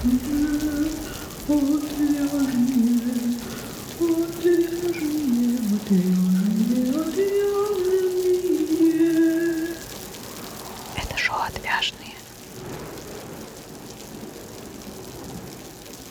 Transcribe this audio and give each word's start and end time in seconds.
Это 0.00 0.10
шоу 11.16 11.38
«Отвяжные». 11.48 12.14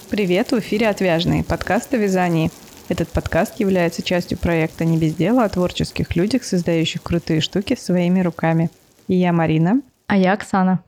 Привет, 0.09 0.51
в 0.51 0.59
эфире 0.59 0.89
«Отвяжные» 0.89 1.45
подкаст 1.45 1.93
о 1.93 1.97
вязании. 1.97 2.51
Этот 2.89 3.07
подкаст 3.07 3.57
является 3.57 4.01
частью 4.03 4.37
проекта 4.37 4.83
«Не 4.83 4.97
без 4.97 5.15
дела» 5.15 5.45
о 5.45 5.49
творческих 5.49 6.13
людях, 6.17 6.43
создающих 6.43 7.01
крутые 7.03 7.39
штуки 7.39 7.77
своими 7.79 8.19
руками. 8.19 8.69
И 9.07 9.15
я 9.15 9.31
Марина. 9.31 9.81
А 10.07 10.17
я 10.17 10.33
Оксана. 10.33 10.83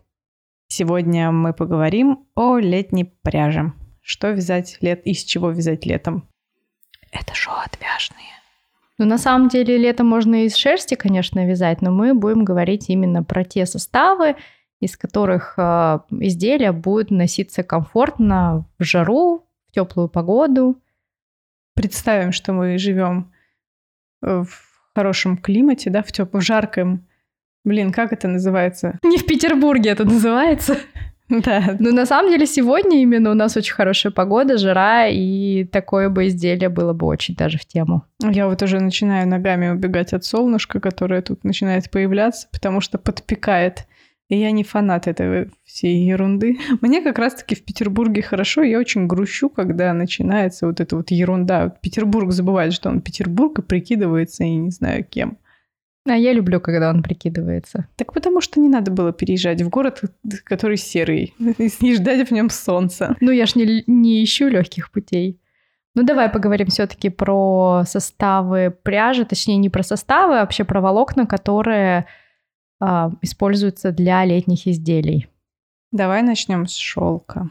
Сегодня 0.71 1.31
мы 1.31 1.53
поговорим 1.53 2.27
о 2.35 2.59
летней 2.59 3.03
пряже. 3.03 3.73
Что 4.01 4.29
вязать 4.29 4.77
лет, 4.81 5.01
из 5.03 5.23
чего 5.23 5.49
вязать 5.49 5.85
летом. 5.85 6.29
Это 7.11 7.33
шоу 7.33 7.55
«Отвяжные». 7.65 8.19
Ну, 8.99 9.05
на 9.05 9.17
самом 9.17 9.49
деле, 9.49 9.77
летом 9.77 10.07
можно 10.07 10.45
из 10.45 10.55
шерсти, 10.55 10.93
конечно, 10.93 11.45
вязать, 11.47 11.81
но 11.81 11.89
мы 11.89 12.13
будем 12.13 12.45
говорить 12.45 12.89
именно 12.89 13.23
про 13.23 13.43
те 13.43 13.65
составы, 13.65 14.35
из 14.79 14.95
которых 14.95 15.55
э, 15.57 15.99
изделия 16.11 16.71
будут 16.71 17.09
носиться 17.09 17.63
комфортно 17.63 18.67
в 18.77 18.83
жару, 18.83 19.47
в 19.67 19.71
теплую 19.71 20.07
погоду. 20.07 20.79
Представим, 21.73 22.31
что 22.31 22.53
мы 22.53 22.77
живем 22.77 23.31
в 24.21 24.47
хорошем 24.93 25.37
климате, 25.37 25.89
да, 25.89 26.03
в 26.03 26.11
теплом, 26.11 26.41
жарком. 26.41 27.07
Блин, 27.69 27.91
как 27.91 28.11
это 28.13 28.27
называется? 28.27 28.97
Не 29.03 29.19
в 29.19 29.27
Петербурге 29.27 29.91
это 29.91 30.03
называется. 30.03 30.75
Да. 31.29 31.77
Но 31.77 31.91
на 31.91 32.07
самом 32.07 32.31
деле 32.31 32.47
сегодня 32.47 33.03
именно 33.03 33.29
у 33.29 33.35
нас 33.35 33.55
очень 33.55 33.75
хорошая 33.75 34.11
погода, 34.11 34.57
жара, 34.57 35.07
и 35.07 35.65
такое 35.65 36.09
бы 36.09 36.25
изделие 36.25 36.69
было 36.69 36.93
бы 36.93 37.05
очень 37.05 37.35
даже 37.35 37.59
в 37.59 37.65
тему. 37.65 38.05
Я 38.23 38.47
вот 38.47 38.63
уже 38.63 38.79
начинаю 38.79 39.27
ногами 39.27 39.69
убегать 39.69 40.13
от 40.13 40.25
солнышка, 40.25 40.79
которое 40.79 41.21
тут 41.21 41.43
начинает 41.43 41.91
появляться, 41.91 42.47
потому 42.51 42.81
что 42.81 42.97
подпекает. 42.97 43.85
И 44.29 44.37
я 44.37 44.49
не 44.49 44.63
фанат 44.63 45.07
этой 45.07 45.51
всей 45.63 46.03
ерунды. 46.07 46.57
Мне 46.81 47.03
как 47.03 47.19
раз-таки 47.19 47.53
в 47.53 47.63
Петербурге 47.63 48.23
хорошо. 48.23 48.63
Я 48.63 48.79
очень 48.79 49.05
грущу, 49.05 49.49
когда 49.49 49.93
начинается 49.93 50.65
вот 50.65 50.79
эта 50.79 50.95
вот 50.95 51.11
ерунда. 51.11 51.69
Петербург 51.69 52.31
забывает, 52.31 52.73
что 52.73 52.89
он 52.89 53.01
Петербург 53.01 53.59
и 53.59 53.61
прикидывается, 53.61 54.43
и 54.43 54.55
не 54.55 54.71
знаю 54.71 55.03
кем. 55.03 55.37
А 56.07 56.15
я 56.15 56.33
люблю, 56.33 56.59
когда 56.61 56.89
он 56.89 57.03
прикидывается. 57.03 57.87
Так 57.95 58.13
потому 58.13 58.41
что 58.41 58.59
не 58.59 58.69
надо 58.69 58.91
было 58.91 59.11
переезжать 59.11 59.61
в 59.61 59.69
город, 59.69 60.01
который 60.43 60.77
серый, 60.77 61.33
и 61.39 61.95
ждать 61.95 62.29
в 62.29 62.31
нем 62.31 62.49
солнца. 62.49 63.15
Ну, 63.19 63.31
я 63.31 63.45
ж 63.45 63.55
не, 63.55 63.83
не 63.85 64.23
ищу 64.23 64.47
легких 64.47 64.91
путей. 64.91 65.39
Ну, 65.95 66.03
давай 66.03 66.29
поговорим 66.29 66.67
все-таки 66.67 67.09
про 67.09 67.83
составы 67.85 68.75
пряжи, 68.83 69.25
точнее, 69.25 69.57
не 69.57 69.69
про 69.69 69.83
составы, 69.83 70.37
а 70.37 70.41
вообще 70.41 70.63
про 70.63 70.81
волокна, 70.81 71.25
которые 71.25 72.05
а, 72.79 73.11
используются 73.21 73.91
для 73.91 74.23
летних 74.23 74.67
изделий. 74.67 75.27
Давай 75.91 76.21
начнем 76.21 76.67
с 76.67 76.75
шелка. 76.75 77.49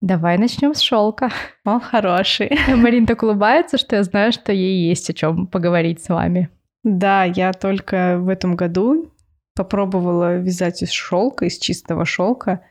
Давай 0.00 0.38
начнем 0.38 0.74
с 0.74 0.80
шелка. 0.80 1.30
Он 1.64 1.80
хороший. 1.80 2.50
Марин 2.74 3.06
так 3.06 3.22
улыбается, 3.22 3.78
что 3.78 3.96
я 3.96 4.02
знаю, 4.02 4.32
что 4.32 4.52
ей 4.52 4.88
есть 4.88 5.10
о 5.10 5.12
чем 5.14 5.46
поговорить 5.46 6.02
с 6.02 6.08
вами. 6.08 6.50
Да, 6.82 7.24
я 7.24 7.52
только 7.52 8.18
в 8.18 8.28
этом 8.28 8.56
году 8.56 9.12
попробовала 9.54 10.38
вязать 10.38 10.82
из 10.82 10.90
шелка, 10.90 11.46
из 11.46 11.58
чистого 11.58 12.04
шелка, 12.04 12.62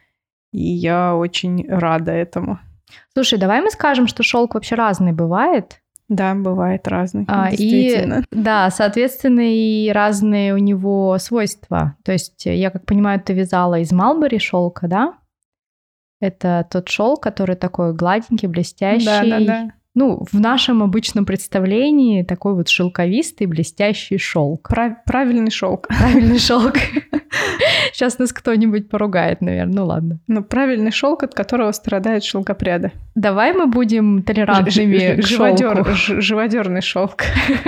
и 0.51 0.61
я 0.61 1.15
очень 1.15 1.67
рада 1.69 2.11
этому. 2.11 2.59
Слушай, 3.13 3.37
давай 3.37 3.61
мы 3.61 3.69
скажем, 3.69 4.07
что 4.07 4.23
шелк 4.23 4.55
вообще 4.55 4.75
разный 4.75 5.11
бывает. 5.11 5.81
Да, 6.07 6.33
бывает 6.33 6.87
разный. 6.87 7.25
А, 7.27 7.51
действительно. 7.51 8.23
И, 8.31 8.35
да, 8.35 8.71
соответственно, 8.71 9.41
и 9.41 9.91
разные 9.91 10.55
у 10.55 10.57
него 10.57 11.15
свойства. 11.19 11.95
То 12.03 12.11
есть, 12.11 12.47
я 12.47 12.71
как 12.71 12.87
понимаю, 12.87 13.21
ты 13.21 13.33
вязала 13.33 13.79
из 13.79 13.91
Малбери 13.91 14.39
шелка, 14.39 14.87
да? 14.87 15.13
Это 16.19 16.67
тот 16.71 16.89
шелк, 16.89 17.21
который 17.21 17.55
такой 17.55 17.93
гладенький, 17.93 18.47
блестящий. 18.47 19.05
Да, 19.05 19.23
да, 19.23 19.39
да 19.39 19.71
ну, 19.99 20.25
в 20.31 20.39
нашем 20.39 20.81
обычном 20.81 21.25
представлении 21.25 22.23
такой 22.23 22.53
вот 22.53 22.69
шелковистый, 22.69 23.47
блестящий 23.47 24.17
шелк. 24.17 24.69
Прав- 24.69 25.03
правильный 25.03 25.51
шелк. 25.51 25.89
Правильный 25.89 26.39
шелк. 26.47 26.75
Сейчас 27.91 28.17
нас 28.17 28.31
кто-нибудь 28.31 28.87
поругает, 28.87 29.41
наверное. 29.41 29.73
Ну 29.75 29.85
ладно. 29.85 30.19
Ну, 30.27 30.41
правильный 30.41 30.91
шелк, 30.91 31.23
от 31.23 31.33
которого 31.33 31.73
страдают 31.73 32.23
шелкопряды. 32.23 32.93
Давай 33.15 33.51
мы 33.51 33.67
будем 33.67 34.23
толерантными 34.23 35.19
живодерный 35.21 36.81
шелк. 36.81 37.23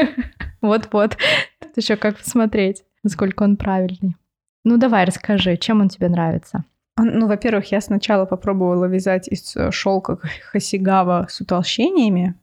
Вот-вот. 0.62 1.18
Тут 1.60 1.76
еще 1.76 1.98
как 1.98 2.18
посмотреть, 2.18 2.84
насколько 3.04 3.44
он 3.44 3.58
правильный. 3.58 4.16
Ну, 4.64 4.78
давай, 4.78 5.04
расскажи, 5.04 5.58
чем 5.58 5.82
он 5.82 5.90
тебе 5.90 6.08
нравится? 6.08 6.64
Ну, 7.04 7.28
во-первых, 7.28 7.72
я 7.72 7.82
сначала 7.82 8.26
попробовала 8.26 8.86
вязать 8.86 9.28
из 9.28 9.56
э, 9.56 9.72
шелка 9.72 10.20
хасигава 10.52 11.28
с 11.30 11.42
утолщениями. 11.42 12.36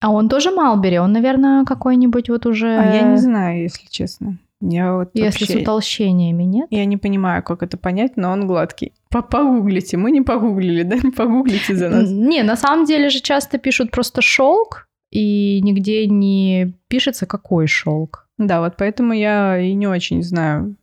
А 0.00 0.10
он 0.10 0.28
тоже 0.28 0.50
Малбери? 0.50 0.98
Он, 0.98 1.12
наверное, 1.12 1.64
какой-нибудь 1.64 2.28
вот 2.28 2.46
уже... 2.46 2.68
А 2.68 2.94
я 2.94 3.02
не 3.02 3.16
знаю, 3.16 3.62
если 3.62 3.86
честно. 3.88 4.38
Я 4.60 4.94
вот 4.94 5.10
Если 5.14 5.44
вообще... 5.44 5.58
с 5.58 5.62
утолщениями, 5.62 6.42
нет? 6.42 6.66
Я 6.70 6.84
не 6.84 6.96
понимаю, 6.96 7.42
как 7.42 7.62
это 7.62 7.76
понять, 7.76 8.16
но 8.16 8.32
он 8.32 8.46
гладкий. 8.46 8.92
Погуглите, 9.08 9.96
мы 9.96 10.10
не 10.10 10.22
погуглили, 10.22 10.82
да? 10.82 10.96
Погуглите 11.16 11.76
за 11.76 11.88
нас. 11.88 12.10
Не, 12.10 12.42
на 12.42 12.56
самом 12.56 12.84
деле 12.84 13.08
же 13.08 13.20
часто 13.20 13.58
пишут 13.58 13.92
просто 13.92 14.20
шелк, 14.20 14.88
и 15.10 15.60
нигде 15.62 16.06
не 16.06 16.74
пишется, 16.88 17.26
какой 17.26 17.66
шелк. 17.66 18.28
Да, 18.36 18.60
вот 18.60 18.74
поэтому 18.76 19.12
я 19.12 19.58
и 19.58 19.74
не 19.74 19.86
очень 19.86 20.22
знаю, 20.22 20.76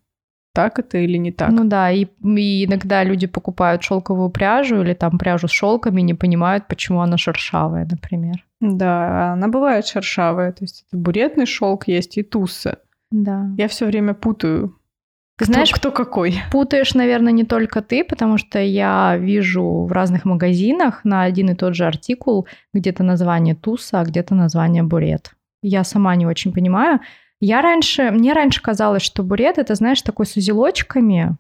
так 0.56 0.80
это 0.80 0.98
или 0.98 1.18
не 1.18 1.32
так. 1.32 1.52
Ну 1.52 1.66
да, 1.66 1.92
и, 1.92 2.06
и 2.24 2.66
иногда 2.66 3.04
люди 3.04 3.28
покупают 3.28 3.84
шелковую 3.84 4.30
пряжу 4.30 4.82
или 4.82 4.94
там 4.94 5.18
пряжу 5.18 5.48
с 5.48 5.52
шелками, 5.52 6.02
не 6.02 6.14
понимают, 6.14 6.68
почему 6.68 7.02
она 7.02 7.18
шершавая, 7.18 7.86
например. 7.92 8.44
Да, 8.62 9.34
она 9.34 9.50
бывает 9.50 9.86
шершавая. 9.86 10.54
То 10.54 10.64
есть 10.64 10.86
это 10.88 10.98
буретный 10.98 11.46
шелк 11.46 11.88
есть 11.90 12.18
и 12.18 12.24
туса. 12.24 12.80
Да. 13.12 13.50
Я 13.58 13.68
все 13.68 13.86
время 13.86 14.14
путаю. 14.14 14.80
Кто, 15.38 15.52
Знаешь, 15.52 15.72
кто 15.72 15.92
какой? 15.92 16.36
Путаешь, 16.50 16.94
наверное, 16.94 17.34
не 17.34 17.44
только 17.44 17.82
ты, 17.82 18.06
потому 18.06 18.38
что 18.38 18.58
я 18.58 19.18
вижу 19.18 19.86
в 19.86 19.92
разных 19.92 20.24
магазинах 20.24 21.04
на 21.04 21.24
один 21.24 21.50
и 21.50 21.56
тот 21.56 21.76
же 21.76 21.86
артикул 21.86 22.48
где-то 22.74 23.04
название 23.04 23.56
туса, 23.56 24.00
а 24.00 24.06
где-то 24.06 24.34
название 24.34 24.84
бурет. 24.84 25.34
Я 25.62 25.84
сама 25.84 26.16
не 26.16 26.26
очень 26.26 26.54
понимаю. 26.54 27.02
Я 27.40 27.62
раньше, 27.62 28.12
мне 28.12 28.34
раньше 28.34 28.62
казалось, 28.62 29.02
что 29.02 29.24
бурет 29.24 29.58
это, 29.58 29.76
знаешь, 29.76 30.02
такой 30.02 30.26
с 30.26 30.36
узелочками, 30.36 31.38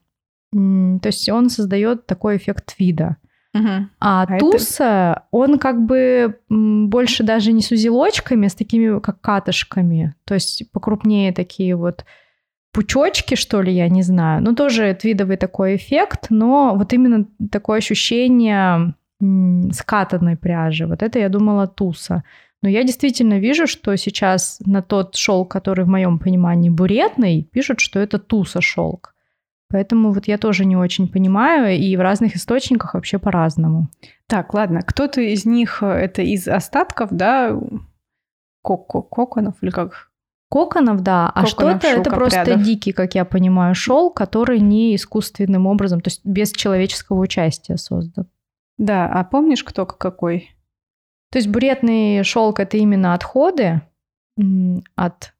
то 0.51 1.07
есть 1.07 1.29
он 1.29 1.49
создает 1.49 2.05
такой 2.05 2.37
эффект 2.37 2.75
вида. 2.79 3.17
Угу. 3.53 3.69
А, 4.01 4.23
а 4.23 4.37
туса, 4.37 4.83
это... 4.83 5.23
он 5.31 5.59
как 5.59 5.85
бы 5.85 6.39
больше 6.49 7.23
даже 7.23 7.53
не 7.53 7.61
с 7.61 7.71
узелочками, 7.71 8.47
а 8.47 8.49
с 8.49 8.55
такими 8.55 8.99
как 8.99 9.21
катышками, 9.21 10.13
то 10.25 10.33
есть 10.33 10.69
покрупнее 10.71 11.31
такие 11.31 11.75
вот 11.75 12.05
пучочки, 12.73 13.35
что 13.35 13.61
ли, 13.61 13.71
я 13.73 13.87
не 13.87 14.03
знаю. 14.03 14.43
Ну, 14.43 14.53
тоже 14.53 14.93
твидовый 14.93 15.37
такой 15.37 15.77
эффект, 15.77 16.27
но 16.29 16.75
вот 16.75 16.91
именно 16.91 17.25
такое 17.49 17.77
ощущение 17.77 18.93
скатанной 19.71 20.35
пряжи. 20.35 20.85
Вот 20.85 21.01
это 21.01 21.19
я 21.19 21.29
думала 21.29 21.67
туса. 21.67 22.25
Но 22.65 22.71
я 22.71 22.83
действительно 22.83 23.37
вижу, 23.37 23.67
что 23.67 23.95
сейчас 23.95 24.59
на 24.65 24.81
тот 24.81 25.15
шелк, 25.15 25.51
который 25.51 25.85
в 25.85 25.87
моем 25.87 26.17
понимании 26.17 26.71
буретный, 26.71 27.43
пишут, 27.43 27.79
что 27.79 27.99
это 27.99 28.17
туса 28.17 28.59
шелк. 28.59 29.13
Поэтому 29.69 30.11
вот 30.11 30.27
я 30.27 30.39
тоже 30.39 30.65
не 30.65 30.75
очень 30.75 31.07
понимаю, 31.07 31.77
и 31.77 31.95
в 31.95 31.99
разных 31.99 32.35
источниках 32.35 32.95
вообще 32.95 33.19
по-разному. 33.19 33.89
Так, 34.25 34.55
ладно, 34.55 34.81
кто-то 34.81 35.21
из 35.21 35.45
них 35.45 35.83
это 35.83 36.23
из 36.23 36.47
остатков, 36.47 37.09
да, 37.11 37.55
коко, 38.63 39.03
коконов 39.03 39.61
или 39.61 39.69
как? 39.69 40.09
Коконов, 40.49 41.01
да, 41.01 41.29
а 41.29 41.45
что-то 41.45 41.85
это 41.85 42.09
просто 42.09 42.55
дикий, 42.55 42.93
как 42.93 43.13
я 43.13 43.25
понимаю, 43.25 43.75
шел, 43.75 44.09
который 44.09 44.59
не 44.59 44.95
искусственным 44.95 45.67
образом, 45.67 46.01
то 46.01 46.07
есть 46.07 46.21
без 46.25 46.51
человеческого 46.51 47.19
участия 47.19 47.77
создан. 47.77 48.25
Да, 48.79 49.07
а 49.07 49.23
помнишь, 49.23 49.63
кто 49.63 49.85
какой? 49.85 50.55
То 51.35 51.39
есть 51.39 51.49
буретный 51.49 52.23
шелк 52.23 52.61
это 52.61 52.77
именно 52.77 53.13
отходы 53.13 53.81
от 54.95 55.33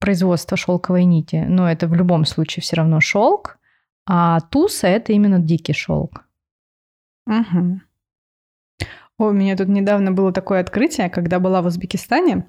производства 0.00 0.56
шелковой 0.56 1.04
нити, 1.04 1.44
но 1.48 1.70
это 1.70 1.86
в 1.86 1.94
любом 1.94 2.24
случае 2.24 2.60
все 2.64 2.74
равно 2.74 2.98
шелк, 2.98 3.56
а 4.04 4.40
туса 4.40 4.88
это 4.88 5.12
именно 5.12 5.38
дикий 5.38 5.74
шелк. 5.74 6.24
Угу. 7.28 7.80
О, 9.18 9.24
у 9.26 9.30
меня 9.30 9.56
тут 9.56 9.68
недавно 9.68 10.10
было 10.10 10.32
такое 10.32 10.58
открытие, 10.58 11.08
когда 11.08 11.38
была 11.38 11.62
в 11.62 11.66
Узбекистане. 11.66 12.48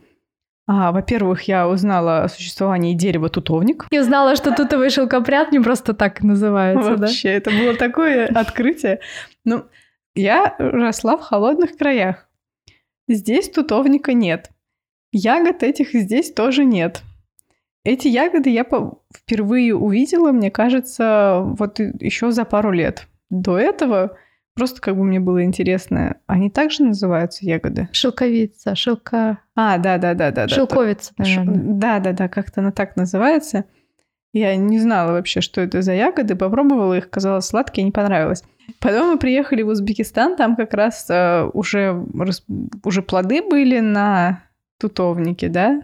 А, 0.66 0.92
во-первых, 0.92 1.44
я 1.44 1.70
узнала 1.70 2.24
о 2.24 2.28
существовании 2.28 2.96
дерева 2.96 3.30
тутовник. 3.30 3.86
Я 3.92 4.02
узнала, 4.02 4.36
что 4.36 4.56
тутовый 4.56 4.90
шелкопряд 4.90 5.52
не 5.52 5.60
просто 5.60 5.94
так 5.94 6.24
называется, 6.24 6.96
Вообще, 6.96 7.28
да? 7.28 7.36
это 7.36 7.52
было 7.52 7.76
такое 7.76 8.26
открытие. 8.26 9.00
Ну, 9.46 9.66
Я 10.16 10.56
росла 10.58 11.18
в 11.18 11.22
холодных 11.22 11.78
краях. 11.78 12.26
Здесь 13.10 13.50
тутовника 13.50 14.14
нет. 14.14 14.52
Ягод 15.12 15.64
этих 15.64 15.94
здесь 15.94 16.32
тоже 16.32 16.64
нет. 16.64 17.02
Эти 17.84 18.08
ягоды 18.08 18.52
я 18.52 18.66
впервые 19.16 19.76
увидела, 19.76 20.32
мне 20.32 20.52
кажется, 20.52 21.42
вот 21.44 21.80
еще 21.80 22.32
за 22.32 22.46
пару 22.46 22.72
лет. 22.72 23.08
До 23.32 23.58
этого 23.58 24.16
просто 24.54 24.80
как 24.80 24.96
бы 24.96 25.04
мне 25.04 25.20
было 25.20 25.44
интересно, 25.44 26.18
они 26.28 26.52
также 26.52 26.84
называются 26.84 27.46
ягоды? 27.46 27.88
Шелковица, 27.94 28.76
шелка... 28.76 29.40
А, 29.56 29.78
да-да-да-да. 29.80 30.48
Шелковица, 30.48 31.14
наверное. 31.18 31.56
Да-да-да, 31.56 32.28
как-то 32.28 32.62
она 32.62 32.72
так 32.72 32.96
называется. 32.96 33.66
Я 34.34 34.56
не 34.56 34.80
знала 34.80 35.14
вообще, 35.14 35.42
что 35.42 35.62
это 35.62 35.82
за 35.82 35.94
ягоды, 35.94 36.36
попробовала 36.36 36.98
их, 36.98 37.10
казалось 37.10 37.46
сладкие, 37.46 37.86
не 37.86 37.92
понравилось. 37.92 38.44
Потом 38.80 39.12
мы 39.12 39.18
приехали 39.18 39.64
в 39.64 39.70
Узбекистан, 39.70 40.36
там 40.36 40.56
как 40.56 40.74
раз 40.74 41.10
э, 41.10 41.50
уже, 41.54 42.06
уже 42.84 43.02
плоды 43.02 43.42
были 43.42 43.80
на 43.80 44.44
тутовнике, 44.78 45.50
да? 45.50 45.82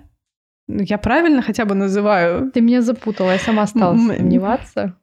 Я 0.68 0.98
правильно 0.98 1.42
хотя 1.42 1.66
бы 1.66 1.76
называю? 1.76 2.52
Ты 2.52 2.62
меня 2.62 2.82
запутала, 2.82 3.32
я 3.32 3.40
сама 3.40 3.66
стала 3.68 3.98
сомневаться. 3.98 4.96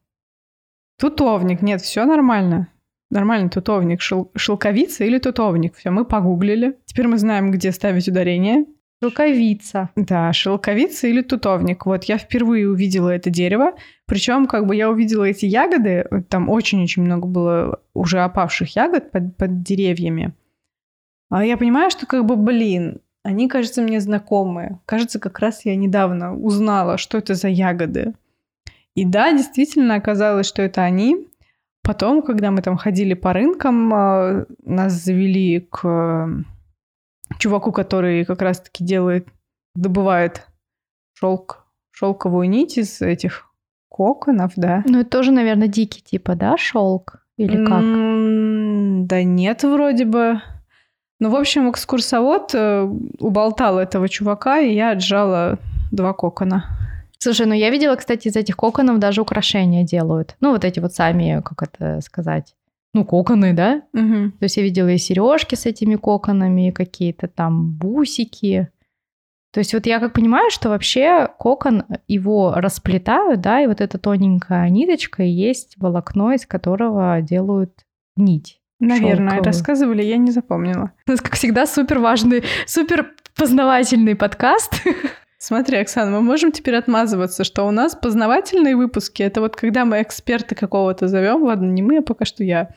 Тутовник, 0.98 1.62
нет, 1.62 1.80
все 1.80 2.04
нормально. 2.04 2.68
Нормальный 3.10 3.50
тутовник, 3.50 4.00
шел, 4.00 4.30
шелковица 4.34 5.04
или 5.04 5.18
тутовник. 5.18 5.74
Все, 5.74 5.90
мы 5.90 6.04
погуглили. 6.04 6.78
Теперь 6.86 7.08
мы 7.08 7.18
знаем, 7.18 7.50
где 7.50 7.70
ставить 7.72 8.08
ударение. 8.08 8.64
Шелковица. 9.02 9.90
Да, 9.96 10.32
шелковица 10.32 11.08
или 11.08 11.22
тутовник. 11.22 11.86
Вот 11.86 12.04
я 12.04 12.18
впервые 12.18 12.68
увидела 12.68 13.08
это 13.08 13.30
дерево. 13.30 13.72
Причем, 14.06 14.46
как 14.46 14.66
бы 14.66 14.76
я 14.76 14.88
увидела 14.88 15.24
эти 15.24 15.44
ягоды, 15.44 16.06
там 16.28 16.48
очень-очень 16.48 17.02
много 17.02 17.26
было 17.26 17.80
уже 17.94 18.20
опавших 18.20 18.76
ягод 18.76 19.10
под, 19.10 19.36
под 19.36 19.62
деревьями. 19.64 20.34
А 21.30 21.44
я 21.44 21.56
понимаю, 21.56 21.90
что 21.90 22.06
как 22.06 22.24
бы, 22.24 22.36
блин, 22.36 23.00
они, 23.24 23.48
кажется, 23.48 23.82
мне 23.82 23.98
знакомые. 23.98 24.78
Кажется, 24.86 25.18
как 25.18 25.40
раз 25.40 25.64
я 25.64 25.74
недавно 25.74 26.36
узнала, 26.36 26.96
что 26.96 27.18
это 27.18 27.34
за 27.34 27.48
ягоды. 27.48 28.14
И 28.94 29.04
да, 29.04 29.32
действительно 29.32 29.96
оказалось, 29.96 30.46
что 30.46 30.62
это 30.62 30.82
они. 30.82 31.26
Потом, 31.82 32.22
когда 32.22 32.52
мы 32.52 32.62
там 32.62 32.76
ходили 32.76 33.14
по 33.14 33.32
рынкам, 33.32 33.92
а, 33.92 34.46
нас 34.64 34.92
завели 34.92 35.66
к 35.70 36.44
чуваку, 37.38 37.72
который 37.72 38.24
как 38.24 38.42
раз-таки 38.42 38.84
делает, 38.84 39.28
добывает 39.74 40.46
шелк, 41.14 41.66
шелковую 41.90 42.48
нить 42.48 42.78
из 42.78 43.00
этих 43.00 43.48
коконов, 43.88 44.52
да. 44.56 44.82
Ну, 44.86 45.00
это 45.00 45.10
тоже, 45.10 45.32
наверное, 45.32 45.68
дикий 45.68 46.02
типа, 46.02 46.34
да, 46.34 46.56
шелк? 46.56 47.24
Или 47.36 47.64
как? 47.64 47.82
М-м, 47.82 49.06
да 49.06 49.22
нет, 49.22 49.62
вроде 49.62 50.04
бы. 50.04 50.40
Ну, 51.20 51.30
в 51.30 51.36
общем, 51.36 51.70
экскурсовод 51.70 52.50
э, 52.54 52.82
уболтал 53.18 53.78
этого 53.78 54.08
чувака, 54.08 54.58
и 54.58 54.74
я 54.74 54.90
отжала 54.90 55.58
два 55.92 56.12
кокона. 56.12 56.64
Слушай, 57.18 57.46
ну 57.46 57.54
я 57.54 57.70
видела, 57.70 57.94
кстати, 57.94 58.26
из 58.26 58.34
этих 58.34 58.56
коконов 58.56 58.98
даже 58.98 59.22
украшения 59.22 59.84
делают. 59.84 60.34
Ну, 60.40 60.50
вот 60.50 60.64
эти 60.64 60.80
вот 60.80 60.92
сами, 60.92 61.40
как 61.44 61.62
это 61.62 62.00
сказать, 62.00 62.56
ну, 62.94 63.04
коконы, 63.04 63.54
да? 63.54 63.82
Угу. 63.94 64.32
То 64.38 64.42
есть 64.42 64.56
я 64.56 64.62
видела 64.62 64.88
и 64.88 64.98
сережки 64.98 65.54
с 65.54 65.66
этими 65.66 65.96
коконами, 65.96 66.68
и 66.68 66.72
какие-то 66.72 67.26
там 67.26 67.72
бусики. 67.72 68.68
То 69.52 69.60
есть 69.60 69.74
вот 69.74 69.86
я 69.86 70.00
как 70.00 70.12
понимаю, 70.14 70.50
что 70.50 70.70
вообще 70.70 71.28
кокон, 71.38 71.84
его 72.08 72.54
расплетают, 72.54 73.40
да, 73.40 73.60
и 73.60 73.66
вот 73.66 73.80
эта 73.80 73.98
тоненькая 73.98 74.68
ниточка 74.70 75.22
есть 75.22 75.74
волокно, 75.76 76.32
из 76.32 76.46
которого 76.46 77.20
делают 77.20 77.72
нить. 78.16 78.60
Наверное, 78.80 79.30
шелковую. 79.30 79.44
рассказывали, 79.44 80.02
я 80.02 80.16
не 80.16 80.30
запомнила. 80.30 80.92
У 81.06 81.10
нас, 81.10 81.20
как 81.20 81.34
всегда, 81.34 81.66
супер 81.66 81.98
важный, 81.98 82.42
супер 82.66 83.12
познавательный 83.36 84.16
подкаст. 84.16 84.82
Смотри, 85.44 85.78
Оксана, 85.78 86.12
мы 86.12 86.20
можем 86.20 86.52
теперь 86.52 86.76
отмазываться, 86.76 87.42
что 87.42 87.66
у 87.66 87.72
нас 87.72 87.96
познавательные 87.96 88.76
выпуски. 88.76 89.24
Это 89.24 89.40
вот 89.40 89.56
когда 89.56 89.84
мы 89.84 90.00
эксперта 90.00 90.54
какого-то 90.54 91.08
зовем. 91.08 91.42
Ладно, 91.42 91.68
не 91.68 91.82
мы, 91.82 91.98
а 91.98 92.02
пока 92.02 92.24
что 92.24 92.44
я. 92.44 92.76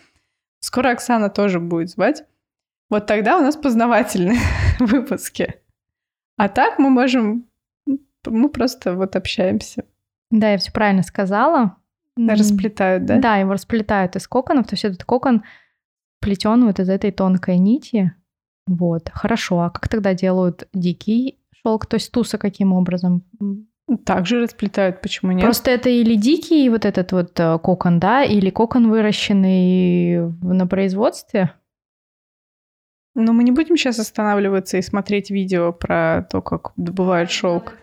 Скоро 0.61 0.89
Оксана 0.89 1.29
тоже 1.29 1.59
будет 1.59 1.91
звать. 1.91 2.23
Вот 2.89 3.05
тогда 3.05 3.37
у 3.37 3.41
нас 3.41 3.55
познавательные 3.55 4.39
выпуски. 4.79 5.61
А 6.37 6.49
так 6.49 6.79
мы 6.79 6.89
можем... 6.89 7.45
Мы 8.25 8.49
просто 8.49 8.95
вот 8.95 9.15
общаемся. 9.15 9.85
Да, 10.31 10.49
я 10.49 10.57
все 10.57 10.71
правильно 10.71 11.03
сказала. 11.03 11.75
Расплетают, 12.17 13.05
да? 13.05 13.19
Да, 13.19 13.35
его 13.35 13.53
расплетают 13.53 14.15
из 14.15 14.27
коконов. 14.27 14.65
То 14.65 14.73
есть 14.73 14.85
этот 14.85 15.03
кокон 15.03 15.43
плетен 16.19 16.65
вот 16.65 16.79
из 16.79 16.89
этой 16.89 17.11
тонкой 17.11 17.59
нити. 17.59 18.11
Вот, 18.65 19.11
хорошо. 19.13 19.59
А 19.59 19.69
как 19.69 19.87
тогда 19.87 20.15
делают 20.15 20.67
дикий 20.73 21.37
шелк? 21.65 21.85
То 21.85 21.95
есть 21.95 22.11
туса 22.11 22.37
каким 22.37 22.73
образом? 22.73 23.23
Также 24.05 24.41
расплетают, 24.41 25.01
почему 25.01 25.31
нет? 25.31 25.43
Просто 25.43 25.71
это 25.71 25.89
или 25.89 26.15
дикий 26.15 26.69
вот 26.69 26.85
этот 26.85 27.11
вот 27.11 27.39
э, 27.39 27.59
кокон, 27.59 27.99
да, 27.99 28.23
или 28.23 28.49
кокон 28.49 28.89
выращенный 28.89 30.31
на 30.41 30.65
производстве? 30.65 31.53
Но 33.13 33.31
мы 33.31 33.43
не 33.43 33.51
будем 33.51 33.77
сейчас 33.77 33.99
останавливаться 33.99 34.77
и 34.77 34.81
смотреть 34.81 35.29
видео 35.29 35.71
про 35.71 36.27
то, 36.29 36.41
как 36.41 36.73
добывают 36.77 37.29
шелк. 37.29 37.73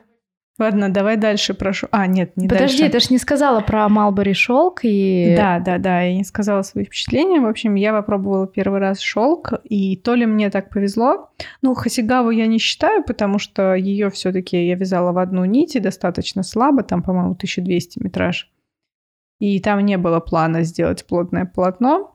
Ладно, 0.58 0.90
давай 0.90 1.16
дальше 1.16 1.54
прошу. 1.54 1.88
А, 1.90 2.06
нет, 2.06 2.36
не 2.36 2.46
Подожди, 2.46 2.82
дальше. 2.82 2.92
ты 2.92 3.00
же 3.00 3.06
не 3.10 3.18
сказала 3.18 3.60
про 3.60 3.88
Малбери 3.88 4.34
шелк 4.34 4.80
и... 4.82 5.34
Да, 5.34 5.58
да, 5.60 5.78
да, 5.78 6.02
я 6.02 6.14
не 6.14 6.24
сказала 6.24 6.60
свои 6.62 6.84
впечатления. 6.84 7.40
В 7.40 7.46
общем, 7.46 7.74
я 7.74 7.92
попробовала 7.92 8.46
первый 8.46 8.78
раз 8.78 9.00
шелк, 9.00 9.54
и 9.64 9.96
то 9.96 10.14
ли 10.14 10.26
мне 10.26 10.50
так 10.50 10.68
повезло. 10.68 11.30
Ну, 11.62 11.74
Хасигаву 11.74 12.30
я 12.30 12.46
не 12.46 12.58
считаю, 12.58 13.02
потому 13.02 13.38
что 13.38 13.74
ее 13.74 14.10
все-таки 14.10 14.66
я 14.66 14.74
вязала 14.74 15.12
в 15.12 15.18
одну 15.18 15.46
нить 15.46 15.74
и 15.74 15.80
достаточно 15.80 16.42
слабо, 16.42 16.82
там, 16.82 17.02
по-моему, 17.02 17.32
1200 17.32 18.02
метраж. 18.02 18.50
И 19.40 19.58
там 19.58 19.80
не 19.80 19.96
было 19.96 20.20
плана 20.20 20.62
сделать 20.64 21.06
плотное 21.06 21.46
полотно. 21.46 22.14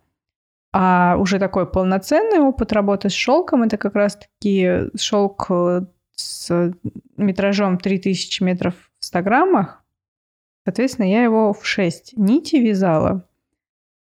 А 0.74 1.18
уже 1.18 1.40
такой 1.40 1.66
полноценный 1.66 2.40
опыт 2.40 2.72
работы 2.72 3.10
с 3.10 3.14
шелком 3.14 3.64
это 3.64 3.78
как 3.78 3.96
раз-таки 3.96 4.92
шелк 4.96 5.48
э, 5.50 5.82
с 6.18 6.74
метражом 7.16 7.78
3000 7.78 8.44
метров 8.44 8.74
в 9.00 9.06
100 9.06 9.22
граммах. 9.22 9.84
Соответственно, 10.66 11.10
я 11.10 11.24
его 11.24 11.54
в 11.54 11.66
6 11.66 12.18
нити 12.18 12.58
вязала. 12.58 13.26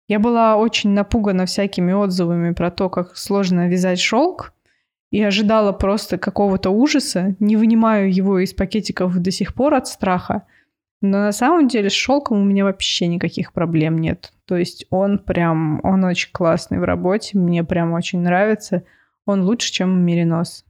Я 0.08 0.20
была 0.20 0.58
очень 0.58 0.92
напугана 0.92 1.46
всякими 1.46 1.94
отзывами 1.94 2.53
про 2.53 2.72
то, 2.72 2.89
как 2.89 3.18
сложно 3.18 3.68
вязать 3.68 4.00
шелк. 4.00 4.53
И 5.10 5.24
ожидала 5.24 5.72
просто 5.72 6.18
какого-то 6.18 6.70
ужаса. 6.70 7.36
Не 7.39 7.56
вынимаю 7.56 8.13
его 8.13 8.39
из 8.39 8.53
пакетиков 8.53 9.18
до 9.18 9.32
сих 9.32 9.53
пор 9.53 9.75
от 9.75 9.88
страха. 9.88 10.44
Но 11.01 11.20
на 11.20 11.32
самом 11.32 11.68
деле 11.68 11.89
с 11.89 11.94
шелком 11.94 12.42
у 12.42 12.44
меня 12.44 12.65
вообще 12.65 13.08
никаких 13.08 13.53
проблем 13.53 14.00
нет. 14.00 14.34
То 14.46 14.58
есть 14.58 14.86
он 14.89 15.20
прям, 15.20 15.80
он 15.84 16.03
очень 16.03 16.32
классный 16.34 16.80
в 16.80 16.84
работе, 16.84 17.38
мне 17.38 17.63
прям 17.63 17.94
очень 17.94 18.20
нравится. 18.20 18.84
Он 19.25 19.44
лучше, 19.44 19.72
чем 19.72 20.03
меринос. 20.06 20.65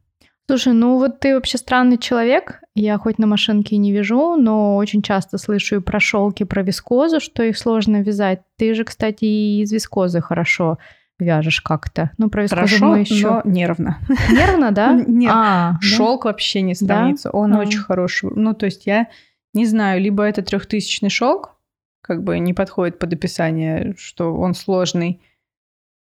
Слушай, 0.50 0.74
ну 0.74 0.98
вот 0.98 1.20
ты 1.20 1.36
вообще 1.36 1.58
странный 1.58 1.98
человек. 1.98 2.62
Я 2.74 2.98
хоть 2.98 3.18
на 3.18 3.28
машинке 3.28 3.76
не 3.76 3.92
вяжу, 3.92 4.38
но 4.38 4.78
очень 4.78 5.02
часто 5.02 5.38
слышу 5.38 5.76
и 5.76 5.82
про 5.82 6.00
шелки, 6.00 6.44
про 6.44 6.64
вискозу, 6.64 7.20
что 7.20 7.44
их 7.44 7.58
сложно 7.58 8.02
вязать. 8.02 8.42
Ты 8.56 8.74
же, 8.74 8.86
кстати, 8.86 9.26
и 9.26 9.62
из 9.62 9.74
вискозы 9.74 10.22
хорошо 10.22 10.78
вяжешь 11.20 11.60
как-то. 11.62 12.12
Ну, 12.18 12.30
про 12.30 12.44
вискозу 12.44 12.62
Хорошо, 12.62 12.86
мы 12.86 13.00
еще... 13.00 13.30
но 13.30 13.42
нервно. 13.44 13.98
Нервно, 14.32 14.72
да? 14.72 14.94
Нет, 15.08 15.32
а, 15.34 15.78
шелк 15.82 16.24
да? 16.24 16.30
вообще 16.30 16.62
не 16.62 16.76
сравнится. 16.76 17.30
Да? 17.30 17.38
Он 17.38 17.54
а. 17.54 17.60
очень 17.60 17.80
хороший. 17.80 18.30
Ну, 18.34 18.54
то 18.54 18.68
есть 18.68 18.86
я 18.86 19.08
не 19.54 19.66
знаю, 19.66 20.00
либо 20.02 20.24
это 20.24 20.44
трехтысячный 20.44 21.10
шелк, 21.10 21.58
как 22.02 22.24
бы 22.24 22.40
не 22.40 22.54
подходит 22.54 23.00
под 23.00 23.12
описание, 23.12 23.96
что 23.98 24.34
он 24.34 24.54
сложный, 24.54 25.22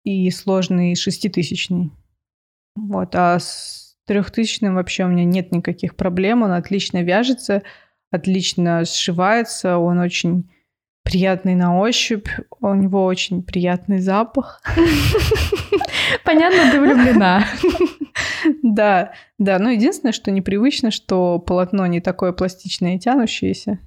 и 0.03 0.31
сложный 0.31 0.97
шеститысячный. 0.97 1.93
Вот, 2.77 3.15
а 3.15 3.39
с 3.39 3.84
трехтысячным 4.07 4.75
вообще 4.75 5.05
у 5.05 5.09
меня 5.09 5.25
нет 5.25 5.53
никаких 5.53 5.97
проблем. 5.97 6.43
Он 6.43 6.53
отлично 6.53 7.03
вяжется, 7.03 7.63
отлично 8.11 8.85
сшивается, 8.85 9.79
он 9.79 9.99
очень 9.99 10.51
приятный 11.03 11.55
на 11.55 11.79
ощупь, 11.79 12.29
у 12.61 12.75
него 12.75 13.05
очень 13.05 13.43
приятный 13.43 13.99
запах. 13.99 14.63
Понятно, 16.25 16.73
ты 16.73 16.81
влюблена. 16.81 17.45
Да, 18.63 19.13
да. 19.39 19.59
Но 19.59 19.71
единственное, 19.71 20.13
что 20.13 20.31
непривычно, 20.31 20.91
что 20.91 21.39
полотно 21.39 21.87
не 21.87 22.01
такое 22.01 22.33
пластичное 22.33 22.97
и 22.97 22.99
тянущееся. 22.99 23.79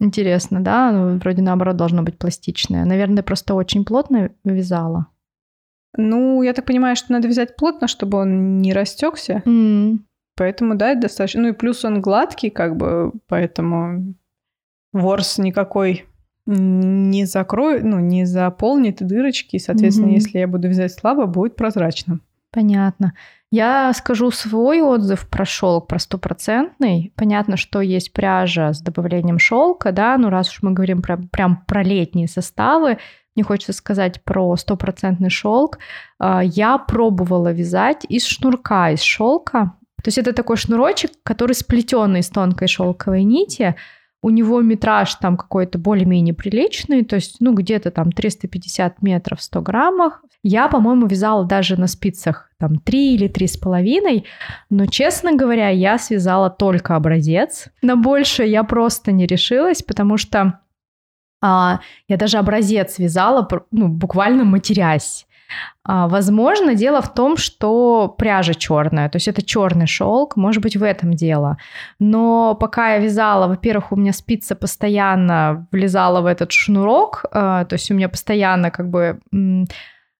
Интересно, 0.00 0.60
да? 0.60 0.90
Ну, 0.90 1.18
вроде 1.18 1.42
наоборот 1.42 1.76
должно 1.76 2.02
быть 2.02 2.18
пластичное. 2.18 2.84
Наверное, 2.84 3.22
просто 3.22 3.54
очень 3.54 3.84
плотно 3.84 4.30
вязала. 4.44 5.06
Ну, 5.96 6.42
я 6.42 6.52
так 6.52 6.64
понимаю, 6.64 6.96
что 6.96 7.12
надо 7.12 7.28
вязать 7.28 7.56
плотно, 7.56 7.86
чтобы 7.86 8.18
он 8.18 8.58
не 8.58 8.72
растекся. 8.72 9.42
Mm. 9.44 9.98
Поэтому, 10.36 10.74
да, 10.74 10.92
это 10.92 11.02
достаточно. 11.02 11.42
Ну 11.42 11.48
и 11.48 11.52
плюс 11.52 11.84
он 11.84 12.00
гладкий, 12.00 12.50
как 12.50 12.76
бы, 12.76 13.12
поэтому 13.28 14.14
ворс 14.92 15.38
никакой 15.38 16.06
не 16.46 17.24
закроет, 17.24 17.84
ну, 17.84 18.00
не 18.00 18.24
заполнит 18.24 18.96
дырочки, 19.00 19.56
и, 19.56 19.60
соответственно, 19.60 20.08
mm-hmm. 20.08 20.14
если 20.14 20.38
я 20.38 20.48
буду 20.48 20.68
вязать 20.68 20.92
слабо, 20.92 21.26
будет 21.26 21.54
прозрачно. 21.54 22.18
Понятно. 22.50 23.14
Я 23.50 23.92
скажу 23.94 24.30
свой 24.30 24.82
отзыв 24.82 25.28
про 25.28 25.44
шелк, 25.44 25.86
про 25.86 25.98
стопроцентный. 25.98 27.12
Понятно, 27.16 27.56
что 27.56 27.80
есть 27.80 28.12
пряжа 28.12 28.72
с 28.72 28.80
добавлением 28.80 29.38
шелка, 29.38 29.92
да, 29.92 30.16
но 30.18 30.30
раз 30.30 30.50
уж 30.50 30.62
мы 30.62 30.72
говорим 30.72 31.00
про, 31.02 31.16
прям 31.16 31.62
про 31.66 31.82
летние 31.82 32.28
составы, 32.28 32.98
мне 33.34 33.44
хочется 33.44 33.72
сказать 33.72 34.22
про 34.24 34.56
стопроцентный 34.56 35.30
шелк. 35.30 35.78
А, 36.18 36.42
я 36.42 36.78
пробовала 36.78 37.52
вязать 37.52 38.04
из 38.08 38.24
шнурка, 38.26 38.90
из 38.90 39.00
шелка. 39.00 39.72
То 40.02 40.08
есть 40.08 40.18
это 40.18 40.32
такой 40.32 40.56
шнурочек, 40.56 41.12
который 41.22 41.54
сплетенный 41.54 42.20
из 42.20 42.28
тонкой 42.28 42.68
шелковой 42.68 43.22
нити, 43.22 43.76
у 44.22 44.30
него 44.30 44.60
метраж 44.60 45.16
там 45.16 45.36
какой-то 45.36 45.78
более-менее 45.78 46.32
приличный, 46.32 47.04
то 47.04 47.16
есть, 47.16 47.36
ну, 47.40 47.52
где-то 47.54 47.90
там 47.90 48.12
350 48.12 49.02
метров 49.02 49.40
в 49.40 49.42
100 49.42 49.60
граммах. 49.62 50.22
Я, 50.44 50.68
по-моему, 50.68 51.06
вязала 51.06 51.44
даже 51.44 51.78
на 51.78 51.88
спицах 51.88 52.48
там 52.58 52.76
3 52.78 53.14
или 53.14 53.28
3,5, 53.28 54.24
но, 54.70 54.86
честно 54.86 55.34
говоря, 55.34 55.68
я 55.70 55.98
связала 55.98 56.50
только 56.50 56.94
образец. 56.94 57.68
На 57.82 57.96
больше 57.96 58.44
я 58.44 58.62
просто 58.62 59.10
не 59.10 59.26
решилась, 59.26 59.82
потому 59.82 60.16
что 60.16 60.60
я 61.42 62.16
даже 62.16 62.38
образец 62.38 62.98
вязала, 62.98 63.48
ну, 63.70 63.88
буквально 63.88 64.44
матерясь. 64.44 65.26
А, 65.84 66.08
возможно, 66.08 66.74
дело 66.74 67.02
в 67.02 67.12
том, 67.12 67.36
что 67.36 68.08
пряжа 68.16 68.54
черная, 68.54 69.08
то 69.08 69.16
есть 69.16 69.28
это 69.28 69.42
черный 69.42 69.86
шелк, 69.86 70.36
может 70.36 70.62
быть, 70.62 70.76
в 70.76 70.82
этом 70.82 71.14
дело. 71.14 71.58
Но 71.98 72.54
пока 72.54 72.94
я 72.94 72.98
вязала, 72.98 73.48
во-первых, 73.48 73.92
у 73.92 73.96
меня 73.96 74.12
спица 74.12 74.54
постоянно 74.54 75.66
влезала 75.72 76.20
в 76.20 76.26
этот 76.26 76.52
шнурок, 76.52 77.24
а, 77.32 77.64
то 77.64 77.74
есть 77.74 77.90
у 77.90 77.94
меня 77.94 78.08
постоянно 78.08 78.70
как 78.70 78.88
бы 78.90 79.20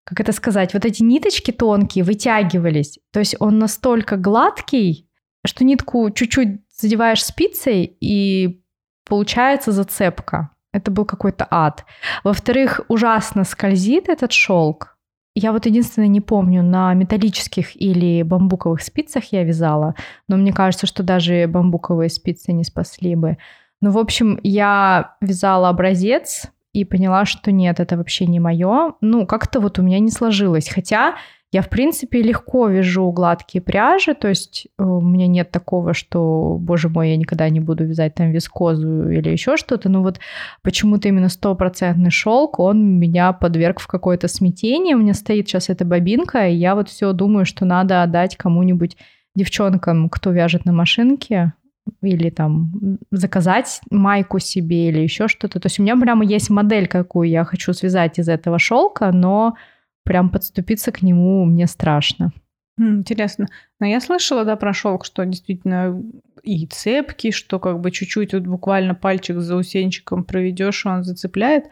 как 0.05 0.19
это 0.19 0.33
сказать, 0.33 0.75
вот 0.75 0.85
эти 0.85 1.03
ниточки 1.03 1.53
тонкие 1.53 2.05
вытягивались. 2.05 2.99
То 3.13 3.21
есть 3.21 3.37
он 3.39 3.61
настолько 3.61 4.17
гладкий, 4.17 5.09
что 5.47 5.65
нитку 5.65 6.11
чуть-чуть 6.11 6.61
задеваешь 6.77 7.25
спицей, 7.25 7.97
и 8.01 8.65
получается 9.09 9.71
зацепка. 9.71 10.51
Это 10.73 10.91
был 10.91 11.05
какой-то 11.05 11.47
ад. 11.51 11.85
Во-вторых, 12.25 12.81
ужасно 12.89 13.45
скользит 13.45 14.09
этот 14.09 14.33
шелк. 14.33 14.97
Я 15.35 15.53
вот 15.53 15.65
единственное 15.65 16.09
не 16.09 16.21
помню, 16.21 16.63
на 16.63 16.93
металлических 16.95 17.81
или 17.81 18.23
бамбуковых 18.23 18.83
спицах 18.83 19.25
я 19.33 19.45
вязала, 19.45 19.95
но 20.29 20.37
мне 20.37 20.53
кажется, 20.53 20.87
что 20.87 21.03
даже 21.03 21.47
бамбуковые 21.47 22.11
спицы 22.11 22.53
не 22.53 22.65
спасли 22.65 23.15
бы. 23.15 23.39
Ну, 23.81 23.91
в 23.91 23.99
общем, 23.99 24.39
я 24.43 25.17
вязала 25.21 25.71
образец 25.71 26.51
и 26.73 26.85
поняла, 26.85 27.25
что 27.25 27.51
нет, 27.51 27.81
это 27.81 27.97
вообще 27.97 28.27
не 28.27 28.41
мое. 28.41 28.95
Ну, 29.01 29.27
как-то 29.27 29.61
вот 29.61 29.79
у 29.79 29.83
меня 29.83 29.99
не 29.99 30.11
сложилось. 30.11 30.69
Хотя 30.69 31.17
я, 31.53 31.61
в 31.61 31.69
принципе, 31.69 32.23
легко 32.23 32.67
вяжу 32.69 33.13
гладкие 33.13 33.61
пряжи, 33.61 34.15
то 34.15 34.29
есть 34.29 34.69
э, 34.79 34.83
у 34.83 35.03
меня 35.03 35.27
нет 35.27 35.51
такого, 35.51 35.93
что, 35.93 36.57
боже 36.59 36.89
мой, 36.89 37.11
я 37.11 37.17
никогда 37.19 37.47
не 37.51 37.61
буду 37.61 37.85
вязать 37.85 38.15
там 38.15 38.31
вискозу 38.31 39.11
или 39.11 39.29
еще 39.29 39.59
что-то, 39.59 39.91
но 39.91 40.03
вот 40.03 40.19
почему-то 40.63 41.09
именно 41.09 41.29
стопроцентный 41.29 42.11
шелк, 42.11 42.59
он 42.59 42.99
меня 42.99 43.35
подверг 43.35 43.81
в 43.81 43.87
какое-то 43.87 44.29
смятение, 44.29 44.97
у 44.97 45.01
меня 45.01 45.13
стоит 45.13 45.47
сейчас 45.47 45.69
эта 45.69 45.85
бобинка, 45.85 46.49
и 46.49 46.55
я 46.55 46.75
вот 46.75 46.89
все 46.89 47.13
думаю, 47.13 47.45
что 47.45 47.67
надо 47.67 48.03
отдать 48.03 48.39
кому-нибудь 48.39 48.97
девчонкам, 49.35 50.09
кто 50.09 50.31
вяжет 50.31 50.65
на 50.65 50.73
машинке, 50.73 51.53
или 52.01 52.31
там 52.31 52.99
заказать 53.11 53.81
майку 53.91 54.39
себе 54.39 54.89
или 54.89 55.01
еще 55.01 55.29
что-то. 55.29 55.61
То 55.61 55.67
есть 55.67 55.81
у 55.81 55.83
меня 55.83 55.97
прямо 55.97 56.25
есть 56.25 56.49
модель, 56.49 56.87
какую 56.87 57.29
я 57.29 57.45
хочу 57.45 57.73
связать 57.73 58.19
из 58.19 58.29
этого 58.29 58.59
шелка, 58.59 59.11
но 59.13 59.57
прям 60.05 60.31
подступиться 60.31 60.93
к 60.93 61.03
нему 61.03 61.45
мне 61.45 61.67
страшно. 61.67 62.33
Интересно. 62.79 63.49
Но 63.81 63.87
я 63.87 64.01
слышала, 64.01 64.45
да, 64.45 64.57
про 64.57 64.73
шелк, 64.73 65.05
что 65.05 65.25
действительно 65.25 66.03
и 66.43 66.67
цепки, 66.67 67.31
что 67.31 67.59
как 67.61 67.81
бы 67.81 67.91
чуть-чуть 67.91 68.33
вот 68.35 68.43
буквально 68.45 68.95
пальчик 68.95 69.39
за 69.39 69.57
усенчиком 69.57 70.25
проведешь, 70.25 70.87
он 70.87 71.05
зацепляет. 71.05 71.67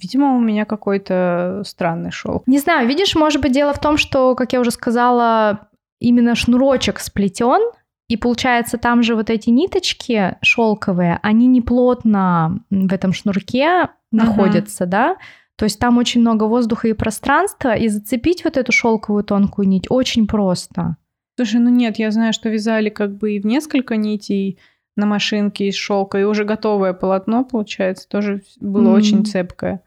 Видимо, 0.00 0.36
у 0.36 0.40
меня 0.40 0.64
какой-то 0.64 1.62
странный 1.64 2.10
шелк. 2.10 2.46
Не 2.46 2.58
знаю, 2.58 2.86
видишь, 2.86 3.14
может 3.14 3.42
быть, 3.42 3.52
дело 3.52 3.72
в 3.72 3.80
том, 3.80 3.96
что, 3.96 4.34
как 4.34 4.52
я 4.52 4.60
уже 4.60 4.70
сказала, 4.70 5.68
именно 5.98 6.34
шнурочек 6.34 7.00
сплетен, 7.00 7.72
и 8.08 8.16
получается, 8.16 8.78
там 8.78 9.02
же 9.02 9.14
вот 9.14 9.28
эти 9.28 9.50
ниточки 9.50 10.36
шелковые, 10.40 11.18
они 11.22 11.46
не 11.46 11.60
плотно 11.60 12.60
в 12.70 12.92
этом 12.92 13.12
шнурке 13.12 13.88
находятся, 14.10 14.84
uh-huh. 14.84 14.88
да? 14.88 15.16
То 15.58 15.64
есть 15.64 15.80
там 15.80 15.98
очень 15.98 16.20
много 16.20 16.44
воздуха 16.44 16.86
и 16.86 16.92
пространства, 16.92 17.74
и 17.74 17.88
зацепить 17.88 18.44
вот 18.44 18.56
эту 18.56 18.70
шелковую 18.70 19.24
тонкую 19.24 19.66
нить 19.66 19.86
очень 19.90 20.28
просто. 20.28 20.96
Слушай, 21.36 21.60
ну 21.60 21.68
нет, 21.68 21.98
я 21.98 22.12
знаю, 22.12 22.32
что 22.32 22.48
вязали 22.48 22.90
как 22.90 23.16
бы 23.16 23.32
и 23.32 23.40
в 23.40 23.44
несколько 23.44 23.96
нитей 23.96 24.60
на 24.94 25.04
машинке 25.04 25.66
из 25.66 25.74
шелка, 25.74 26.18
и 26.18 26.22
уже 26.22 26.44
готовое 26.44 26.92
полотно, 26.92 27.44
получается, 27.44 28.08
тоже 28.08 28.42
было 28.60 28.90
mm. 28.90 28.96
очень 28.96 29.26
цепкое. 29.26 29.82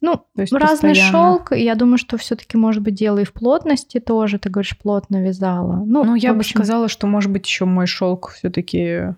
Ну, 0.00 0.16
То 0.34 0.42
есть 0.42 0.52
разный 0.52 0.94
шелк, 0.94 1.52
я 1.52 1.74
думаю, 1.74 1.98
что 1.98 2.16
все-таки 2.16 2.56
может 2.56 2.82
быть 2.82 2.94
дело 2.94 3.18
и 3.18 3.24
в 3.24 3.32
плотности 3.32 4.00
тоже. 4.00 4.38
Ты 4.38 4.48
говоришь, 4.50 4.78
плотно 4.78 5.22
вязала. 5.22 5.82
Ну, 5.86 6.04
ну 6.04 6.14
я 6.14 6.30
общем... 6.30 6.38
бы 6.38 6.44
сказала, 6.44 6.88
что 6.88 7.06
может 7.06 7.30
быть 7.30 7.46
еще 7.46 7.64
мой 7.66 7.86
шелк 7.86 8.30
все-таки 8.30 9.14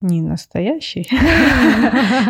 не 0.00 0.22
настоящий. 0.22 1.08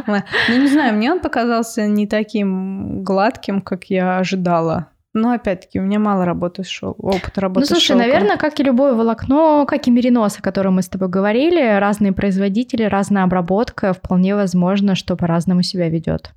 Ну, 0.06 0.58
не 0.58 0.68
знаю, 0.68 0.94
мне 0.94 1.12
он 1.12 1.20
показался 1.20 1.86
не 1.86 2.06
таким 2.06 3.02
гладким, 3.02 3.60
как 3.60 3.84
я 3.84 4.18
ожидала. 4.18 4.88
Но 5.14 5.32
опять-таки, 5.32 5.80
у 5.80 5.82
меня 5.82 5.98
мало 5.98 6.24
работы 6.24 6.64
с 6.64 6.68
шел... 6.68 6.94
опыта 6.98 7.40
работы 7.40 7.60
Ну, 7.60 7.66
слушай, 7.66 7.96
наверное, 7.96 8.36
как 8.36 8.60
и 8.60 8.62
любое 8.62 8.94
волокно, 8.94 9.66
как 9.66 9.86
и 9.86 9.90
меринос, 9.90 10.38
о 10.38 10.42
котором 10.42 10.76
мы 10.76 10.82
с 10.82 10.88
тобой 10.88 11.08
говорили, 11.08 11.78
разные 11.78 12.12
производители, 12.12 12.84
разная 12.84 13.24
обработка, 13.24 13.92
вполне 13.92 14.34
возможно, 14.34 14.94
что 14.94 15.16
по-разному 15.16 15.62
себя 15.62 15.88
ведет. 15.88 16.32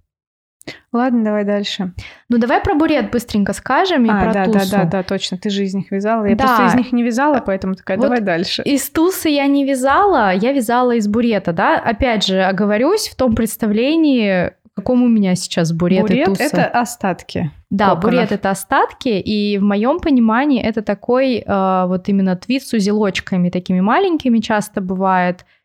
Ладно, 0.92 1.24
давай 1.24 1.46
дальше. 1.46 1.94
Ну, 2.30 2.38
давай 2.38 2.62
про 2.62 2.76
бурет 2.76 3.12
быстренько 3.12 3.54
скажем 3.54 4.06
и 4.06 4.10
а, 4.10 4.24
про 4.24 4.34
да, 4.34 4.46
тусу. 4.46 4.72
Да, 4.72 4.84
да, 4.84 4.86
да, 4.86 5.04
точно. 5.04 5.38
Ты 5.38 5.50
же 5.50 5.64
из 5.64 5.74
них 5.74 5.90
вязала. 5.92 6.26
Я 6.26 6.36
да. 6.36 6.46
просто 6.46 6.66
из 6.68 6.76
них 6.76 6.92
не 6.92 7.04
вязала, 7.04 7.42
поэтому 7.46 7.76
такая, 7.76 7.98
вот 7.98 8.04
давай 8.04 8.22
дальше. 8.22 8.62
Из 8.64 8.90
тусы 8.90 9.30
я 9.30 9.48
не 9.48 9.66
вязала, 9.66 10.34
я 10.34 10.52
вязала 10.52 10.92
из 10.96 11.08
бурета, 11.08 11.54
да. 11.54 11.80
Опять 11.80 12.26
же, 12.26 12.44
оговорюсь 12.44 13.08
в 13.08 13.16
том 13.16 13.36
представлении, 13.36 14.52
каком 14.76 15.04
у 15.04 15.08
меня 15.08 15.36
сейчас 15.36 15.72
бурет, 15.72 16.02
бурет 16.02 16.18
и 16.18 16.26
туса. 16.26 16.44
это 16.44 16.66
остатки. 16.68 17.52
Да, 17.70 17.90
коконов. 17.90 18.04
бурет 18.04 18.32
это 18.32 18.50
остатки, 18.50 19.10
и 19.10 19.58
в 19.58 19.64
моем 19.64 20.00
понимании 20.00 20.62
это 20.62 20.82
такой 20.82 21.38
э, 21.46 21.86
вот 21.88 22.10
именно 22.10 22.36
твит 22.36 22.64
с 22.64 22.74
узелочками, 22.74 23.50
такими 23.50 23.80
маленькими 23.80 24.40
часто 24.40 24.82
бывает– 24.82 25.46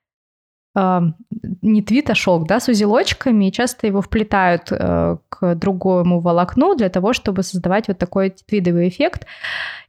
не 1.62 1.82
твит, 1.82 2.10
а 2.10 2.14
шелк, 2.14 2.46
да, 2.46 2.60
с 2.60 2.68
узелочками, 2.68 3.46
и 3.48 3.52
часто 3.52 3.86
его 3.86 4.02
вплетают 4.02 4.70
э, 4.70 5.16
к 5.28 5.54
другому 5.54 6.20
волокну 6.20 6.74
для 6.74 6.88
того, 6.88 7.12
чтобы 7.12 7.42
создавать 7.42 7.88
вот 7.88 7.98
такой 7.98 8.30
твидовый 8.30 8.88
эффект. 8.88 9.26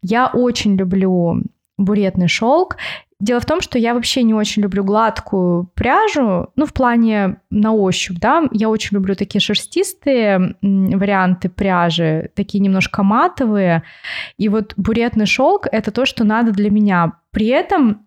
Я 0.01 0.27
очень 0.27 0.75
люблю 0.75 1.43
буретный 1.77 2.27
шелк. 2.27 2.77
Дело 3.19 3.39
в 3.39 3.45
том, 3.45 3.61
что 3.61 3.79
я 3.79 3.95
вообще 3.95 4.21
не 4.21 4.35
очень 4.35 4.61
люблю 4.61 4.83
гладкую 4.83 5.71
пряжу, 5.73 6.49
ну, 6.55 6.65
в 6.67 6.73
плане 6.73 7.37
на 7.49 7.73
ощупь, 7.73 8.19
да, 8.19 8.43
я 8.51 8.69
очень 8.69 8.95
люблю 8.95 9.15
такие 9.15 9.41
шерстистые 9.41 10.55
варианты 10.61 11.49
пряжи, 11.49 12.29
такие 12.35 12.59
немножко 12.59 13.01
матовые, 13.01 13.81
и 14.37 14.49
вот 14.49 14.75
буретный 14.77 15.25
шелк— 15.25 15.65
это 15.71 15.89
то, 15.91 16.05
что 16.05 16.23
надо 16.25 16.51
для 16.51 16.69
меня. 16.69 17.13
При 17.31 17.47
этом 17.47 18.06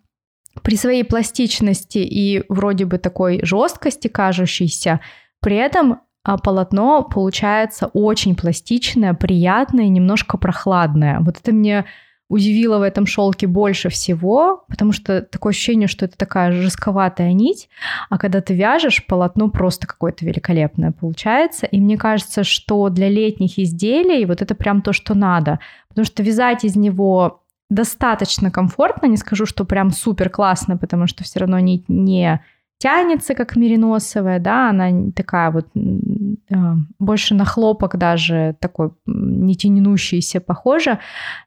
при 0.63 0.75
своей 0.75 1.03
пластичности 1.03 1.99
и 1.99 2.43
вроде 2.49 2.85
бы 2.85 2.97
такой 2.97 3.39
жесткости 3.43 4.07
кажущейся, 4.07 4.99
при 5.39 5.55
этом 5.55 6.01
а, 6.23 6.37
полотно 6.37 7.03
получается 7.03 7.87
очень 7.93 8.35
пластичное, 8.35 9.13
приятное, 9.13 9.87
немножко 9.87 10.37
прохладное. 10.37 11.19
Вот 11.21 11.37
это 11.41 11.51
мне 11.51 11.85
удивило 12.31 12.79
в 12.79 12.83
этом 12.83 13.05
шелке 13.05 13.45
больше 13.45 13.89
всего, 13.89 14.63
потому 14.69 14.93
что 14.93 15.21
такое 15.21 15.51
ощущение, 15.51 15.89
что 15.89 16.05
это 16.05 16.15
такая 16.15 16.53
жестковатая 16.53 17.33
нить, 17.33 17.67
а 18.09 18.17
когда 18.17 18.39
ты 18.39 18.53
вяжешь, 18.53 19.05
полотно 19.05 19.49
просто 19.49 19.85
какое-то 19.85 20.25
великолепное 20.25 20.91
получается. 20.93 21.65
И 21.65 21.81
мне 21.81 21.97
кажется, 21.97 22.45
что 22.45 22.87
для 22.87 23.09
летних 23.09 23.59
изделий 23.59 24.23
вот 24.25 24.41
это 24.41 24.55
прям 24.55 24.81
то, 24.81 24.93
что 24.93 25.13
надо, 25.13 25.59
потому 25.89 26.05
что 26.05 26.23
вязать 26.23 26.63
из 26.63 26.77
него 26.77 27.40
достаточно 27.71 28.51
комфортно, 28.51 29.07
не 29.07 29.17
скажу, 29.17 29.45
что 29.45 29.65
прям 29.65 29.91
супер 29.91 30.29
классно, 30.29 30.77
потому 30.77 31.07
что 31.07 31.23
все 31.23 31.39
равно 31.39 31.57
не, 31.59 31.83
не 31.87 32.41
тянется, 32.77 33.33
как 33.33 33.55
мериносовая, 33.55 34.39
да, 34.39 34.69
она 34.69 35.11
такая 35.15 35.51
вот 35.51 35.67
больше 36.99 37.35
на 37.35 37.45
хлопок 37.45 37.97
даже 37.97 38.55
такой 38.59 38.89
не 39.05 39.55
тянущийся 39.55 40.41
похоже. 40.41 40.99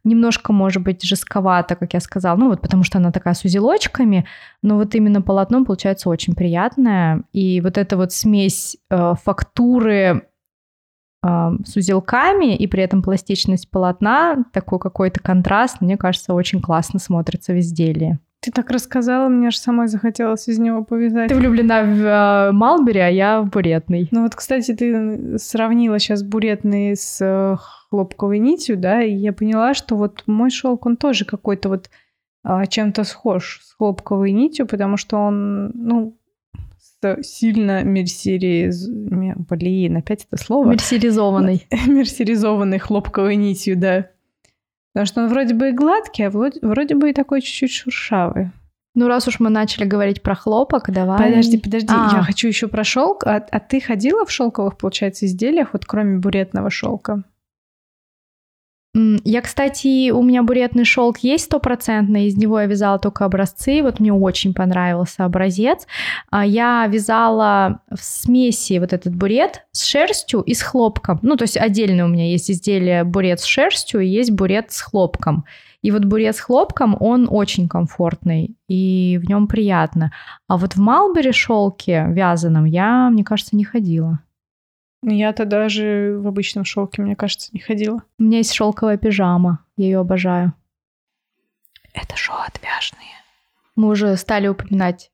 Немножко, 0.04 0.52
может 0.52 0.82
быть, 0.82 1.02
жестковато, 1.04 1.76
как 1.76 1.92
я 1.92 2.00
сказала, 2.00 2.36
ну 2.38 2.48
вот 2.48 2.60
потому 2.62 2.84
что 2.84 2.98
она 2.98 3.10
такая 3.10 3.34
с 3.34 3.44
узелочками, 3.44 4.24
но 4.62 4.76
вот 4.76 4.94
именно 4.94 5.22
полотно 5.22 5.64
получается 5.64 6.08
очень 6.08 6.34
приятное. 6.34 7.24
И 7.32 7.60
вот 7.60 7.78
эта 7.78 7.96
вот 7.96 8.12
смесь 8.12 8.76
э, 8.90 9.14
фактуры 9.22 9.92
э, 9.92 10.20
с 11.24 11.76
узелками 11.76 12.54
и 12.54 12.66
при 12.66 12.82
этом 12.82 13.02
пластичность 13.02 13.70
полотна, 13.70 14.44
такой 14.52 14.78
какой-то 14.78 15.20
контраст, 15.20 15.80
мне 15.80 15.96
кажется, 15.96 16.34
очень 16.34 16.60
классно 16.60 16.98
смотрится 16.98 17.52
в 17.52 17.58
изделии. 17.58 18.18
Ты 18.44 18.50
так 18.50 18.70
рассказала, 18.70 19.28
мне 19.30 19.48
аж 19.48 19.56
самой 19.56 19.88
захотелось 19.88 20.48
из 20.48 20.58
него 20.58 20.84
повязать. 20.84 21.30
Ты 21.30 21.34
влюблена 21.34 21.82
в 21.82 22.48
э, 22.48 22.52
Малбери, 22.52 23.00
а 23.00 23.08
я 23.08 23.40
в 23.40 23.48
буретный. 23.48 24.06
Ну 24.10 24.24
вот, 24.24 24.34
кстати, 24.34 24.74
ты 24.74 25.38
сравнила 25.38 25.98
сейчас 25.98 26.22
буретный 26.22 26.94
с 26.94 27.22
э, 27.22 27.56
хлопковой 27.88 28.38
нитью, 28.38 28.76
да, 28.76 29.02
и 29.02 29.14
я 29.14 29.32
поняла, 29.32 29.72
что 29.72 29.96
вот 29.96 30.24
мой 30.26 30.50
шелк, 30.50 30.84
он 30.84 30.98
тоже 30.98 31.24
какой-то 31.24 31.70
вот 31.70 31.88
э, 32.46 32.66
чем-то 32.68 33.04
схож 33.04 33.60
с 33.62 33.76
хлопковой 33.76 34.32
нитью, 34.32 34.66
потому 34.66 34.98
что 34.98 35.16
он, 35.16 35.70
ну, 35.70 36.14
сильно 37.22 37.82
мерсериз... 37.82 38.88
Блин, 38.88 39.96
опять 39.96 40.26
это 40.30 40.42
слово. 40.42 40.70
Мерсеризованный. 40.72 41.66
Мерсеризованный 41.86 42.78
хлопковой 42.78 43.36
нитью, 43.36 43.76
да. 43.76 44.10
Потому 44.92 45.06
что 45.06 45.22
он 45.22 45.28
вроде 45.28 45.54
бы 45.54 45.70
и 45.70 45.72
гладкий, 45.72 46.26
а 46.26 46.30
вроде, 46.30 46.60
вроде 46.62 46.94
бы 46.94 47.10
и 47.10 47.12
такой 47.12 47.40
чуть-чуть 47.40 47.72
шуршавый. 47.72 48.50
Ну, 48.94 49.08
раз 49.08 49.26
уж 49.26 49.40
мы 49.40 49.50
начали 49.50 49.84
говорить 49.84 50.22
про 50.22 50.36
хлопок, 50.36 50.90
давай. 50.90 51.30
Подожди, 51.30 51.58
подожди, 51.58 51.88
а. 51.90 52.10
я 52.16 52.22
хочу 52.22 52.46
еще 52.46 52.68
про 52.68 52.84
шелк. 52.84 53.26
А, 53.26 53.44
а 53.50 53.60
ты 53.60 53.80
ходила 53.80 54.24
в 54.24 54.30
шелковых, 54.30 54.78
получается, 54.78 55.26
изделиях, 55.26 55.70
вот 55.72 55.84
кроме 55.84 56.18
буретного 56.18 56.70
шелка? 56.70 57.24
Я, 58.96 59.40
кстати, 59.42 60.10
у 60.10 60.22
меня 60.22 60.44
буретный 60.44 60.84
шелк 60.84 61.18
есть 61.18 61.46
стопроцентный, 61.46 62.26
из 62.26 62.36
него 62.36 62.60
я 62.60 62.66
вязала 62.66 63.00
только 63.00 63.24
образцы, 63.24 63.82
вот 63.82 63.98
мне 63.98 64.12
очень 64.12 64.54
понравился 64.54 65.24
образец. 65.24 65.88
А, 66.30 66.46
я 66.46 66.86
вязала 66.86 67.80
в 67.90 67.98
смеси 68.00 68.78
вот 68.78 68.92
этот 68.92 69.16
бурет 69.16 69.64
с 69.72 69.84
шерстью 69.84 70.42
и 70.42 70.54
с 70.54 70.62
хлопком. 70.62 71.18
Ну, 71.22 71.36
то 71.36 71.42
есть 71.42 71.56
отдельно 71.56 72.04
у 72.04 72.08
меня 72.08 72.30
есть 72.30 72.48
изделие 72.48 73.02
бурет 73.02 73.40
с 73.40 73.44
шерстью 73.44 74.00
и 74.00 74.06
есть 74.06 74.30
бурет 74.30 74.70
с 74.70 74.80
хлопком. 74.80 75.44
И 75.82 75.90
вот 75.90 76.04
бурет 76.04 76.36
с 76.36 76.40
хлопком, 76.40 76.96
он 76.98 77.26
очень 77.28 77.68
комфортный, 77.68 78.56
и 78.68 79.20
в 79.22 79.28
нем 79.28 79.48
приятно. 79.48 80.12
А 80.46 80.56
вот 80.56 80.76
в 80.76 80.80
Малбери 80.80 81.32
шелке 81.32 82.06
вязаном 82.08 82.64
я, 82.64 83.10
мне 83.10 83.24
кажется, 83.24 83.56
не 83.56 83.64
ходила. 83.64 84.20
Я-то 85.06 85.44
даже 85.44 86.16
в 86.18 86.26
обычном 86.26 86.64
шелке, 86.64 87.02
мне 87.02 87.14
кажется, 87.14 87.50
не 87.52 87.60
ходила. 87.60 88.02
У 88.18 88.22
меня 88.22 88.38
есть 88.38 88.54
шелковая 88.54 88.96
пижама. 88.96 89.64
Я 89.76 89.84
ее 89.86 89.98
обожаю. 90.00 90.54
Это 91.92 92.16
шо 92.16 92.32
отвяжные? 92.34 93.02
Мы 93.76 93.88
уже 93.88 94.16
стали 94.16 94.48
упоминать 94.48 95.10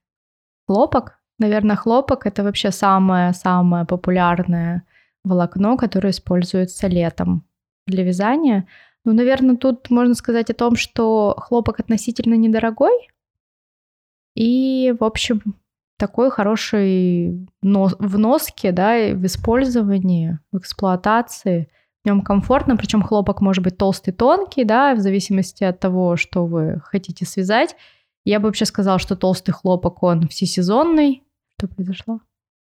хлопок. 0.66 1.18
Наверное, 1.38 1.74
хлопок 1.74 2.26
это 2.26 2.44
вообще 2.44 2.70
самое-самое 2.70 3.84
популярное 3.84 4.84
волокно, 5.24 5.76
которое 5.76 6.10
используется 6.10 6.86
летом 6.86 7.44
для 7.86 8.04
вязания. 8.04 8.68
Ну, 9.04 9.12
наверное, 9.12 9.56
тут 9.56 9.90
можно 9.90 10.14
сказать 10.14 10.50
о 10.50 10.54
том, 10.54 10.76
что 10.76 11.34
хлопок 11.36 11.80
относительно 11.80 12.34
недорогой. 12.34 13.08
И, 14.36 14.94
в 14.98 15.02
общем, 15.02 15.56
такой 16.00 16.30
хороший 16.30 17.46
нос, 17.62 17.94
в 17.98 18.18
носке, 18.18 18.72
да, 18.72 18.96
и 18.96 19.12
в 19.12 19.24
использовании, 19.26 20.38
в 20.50 20.58
эксплуатации. 20.58 21.68
В 22.02 22.08
нем 22.08 22.22
комфортно, 22.22 22.76
причем 22.76 23.02
хлопок 23.02 23.42
может 23.42 23.62
быть 23.62 23.76
толстый, 23.76 24.12
тонкий, 24.12 24.64
да, 24.64 24.94
в 24.94 25.00
зависимости 25.00 25.62
от 25.62 25.78
того, 25.78 26.16
что 26.16 26.46
вы 26.46 26.80
хотите 26.82 27.26
связать. 27.26 27.76
Я 28.24 28.40
бы 28.40 28.46
вообще 28.46 28.64
сказала, 28.64 28.98
что 28.98 29.14
толстый 29.14 29.52
хлопок, 29.52 30.02
он 30.02 30.26
всесезонный. 30.28 31.22
Что 31.58 31.68
произошло? 31.68 32.20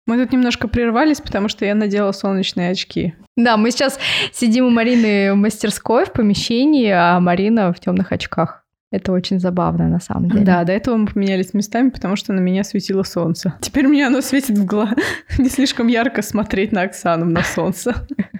Мы 0.06 0.16
тут 0.16 0.32
немножко 0.32 0.66
прервались, 0.68 1.20
потому 1.20 1.48
что 1.48 1.66
я 1.66 1.74
надела 1.74 2.12
солнечные 2.12 2.70
очки. 2.70 3.14
Да, 3.36 3.58
мы 3.58 3.70
сейчас 3.70 4.00
сидим 4.32 4.64
у 4.64 4.70
Марины 4.70 5.34
в 5.34 5.36
мастерской 5.36 6.06
в 6.06 6.12
помещении, 6.12 6.88
а 6.88 7.20
Марина 7.20 7.74
в 7.74 7.80
темных 7.80 8.10
очках. 8.10 8.64
Это 8.90 9.12
очень 9.12 9.38
забавно, 9.38 9.86
на 9.88 10.00
самом 10.00 10.30
деле. 10.30 10.44
Да, 10.44 10.64
до 10.64 10.72
этого 10.72 10.96
мы 10.96 11.06
поменялись 11.06 11.52
местами, 11.52 11.90
потому 11.90 12.16
что 12.16 12.32
на 12.32 12.40
меня 12.40 12.64
светило 12.64 13.02
солнце. 13.02 13.54
Теперь 13.60 13.86
мне 13.86 14.06
оно 14.06 14.22
светит 14.22 14.58
в 14.58 14.64
глаз. 14.64 14.94
Не 15.38 15.50
слишком 15.50 15.88
ярко 15.88 16.22
смотреть 16.22 16.72
на 16.72 16.82
Оксану 16.82 17.26
на 17.26 17.42
солнце. 17.42 17.94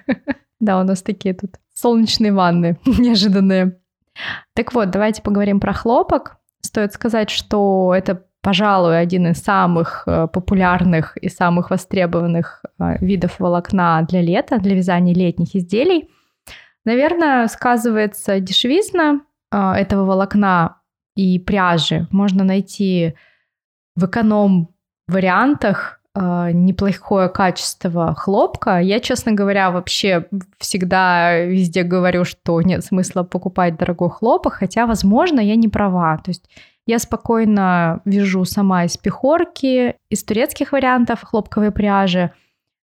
Да, 0.61 0.81
у 0.81 0.83
нас 0.83 1.03
такие 1.03 1.35
тут 1.35 1.55
солнечные 1.73 2.33
ванны 2.33 2.79
неожиданные. 2.85 3.79
Так 4.55 4.75
вот, 4.75 4.91
давайте 4.91 5.23
поговорим 5.23 5.61
про 5.61 5.73
хлопок. 5.73 6.39
Стоит 6.63 6.93
сказать, 6.93 7.31
что 7.31 7.95
это, 7.97 8.25
пожалуй, 8.41 8.99
один 8.99 9.29
из 9.29 9.39
самых 9.39 10.03
э, 10.07 10.27
популярных 10.27 11.17
и 11.17 11.29
самых 11.29 11.71
востребованных 11.71 12.65
э, 12.81 12.99
видов 12.99 13.39
волокна 13.39 14.05
для 14.09 14.21
лета, 14.21 14.59
для 14.59 14.75
вязания 14.75 15.15
летних 15.15 15.55
изделий. 15.55 16.11
Наверное, 16.85 17.47
сказывается 17.47 18.41
дешевизна, 18.41 19.21
этого 19.51 20.05
волокна 20.05 20.77
и 21.17 21.39
пряжи 21.39 22.07
можно 22.11 22.45
найти 22.45 23.15
в 23.97 24.07
эконом 24.07 24.69
вариантах 25.09 26.01
э, 26.15 26.51
неплохое 26.53 27.29
качество 27.29 28.15
хлопка. 28.15 28.79
Я, 28.79 29.01
честно 29.01 29.33
говоря, 29.33 29.71
вообще 29.71 30.27
всегда 30.59 31.41
везде 31.41 31.83
говорю, 31.83 32.25
что 32.25 32.63
нет 32.63 32.85
смысла 32.85 33.25
покупать 33.25 33.77
дорогой 33.77 34.11
хлопок, 34.11 34.53
хотя, 34.53 34.87
возможно, 34.87 35.41
я 35.41 35.57
не 35.57 35.69
права. 35.69 36.19
То 36.19 36.31
есть 36.31 36.49
я 36.87 36.99
спокойно 36.99 38.01
вяжу 38.05 38.45
сама 38.45 38.85
из 38.85 38.97
пехорки, 38.97 39.97
из 40.11 40.23
турецких 40.25 40.73
вариантов 40.73 41.23
хлопковой 41.23 41.73
пряжи. 41.73 42.31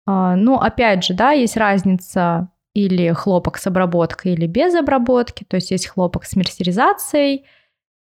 Ну, 0.05 0.55
опять 0.55 1.03
же, 1.03 1.13
да, 1.13 1.31
есть 1.31 1.57
разница 1.57 2.49
или 2.73 3.11
хлопок 3.11 3.57
с 3.57 3.67
обработкой, 3.67 4.33
или 4.33 4.47
без 4.47 4.73
обработки, 4.75 5.43
то 5.43 5.55
есть 5.55 5.71
есть 5.71 5.87
хлопок 5.87 6.25
с 6.25 6.35
мерсеризацией, 6.35 7.45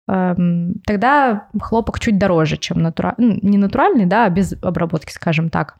эм, 0.07 0.81
тогда 0.85 1.49
хлопок 1.61 1.99
чуть 1.99 2.17
дороже, 2.17 2.57
чем 2.57 2.79
натуральный, 2.79 3.39
ну, 3.41 3.49
не 3.49 3.57
натуральный, 3.57 4.05
да, 4.05 4.25
а 4.25 4.29
без 4.29 4.53
обработки, 4.61 5.11
скажем 5.11 5.49
так. 5.49 5.77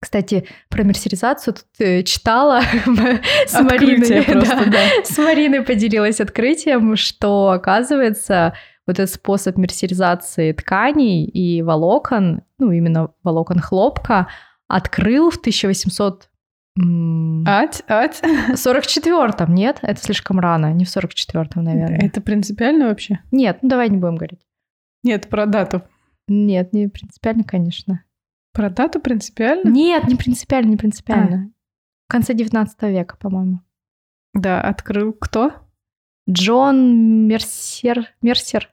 Кстати, 0.00 0.46
про 0.70 0.82
мерсеризацию 0.82 1.54
тут 1.54 1.66
э, 1.78 2.02
читала 2.02 2.62
с 3.46 3.60
Мариной. 3.60 4.22
Просто, 4.22 4.64
да. 4.64 4.70
Да. 4.70 5.04
С 5.04 5.18
Мариной 5.18 5.62
поделилась 5.62 6.20
открытием, 6.20 6.96
что 6.96 7.50
оказывается 7.50 8.54
вот 8.86 8.98
этот 8.98 9.14
способ 9.14 9.58
мерсеризации 9.58 10.52
тканей 10.52 11.26
и 11.26 11.60
волокон, 11.60 12.42
ну 12.58 12.72
именно 12.72 13.10
волокон 13.22 13.60
хлопка, 13.60 14.28
открыл 14.68 15.30
в 15.30 15.36
1800 15.36 16.29
Ать, 16.76 17.82
ать. 17.88 18.20
В 18.20 18.54
44-м, 18.54 19.54
нет? 19.54 19.78
Это 19.82 20.00
слишком 20.00 20.38
рано, 20.40 20.72
не 20.72 20.84
в 20.84 20.88
44-м, 20.88 21.64
наверное. 21.64 21.98
Это 21.98 22.20
принципиально 22.20 22.88
вообще? 22.88 23.20
Нет, 23.32 23.58
ну 23.62 23.68
давай 23.68 23.88
не 23.88 23.96
будем 23.96 24.16
говорить. 24.16 24.40
Нет, 25.02 25.28
про 25.28 25.46
дату. 25.46 25.82
Нет, 26.28 26.72
не 26.72 26.88
принципиально, 26.88 27.44
конечно. 27.44 28.04
Про 28.52 28.70
дату 28.70 29.00
принципиально? 29.00 29.68
Нет, 29.68 30.06
не 30.06 30.16
принципиально, 30.16 30.70
не 30.70 30.76
принципиально. 30.76 31.36
А. 31.36 31.50
В 32.08 32.12
конце 32.12 32.34
19 32.34 32.82
века, 32.82 33.16
по-моему. 33.16 33.60
Да, 34.34 34.60
открыл 34.60 35.12
кто? 35.12 35.52
Джон 36.28 37.26
Мерсер. 37.26 38.14
Мерсер. 38.22 38.70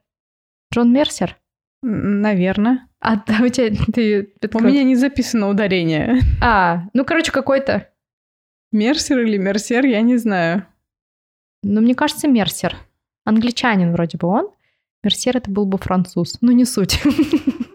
Джон 0.74 0.92
Мерсер? 0.94 1.40
Наверное. 1.82 2.88
А 3.00 3.14
у 3.14 3.50
тебя 3.50 3.76
ты... 3.94 4.34
У 4.54 4.60
меня 4.60 4.84
не 4.84 4.96
записано 4.96 5.50
ударение. 5.50 6.22
А, 6.42 6.84
ну, 6.94 7.06
короче, 7.06 7.32
какой-то... 7.32 7.90
Мерсер 8.72 9.20
или 9.20 9.38
Мерсер, 9.38 9.86
я 9.86 10.02
не 10.02 10.18
знаю. 10.18 10.66
Ну, 11.64 11.82
мне 11.82 11.96
кажется, 11.96 12.28
Мерсер. 12.28 12.76
Англичанин 13.26 13.92
вроде 13.94 14.18
бы 14.18 14.28
он. 14.28 14.50
Мерсер 15.04 15.38
это 15.38 15.50
был 15.50 15.66
бы 15.66 15.78
француз. 15.78 16.38
Ну, 16.42 16.52
не 16.52 16.66
суть. 16.66 17.02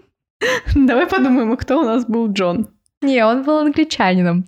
Давай 0.75 1.07
подумаем, 1.07 1.57
кто 1.57 1.81
у 1.81 1.85
нас 1.85 2.05
был 2.05 2.31
Джон. 2.31 2.69
Не, 3.01 3.25
он 3.27 3.43
был 3.43 3.59
англичанином. 3.59 4.45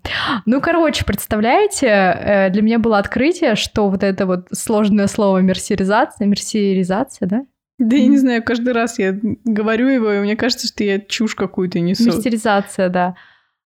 Ну, 0.46 0.60
короче, 0.60 1.04
представляете, 1.04 1.86
э, 1.86 2.50
для 2.50 2.62
меня 2.62 2.78
было 2.78 2.98
открытие, 2.98 3.56
что 3.56 3.88
вот 3.88 4.04
это 4.04 4.26
вот 4.26 4.48
сложное 4.52 5.08
слово 5.08 5.38
мерсеризация, 5.38 6.26
мерсеризация, 6.26 7.26
да? 7.26 7.46
Да 7.78 7.96
я 7.96 8.06
не 8.06 8.18
знаю, 8.18 8.42
каждый 8.42 8.72
раз 8.72 8.98
я 8.98 9.18
говорю 9.44 9.88
его, 9.88 10.12
и 10.12 10.20
мне 10.20 10.36
кажется, 10.36 10.66
что 10.68 10.84
я 10.84 11.00
чушь 11.00 11.34
какую-то 11.34 11.80
несу. 11.80 12.04
Мистеризация, 12.06 12.88
да. 12.88 13.16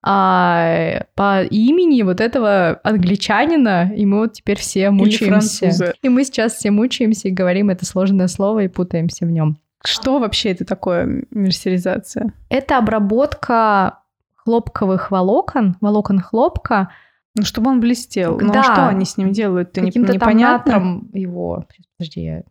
А 0.04 1.04
по 1.14 1.44
имени 1.44 2.02
вот 2.02 2.22
этого 2.22 2.80
англичанина, 2.84 3.92
и 3.96 4.06
мы 4.08 4.20
вот 4.20 4.34
теперь 4.34 4.58
все 4.58 4.90
мучаемся. 4.90 5.94
И 6.02 6.10
мы 6.10 6.24
сейчас 6.24 6.56
все 6.56 6.72
мучаемся 6.72 7.28
и 7.28 7.32
говорим 7.32 7.70
это 7.70 7.86
сложное 7.86 8.28
слово 8.28 8.64
и 8.64 8.68
путаемся 8.68 9.26
в 9.26 9.32
нем. 9.32 9.58
Что 9.86 10.20
вообще 10.20 10.50
это 10.52 10.66
такое 10.66 11.26
мерсеризация? 11.30 12.34
Это 12.50 12.78
обработка 12.80 14.00
хлопковых 14.36 15.12
волокон, 15.12 15.78
волокон 15.82 16.20
хлопка. 16.20 16.90
Ну, 17.36 17.44
чтобы 17.44 17.70
он 17.70 17.80
блестел. 17.80 18.40
Ну, 18.40 18.50
а 18.50 18.54
Да. 18.54 18.64
что 18.64 18.88
они 18.88 19.06
с 19.06 19.18
ним 19.18 19.32
делают? 19.32 19.70
Это 19.70 19.86
Каким-то 19.86 20.08
там 20.10 20.16
непонятно. 20.16 20.72
натром 20.74 21.10
его... 21.14 21.66
Подожди, 21.98 22.22
я... 22.22 22.44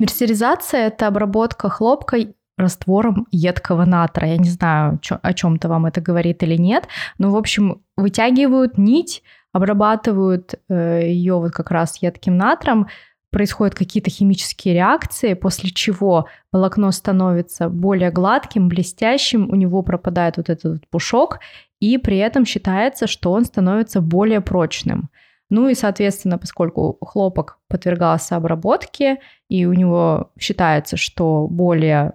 Мерсеризация— 0.00 0.86
это 0.88 1.08
обработка 1.08 1.68
хлопка 1.68 2.18
раствором 2.56 3.26
едкого 3.30 3.84
натра. 3.84 4.28
Я 4.28 4.36
не 4.36 4.48
знаю, 4.48 4.98
чё- 5.02 5.18
о 5.22 5.32
чем-то 5.32 5.68
вам 5.68 5.86
это 5.86 6.00
говорит 6.00 6.42
или 6.42 6.56
нет. 6.56 6.88
Но, 7.18 7.30
в 7.30 7.36
общем, 7.36 7.82
вытягивают 7.96 8.78
нить, 8.78 9.22
обрабатывают 9.52 10.54
ее 10.68 11.34
вот 11.38 11.52
как 11.52 11.70
раз 11.70 12.00
едким 12.02 12.36
натром, 12.36 12.86
происходят 13.30 13.74
какие-то 13.74 14.10
химические 14.10 14.74
реакции, 14.74 15.34
после 15.34 15.70
чего 15.70 16.26
волокно 16.52 16.90
становится 16.92 17.68
более 17.68 18.10
гладким, 18.10 18.68
блестящим, 18.68 19.50
у 19.50 19.54
него 19.54 19.82
пропадает 19.82 20.36
вот 20.38 20.48
этот 20.48 20.88
пушок, 20.88 21.40
и 21.80 21.98
при 21.98 22.16
этом 22.18 22.44
считается, 22.46 23.06
что 23.06 23.32
он 23.32 23.44
становится 23.44 24.00
более 24.00 24.40
прочным. 24.40 25.10
Ну 25.50 25.68
и, 25.68 25.74
соответственно, 25.74 26.38
поскольку 26.38 26.98
хлопок 27.00 27.58
подвергался 27.68 28.36
обработке, 28.36 29.18
и 29.48 29.64
у 29.64 29.72
него 29.72 30.30
считается, 30.38 30.96
что 30.96 31.46
более 31.48 32.14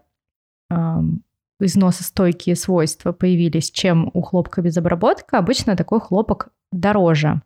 эм, 0.69 1.23
износостойкие 1.59 2.55
свойства 2.55 3.11
появились, 3.11 3.71
чем 3.71 4.11
у 4.13 4.21
хлопка 4.21 4.61
без 4.61 4.77
обработки, 4.77 5.35
обычно 5.35 5.75
такой 5.75 5.99
хлопок 5.99 6.49
дороже. 6.71 7.41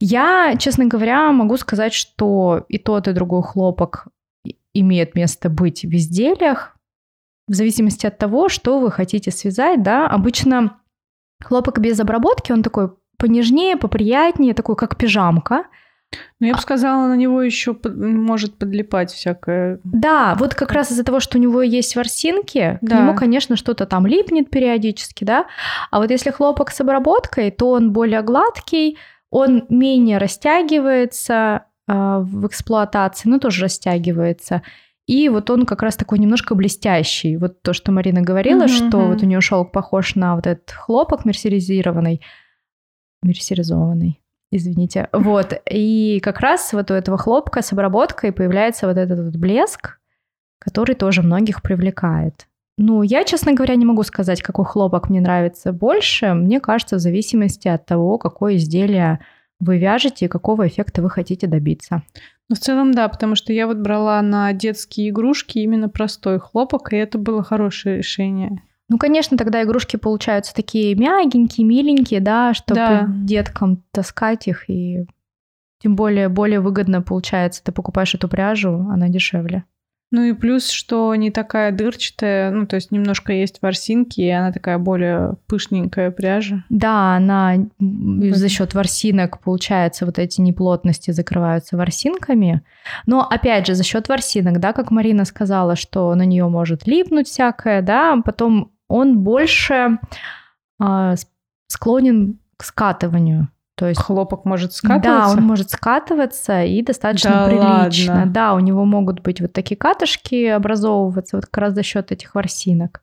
Я, 0.00 0.54
честно 0.58 0.86
говоря, 0.86 1.32
могу 1.32 1.56
сказать, 1.56 1.92
что 1.92 2.64
и 2.68 2.78
тот, 2.78 3.08
и 3.08 3.12
другой 3.12 3.42
хлопок 3.42 4.06
имеет 4.72 5.16
место 5.16 5.48
быть 5.48 5.82
в 5.82 5.92
изделиях, 5.94 6.76
в 7.48 7.54
зависимости 7.54 8.06
от 8.06 8.18
того, 8.18 8.48
что 8.48 8.78
вы 8.78 8.92
хотите 8.92 9.30
связать, 9.30 9.82
да. 9.82 10.06
Обычно 10.06 10.78
хлопок 11.42 11.80
без 11.80 11.98
обработки, 11.98 12.52
он 12.52 12.62
такой 12.62 12.90
понежнее, 13.18 13.76
поприятнее, 13.76 14.54
такой 14.54 14.76
как 14.76 14.96
пижамка. 14.96 15.64
Ну, 16.40 16.46
я 16.46 16.54
бы 16.54 16.60
сказала, 16.60 17.06
на 17.08 17.16
него 17.16 17.42
еще 17.42 17.76
может 17.84 18.56
подлипать 18.56 19.12
всякое. 19.12 19.78
Да, 19.84 20.36
вот 20.38 20.54
как 20.54 20.72
раз 20.72 20.90
из-за 20.90 21.04
того, 21.04 21.20
что 21.20 21.36
у 21.36 21.40
него 21.40 21.60
есть 21.60 21.96
ворсинки, 21.96 22.78
к 22.80 22.86
Да. 22.86 22.96
нему, 23.00 23.14
конечно, 23.14 23.56
что-то 23.56 23.84
там 23.84 24.06
липнет 24.06 24.48
периодически, 24.48 25.24
да. 25.24 25.44
А 25.90 25.98
вот 26.00 26.10
если 26.10 26.30
хлопок 26.30 26.70
с 26.70 26.80
обработкой, 26.80 27.50
то 27.50 27.72
он 27.72 27.92
более 27.92 28.22
гладкий, 28.22 28.96
он 29.30 29.64
менее 29.68 30.16
растягивается 30.16 31.64
а, 31.86 32.20
в 32.20 32.46
эксплуатации, 32.46 33.28
ну 33.28 33.38
тоже 33.38 33.62
растягивается. 33.62 34.62
И 35.06 35.28
вот 35.30 35.48
он 35.50 35.64
как 35.64 35.82
раз 35.82 35.96
такой 35.96 36.18
немножко 36.18 36.54
блестящий. 36.54 37.36
Вот 37.38 37.62
то, 37.62 37.72
что 37.72 37.92
Марина 37.92 38.20
говорила, 38.22 38.64
Мгм, 38.64 38.68
что 38.68 38.98
вот 39.06 39.22
у 39.22 39.26
нее 39.26 39.40
шелк 39.40 39.72
похож 39.72 40.14
на 40.14 40.36
вот 40.36 40.46
этот 40.46 40.70
хлопок 40.70 41.24
мерсеризированный. 41.24 42.20
Мерсеризованный. 43.22 44.20
Извините. 44.50 45.08
Вот. 45.12 45.60
И 45.70 46.20
как 46.22 46.40
раз 46.40 46.72
вот 46.72 46.90
у 46.90 46.94
этого 46.94 47.18
хлопка 47.18 47.62
с 47.62 47.72
обработкой 47.72 48.32
появляется 48.32 48.86
вот 48.86 48.96
этот 48.96 49.20
вот 49.20 49.36
блеск, 49.36 49.98
который 50.58 50.94
тоже 50.94 51.22
многих 51.22 51.62
привлекает. 51.62 52.46
Ну, 52.78 53.02
я, 53.02 53.24
честно 53.24 53.54
говоря, 53.54 53.74
не 53.74 53.84
могу 53.84 54.04
сказать, 54.04 54.40
какой 54.40 54.64
хлопок 54.64 55.10
мне 55.10 55.20
нравится 55.20 55.72
больше. 55.72 56.32
Мне 56.34 56.60
кажется, 56.60 56.96
в 56.96 57.00
зависимости 57.00 57.66
от 57.68 57.84
того, 57.84 58.18
какое 58.18 58.56
изделие 58.56 59.18
вы 59.60 59.78
вяжете 59.78 60.26
и 60.26 60.28
какого 60.28 60.68
эффекта 60.68 61.02
вы 61.02 61.10
хотите 61.10 61.48
добиться. 61.48 62.02
Ну, 62.48 62.54
в 62.54 62.60
целом, 62.60 62.92
да, 62.92 63.08
потому 63.08 63.34
что 63.34 63.52
я 63.52 63.66
вот 63.66 63.78
брала 63.78 64.22
на 64.22 64.52
детские 64.52 65.10
игрушки 65.10 65.58
именно 65.58 65.88
простой 65.88 66.38
хлопок, 66.38 66.92
и 66.92 66.96
это 66.96 67.18
было 67.18 67.42
хорошее 67.42 67.98
решение. 67.98 68.62
Ну, 68.88 68.96
конечно, 68.98 69.36
тогда 69.36 69.62
игрушки 69.62 69.96
получаются 69.96 70.54
такие 70.54 70.94
мягенькие, 70.94 71.66
миленькие, 71.66 72.20
да, 72.20 72.54
чтобы 72.54 72.76
Да. 72.80 73.06
деткам 73.08 73.82
таскать 73.92 74.48
их, 74.48 74.68
и 74.70 75.06
тем 75.82 75.94
более 75.94 76.28
более 76.28 76.60
выгодно 76.60 77.02
получается. 77.02 77.62
Ты 77.62 77.70
покупаешь 77.72 78.14
эту 78.14 78.28
пряжу, 78.28 78.86
она 78.90 79.08
дешевле. 79.08 79.64
Ну 80.10 80.22
и 80.22 80.32
плюс, 80.32 80.70
что 80.70 81.14
не 81.16 81.30
такая 81.30 81.70
дырчатая, 81.70 82.50
ну, 82.50 82.66
то 82.66 82.76
есть 82.76 82.90
немножко 82.90 83.34
есть 83.34 83.60
ворсинки, 83.60 84.22
и 84.22 84.30
она 84.30 84.52
такая 84.52 84.78
более 84.78 85.34
пышненькая 85.46 86.10
пряжа. 86.10 86.64
Да, 86.70 87.14
она 87.16 87.56
м, 87.56 88.32
за 88.34 88.48
счет 88.48 88.72
ворсинок, 88.72 89.38
получается, 89.40 90.06
вот 90.06 90.18
эти 90.18 90.40
неплотности 90.40 91.10
закрываются 91.10 91.76
ворсинками. 91.76 92.62
Но 93.04 93.20
опять 93.20 93.66
же, 93.66 93.74
за 93.74 93.84
счет 93.84 94.08
ворсинок, 94.08 94.60
да, 94.60 94.72
как 94.72 94.90
Марина 94.90 95.26
сказала, 95.26 95.76
что 95.76 96.14
на 96.14 96.22
нее 96.24 96.48
может 96.48 96.86
липнуть 96.86 97.28
всякое, 97.28 97.82
да, 97.82 98.16
потом 98.24 98.72
он 98.88 99.20
больше 99.20 99.98
с- 100.80 101.26
склонен 101.68 102.38
к 102.56 102.64
скатыванию. 102.64 103.48
То 103.76 103.86
есть 103.86 104.00
Хлопок 104.02 104.44
может 104.44 104.70
да, 104.70 104.76
скатываться. 104.76 105.36
он 105.38 105.44
может 105.44 105.70
скатываться 105.70 106.64
и 106.64 106.82
достаточно 106.82 107.30
Да 107.30 107.46
прилично. 107.46 108.14
ладно? 108.14 108.32
Да, 108.32 108.54
у 108.54 108.58
него 108.58 108.84
могут 108.84 109.20
быть 109.20 109.40
вот 109.40 109.52
такие 109.52 109.76
катышки 109.76 110.46
образовываться 110.46 111.36
вот 111.36 111.46
как 111.46 111.58
раз 111.58 111.74
за 111.74 111.84
счет 111.84 112.10
этих 112.10 112.34
ворсинок. 112.34 113.02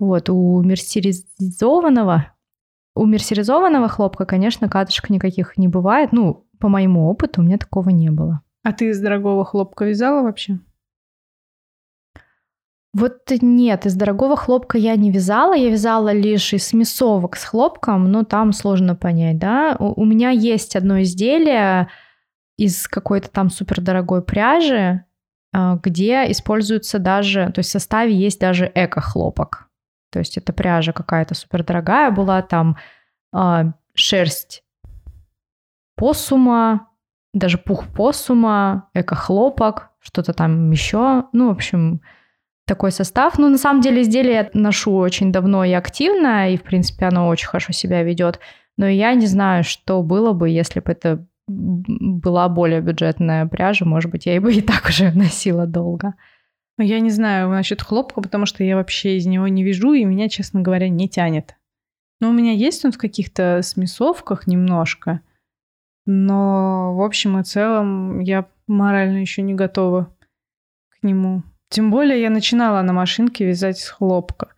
Вот, 0.00 0.28
у 0.28 0.60
мерсеризованного, 0.62 2.32
у 2.96 3.06
мерсеризованного 3.06 3.88
хлопка, 3.88 4.26
конечно, 4.26 4.68
катышек 4.68 5.08
никаких 5.08 5.56
не 5.56 5.68
бывает. 5.68 6.10
Ну, 6.12 6.46
по 6.58 6.68
моему 6.68 7.08
опыту, 7.08 7.40
у 7.40 7.44
меня 7.44 7.56
такого 7.58 7.90
не 7.90 8.10
было. 8.10 8.40
А 8.64 8.72
ты 8.72 8.88
из 8.90 9.00
дорогого 9.00 9.44
хлопка 9.44 9.84
вязала 9.84 10.22
вообще? 10.22 10.58
Вот 12.98 13.30
нет, 13.42 13.84
из 13.84 13.94
дорогого 13.94 14.36
хлопка 14.36 14.78
я 14.78 14.96
не 14.96 15.10
вязала, 15.10 15.54
я 15.54 15.68
вязала 15.68 16.14
лишь 16.14 16.54
из 16.54 16.66
смесовок 16.66 17.36
с 17.36 17.44
хлопком, 17.44 18.10
но 18.10 18.24
там 18.24 18.54
сложно 18.54 18.96
понять, 18.96 19.36
да. 19.38 19.76
У, 19.78 20.00
у 20.00 20.06
меня 20.06 20.30
есть 20.30 20.76
одно 20.76 21.02
изделие 21.02 21.88
из 22.56 22.88
какой-то 22.88 23.28
там 23.30 23.50
супердорогой 23.50 24.22
пряжи, 24.22 25.04
а, 25.52 25.78
где 25.82 26.30
используется 26.30 26.98
даже, 26.98 27.52
то 27.52 27.58
есть 27.58 27.68
в 27.68 27.72
составе 27.72 28.14
есть 28.14 28.40
даже 28.40 28.72
эко-хлопок. 28.74 29.68
То 30.10 30.18
есть 30.18 30.38
это 30.38 30.54
пряжа 30.54 30.92
какая-то 30.92 31.34
супердорогая 31.34 32.10
была, 32.10 32.40
там 32.40 32.78
а, 33.30 33.74
шерсть 33.92 34.64
посума, 35.96 36.88
даже 37.34 37.58
пух 37.58 37.88
посума, 37.88 38.88
эко-хлопок, 38.94 39.90
что-то 40.00 40.32
там 40.32 40.70
еще. 40.70 41.24
Ну, 41.34 41.48
в 41.48 41.50
общем, 41.50 42.00
такой 42.66 42.92
состав. 42.92 43.38
Ну, 43.38 43.48
на 43.48 43.58
самом 43.58 43.80
деле, 43.80 44.02
изделие 44.02 44.34
я 44.34 44.50
ношу 44.52 44.94
очень 44.94 45.32
давно 45.32 45.64
и 45.64 45.72
активно, 45.72 46.52
и, 46.52 46.56
в 46.56 46.62
принципе, 46.62 47.06
оно 47.06 47.28
очень 47.28 47.48
хорошо 47.48 47.72
себя 47.72 48.02
ведет. 48.02 48.40
Но 48.76 48.86
я 48.86 49.14
не 49.14 49.26
знаю, 49.26 49.64
что 49.64 50.02
было 50.02 50.32
бы, 50.32 50.50
если 50.50 50.80
бы 50.80 50.92
это 50.92 51.26
была 51.48 52.48
более 52.48 52.80
бюджетная 52.80 53.46
пряжа. 53.46 53.84
Может 53.84 54.10
быть, 54.10 54.26
я 54.26 54.36
и 54.36 54.40
бы 54.40 54.52
и 54.52 54.60
так 54.60 54.86
уже 54.88 55.12
носила 55.12 55.66
долго. 55.66 56.14
Ну, 56.78 56.84
Я 56.84 57.00
не 57.00 57.10
знаю 57.10 57.48
насчет 57.48 57.80
хлопка, 57.80 58.20
потому 58.20 58.44
что 58.44 58.62
я 58.62 58.76
вообще 58.76 59.16
из 59.16 59.26
него 59.26 59.48
не 59.48 59.64
вяжу, 59.64 59.94
и 59.94 60.04
меня, 60.04 60.28
честно 60.28 60.60
говоря, 60.60 60.88
не 60.88 61.08
тянет. 61.08 61.56
Ну, 62.20 62.30
у 62.30 62.32
меня 62.32 62.52
есть 62.52 62.84
он 62.84 62.92
в 62.92 62.98
каких-то 62.98 63.60
смесовках 63.62 64.46
немножко, 64.46 65.20
но 66.06 66.94
в 66.94 67.02
общем 67.02 67.38
и 67.38 67.44
целом 67.44 68.20
я 68.20 68.46
морально 68.66 69.18
еще 69.18 69.42
не 69.42 69.54
готова 69.54 70.14
к 70.88 71.02
нему. 71.02 71.42
Тем 71.68 71.90
более 71.90 72.20
я 72.20 72.30
начинала 72.30 72.82
на 72.82 72.92
машинке 72.92 73.44
вязать 73.46 73.78
из 73.78 73.88
хлопка. 73.88 74.48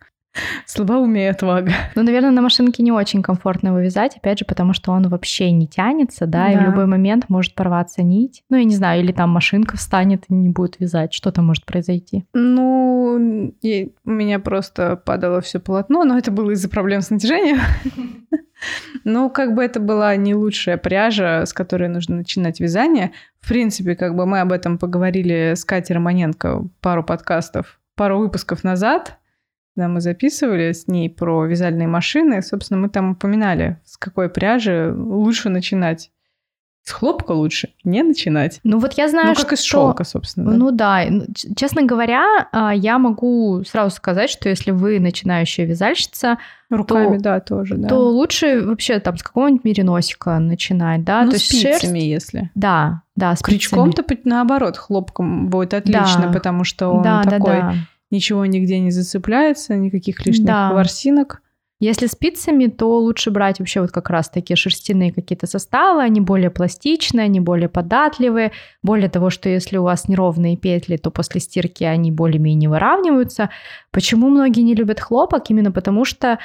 Слабоумие 0.67 1.31
отвага. 1.31 1.71
Ну, 1.95 2.03
наверное, 2.03 2.29
на 2.29 2.41
машинке 2.41 2.83
не 2.83 2.91
очень 2.91 3.23
комфортно 3.23 3.69
его 3.69 3.79
вязать, 3.79 4.15
опять 4.15 4.39
же, 4.39 4.45
потому 4.45 4.73
что 4.73 4.91
он 4.91 5.09
вообще 5.09 5.51
не 5.51 5.67
тянется, 5.67 6.27
да, 6.27 6.51
и 6.51 6.55
в 6.55 6.59
Да. 6.59 6.65
любой 6.65 6.85
момент 6.85 7.25
может 7.29 7.55
порваться 7.55 8.03
нить. 8.03 8.43
Ну, 8.49 8.57
я 8.57 8.63
не 8.63 8.75
знаю, 8.75 9.01
или 9.01 9.11
там 9.11 9.31
машинка 9.31 9.75
встанет 9.75 10.25
и 10.29 10.33
не 10.33 10.49
будет 10.49 10.79
вязать, 10.79 11.13
что-то 11.13 11.41
может 11.41 11.65
произойти. 11.65 12.25
Ну, 12.33 13.51
и 13.63 13.91
у 14.05 14.09
меня 14.11 14.39
просто 14.39 14.95
падало 15.03 15.41
все 15.41 15.59
полотно, 15.59 16.03
но 16.03 16.15
это 16.17 16.31
было 16.31 16.51
из-за 16.51 16.69
проблем 16.69 17.01
с 17.01 17.09
натяжением. 17.09 17.59
Ну, 19.03 19.29
как 19.29 19.55
бы 19.55 19.63
это 19.63 19.79
была 19.79 20.15
не 20.15 20.35
лучшая 20.35 20.77
пряжа, 20.77 21.45
с 21.45 21.53
которой 21.53 21.89
нужно 21.89 22.17
начинать 22.17 22.59
вязание. 22.59 23.11
В 23.39 23.47
принципе, 23.47 23.95
как 23.95 24.15
бы 24.15 24.25
мы 24.25 24.41
об 24.41 24.51
этом 24.51 24.77
поговорили 24.77 25.53
с 25.55 25.63
Катей 25.65 25.95
Романенко 25.95 26.67
пару 26.81 27.03
подкастов, 27.03 27.79
пару 27.95 28.19
выпусков 28.19 28.63
назад, 28.63 29.17
когда 29.75 29.87
мы 29.87 30.01
записывали 30.01 30.73
с 30.73 30.87
ней 30.87 31.09
про 31.09 31.45
вязальные 31.45 31.87
машины. 31.87 32.41
Собственно, 32.41 32.81
мы 32.81 32.89
там 32.89 33.11
упоминали, 33.11 33.77
с 33.85 33.97
какой 33.97 34.29
пряжи 34.29 34.93
лучше 34.93 35.49
начинать. 35.49 36.11
С 36.83 36.91
хлопка 36.91 37.33
лучше 37.33 37.69
не 37.83 38.01
начинать. 38.01 38.59
Ну, 38.63 38.79
вот 38.79 38.93
я 38.93 39.09
знаю, 39.09 39.27
Ну, 39.27 39.35
как 39.35 39.45
что... 39.45 39.53
из 39.55 39.61
шелка, 39.63 40.03
собственно. 40.03 40.51
да. 40.51 40.57
Ну 40.57 40.71
да, 40.71 41.03
честно 41.55 41.83
говоря, 41.83 42.47
а, 42.51 42.73
я 42.73 42.97
могу 42.97 43.63
сразу 43.67 43.95
сказать, 43.95 44.29
что 44.29 44.49
если 44.49 44.71
вы 44.71 44.99
начинающая 44.99 45.65
вязальщица, 45.65 46.37
Руками, 46.69 47.17
то- 47.17 47.23
да, 47.23 47.39
тоже, 47.41 47.75
да. 47.77 47.89
то 47.89 48.09
лучше 48.09 48.61
вообще 48.61 48.99
там 48.99 49.17
с 49.17 49.23
какого-нибудь 49.23 49.63
мериносика 49.65 50.39
начинать, 50.39 51.03
да, 51.03 51.23
ну, 51.23 51.29
то 51.31 51.35
есть 51.35 51.45
спицами, 51.47 51.99
шерсть. 51.99 52.05
если. 52.05 52.51
Да, 52.55 53.01
да, 53.15 53.35
с 53.35 53.41
Крючком-то 53.41 54.03
наоборот 54.23 54.77
хлопком 54.77 55.49
будет 55.49 55.73
отлично, 55.75 56.23
Да. 56.27 56.31
потому 56.33 56.63
что 56.63 56.89
он 56.89 57.03
да, 57.03 57.21
да, 57.23 57.29
такой 57.29 57.53
да. 57.57 57.73
ничего 58.09 58.45
нигде 58.45 58.79
не 58.79 58.91
зацепляется, 58.91 59.75
никаких 59.75 60.25
лишних 60.25 60.47
Да. 60.47 60.71
ворсинок. 60.73 61.41
Если 61.81 62.07
спицами, 62.07 62.67
то 62.67 62.99
лучше 62.99 63.31
брать 63.31 63.59
вообще 63.59 63.79
вот 63.79 63.91
как 63.91 64.09
раз 64.09 64.29
такие 64.29 64.57
шерстяные 64.57 65.13
какие-то 65.13 65.47
составы, 65.47 66.01
они 66.01 66.19
более 66.19 66.49
пластичные, 66.49 67.25
они 67.25 67.39
более 67.39 67.69
податливые. 67.69 68.51
Более 68.83 69.09
того, 69.09 69.29
что 69.29 69.47
если 69.47 69.77
у 69.77 69.83
вас 69.83 70.09
неровные 70.09 70.57
петли, 70.57 70.97
то 70.97 71.09
после 71.09 71.39
стирки 71.39 71.85
они 71.85 72.11
более-менее 72.11 72.69
выравниваются. 72.69 73.49
Почему 73.91 74.29
многие 74.29 74.61
не 74.61 74.75
любят 74.75 74.99
хлопок? 74.99 75.49
Именно 75.49 75.71
потому 75.71 76.03
что, 76.03 76.39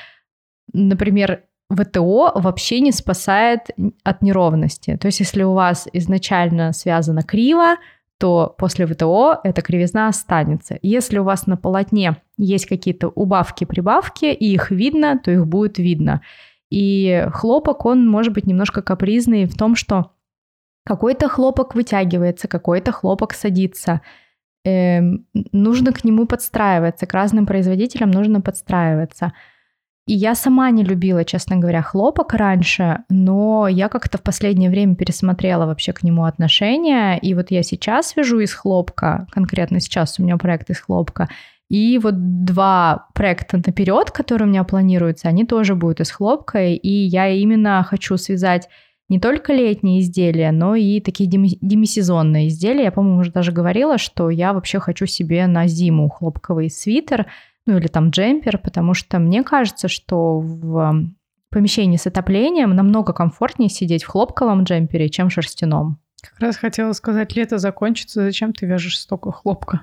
например, 0.72 1.42
ВТО 1.68 2.30
вообще 2.36 2.78
не 2.78 2.92
спасает 2.92 3.70
от 4.04 4.22
неровности. 4.22 4.96
То 4.96 5.06
есть 5.06 5.18
если 5.18 5.42
у 5.42 5.54
вас 5.54 5.88
изначально 5.92 6.72
связано 6.72 7.22
криво, 7.24 7.76
то 8.18 8.54
после 8.58 8.86
ВТО 8.86 9.40
эта 9.42 9.62
кривизна 9.62 10.08
останется. 10.08 10.78
Если 10.82 11.18
у 11.18 11.24
вас 11.24 11.46
на 11.46 11.56
полотне 11.56 12.16
есть 12.36 12.66
какие-то 12.66 13.08
убавки-прибавки, 13.08 14.26
и 14.26 14.52
их 14.52 14.70
видно, 14.70 15.18
то 15.18 15.30
их 15.30 15.46
будет 15.46 15.78
видно. 15.78 16.22
И 16.70 17.26
хлопок, 17.32 17.84
он 17.86 18.08
может 18.08 18.32
быть 18.32 18.46
немножко 18.46 18.82
капризный 18.82 19.46
в 19.46 19.56
том, 19.56 19.76
что 19.76 20.12
какой-то 20.84 21.28
хлопок 21.28 21.74
вытягивается, 21.74 22.48
какой-то 22.48 22.92
хлопок 22.92 23.32
садится. 23.32 24.00
Эм, 24.64 25.26
нужно 25.52 25.92
к 25.92 26.04
нему 26.04 26.26
подстраиваться, 26.26 27.06
к 27.06 27.14
разным 27.14 27.46
производителям 27.46 28.10
нужно 28.10 28.40
подстраиваться. 28.40 29.32
И 30.06 30.12
я 30.12 30.34
сама 30.34 30.70
не 30.70 30.84
любила, 30.84 31.24
честно 31.24 31.56
говоря, 31.56 31.80
хлопок 31.80 32.34
раньше, 32.34 33.04
но 33.08 33.66
я 33.68 33.88
как-то 33.88 34.18
в 34.18 34.22
последнее 34.22 34.68
время 34.68 34.96
пересмотрела 34.96 35.64
вообще 35.64 35.94
к 35.94 36.02
нему 36.02 36.24
отношения. 36.24 37.16
И 37.16 37.32
вот 37.32 37.50
я 37.50 37.62
сейчас 37.62 38.14
вяжу 38.14 38.40
из 38.40 38.52
хлопка, 38.52 39.26
конкретно 39.30 39.80
сейчас 39.80 40.18
у 40.18 40.22
меня 40.22 40.36
проект 40.36 40.68
из 40.68 40.80
хлопка, 40.80 41.28
и 41.70 41.98
вот 41.98 42.44
два 42.44 43.08
проекта 43.14 43.56
наперед, 43.56 44.10
которые 44.10 44.46
у 44.46 44.50
меня 44.50 44.64
планируются, 44.64 45.28
они 45.28 45.46
тоже 45.46 45.74
будут 45.74 46.00
из 46.00 46.10
хлопка, 46.10 46.62
и 46.62 46.90
я 46.90 47.28
именно 47.28 47.82
хочу 47.88 48.18
связать 48.18 48.68
не 49.08 49.18
только 49.18 49.54
летние 49.54 50.00
изделия, 50.00 50.52
но 50.52 50.74
и 50.74 51.00
такие 51.00 51.28
демисезонные 51.30 52.48
изделия. 52.48 52.84
Я, 52.84 52.92
по-моему, 52.92 53.20
уже 53.20 53.32
даже 53.32 53.52
говорила, 53.52 53.96
что 53.96 54.28
я 54.28 54.52
вообще 54.52 54.80
хочу 54.80 55.06
себе 55.06 55.46
на 55.46 55.66
зиму 55.66 56.10
хлопковый 56.10 56.68
свитер– 56.68 57.24
ну 57.66 57.78
или 57.78 57.86
там 57.86 58.10
джемпер, 58.10 58.58
потому 58.58 58.94
что 58.94 59.18
мне 59.18 59.42
кажется, 59.42 59.88
что 59.88 60.38
в 60.38 61.06
помещении 61.50 61.96
с 61.96 62.06
отоплением 62.06 62.74
намного 62.74 63.12
комфортнее 63.12 63.70
сидеть 63.70 64.04
в 64.04 64.08
хлопковом 64.08 64.64
джемпере, 64.64 65.08
чем 65.08 65.30
шерстяном. 65.30 65.98
Как 66.20 66.40
раз 66.40 66.56
хотела 66.56 66.92
сказать, 66.92 67.36
лето 67.36 67.58
закончится, 67.58 68.22
зачем 68.22 68.52
ты 68.52 68.66
вяжешь 68.66 68.98
столько 68.98 69.30
хлопка? 69.30 69.82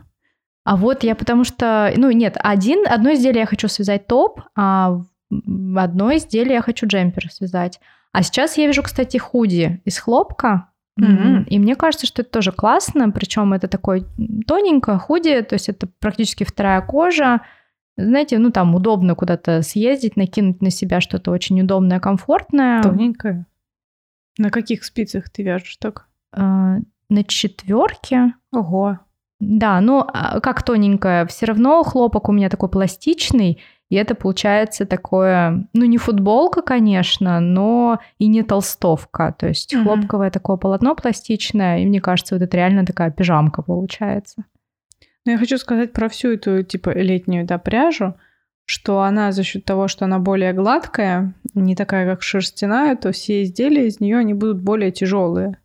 А 0.64 0.76
вот 0.76 1.04
я 1.04 1.16
потому 1.16 1.44
что, 1.44 1.92
ну 1.96 2.12
нет, 2.12 2.38
один, 2.40 2.86
одно 2.88 3.14
изделие 3.14 3.42
я 3.42 3.46
хочу 3.46 3.68
связать 3.68 4.08
топ, 4.08 4.42
а 4.56 5.02
одно 5.30 6.16
изделие 6.16 6.56
я 6.56 6.62
хочу 6.62 6.88
джемпер 6.88 7.32
связать. 7.32 7.80
А 8.12 8.22
сейчас 8.24 8.58
я 8.58 8.68
вяжу, 8.68 8.84
кстати, 8.84 9.18
худи 9.18 9.82
из 9.86 9.98
хлопка, 9.98 10.68
Mm-hmm. 11.00 11.46
И 11.46 11.58
мне 11.58 11.76
кажется, 11.76 12.06
что 12.06 12.22
это 12.22 12.32
тоже 12.32 12.52
классно, 12.52 13.10
причем 13.12 13.54
это 13.54 13.68
такой 13.68 14.06
тоненькое 14.46 14.98
худи, 14.98 15.42
то 15.42 15.56
есть 15.56 15.70
это 15.70 15.88
практически 16.00 16.44
вторая 16.44 16.82
кожа, 16.82 17.42
знаете, 17.98 18.38
ну 18.38 18.52
там 18.52 18.76
удобно 18.76 19.16
куда-то 19.16 19.62
съездить, 19.62 20.16
накинуть 20.16 20.62
на 20.62 20.70
себя 20.70 21.02
что-то 21.02 21.32
очень 21.32 21.62
удобное, 21.62 22.00
комфортное. 22.00 22.82
Тоненькое. 22.82 23.46
На 24.38 24.50
каких 24.50 24.84
спицах 24.84 25.30
ты 25.30 25.44
вяжешь 25.44 25.78
так? 25.78 26.08
А, 26.34 26.78
на 27.10 27.24
четверке. 27.24 28.34
Ого. 28.52 29.00
Да, 29.40 29.82
ну 29.82 30.06
а 30.08 30.40
как 30.40 30.64
тоненькое, 30.64 31.26
все 31.26 31.48
равно 31.48 31.84
хлопок 31.84 32.30
у 32.30 32.32
меня 32.32 32.48
такой 32.50 32.70
пластичный, 32.70 33.60
и 33.90 33.96
это 33.96 34.14
получается 34.16 34.86
такое, 34.86 35.68
ну 35.74 35.86
не 35.86 35.98
футболка, 35.98 36.62
конечно, 36.62 37.40
но 37.40 38.00
и 38.20 38.28
не 38.28 38.44
толстовка. 38.44 39.36
То 39.38 39.48
есть 39.48 39.74
mm-hmm. 39.74 39.84
хлопковое 39.84 40.30
такое 40.30 40.58
полотно 40.58 40.96
пластичное, 40.96 41.80
и 41.80 41.86
мне 41.86 42.00
кажется, 42.00 42.36
вот 42.36 42.42
это 42.44 42.56
реально 42.56 42.86
такая 42.86 43.12
пижамка 43.12 43.64
получается. 43.64 44.46
Но 45.26 45.34
я 45.34 45.38
хочу 45.38 45.58
сказать 45.58 45.94
про 45.94 46.10
всю 46.10 46.34
эту, 46.34 46.64
типа, 46.64 46.90
летнюю, 46.92 47.46
да, 47.46 47.58
пряжу, 47.58 48.16
что 48.66 49.02
она 49.02 49.32
за 49.32 49.44
счет 49.44 49.66
того, 49.66 49.88
что 49.88 50.06
она 50.06 50.20
более 50.20 50.54
гладкая, 50.54 51.34
не 51.54 51.76
такая, 51.76 52.10
как 52.10 52.24
шерстяная, 52.24 52.96
то 52.96 53.12
все 53.12 53.44
изделия 53.44 53.88
из 53.88 54.00
нее 54.00 54.18
они 54.18 54.34
будут 54.34 54.62
более 54.62 54.92
тяжелые. 54.92 55.58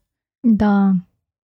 Да. 0.42 0.94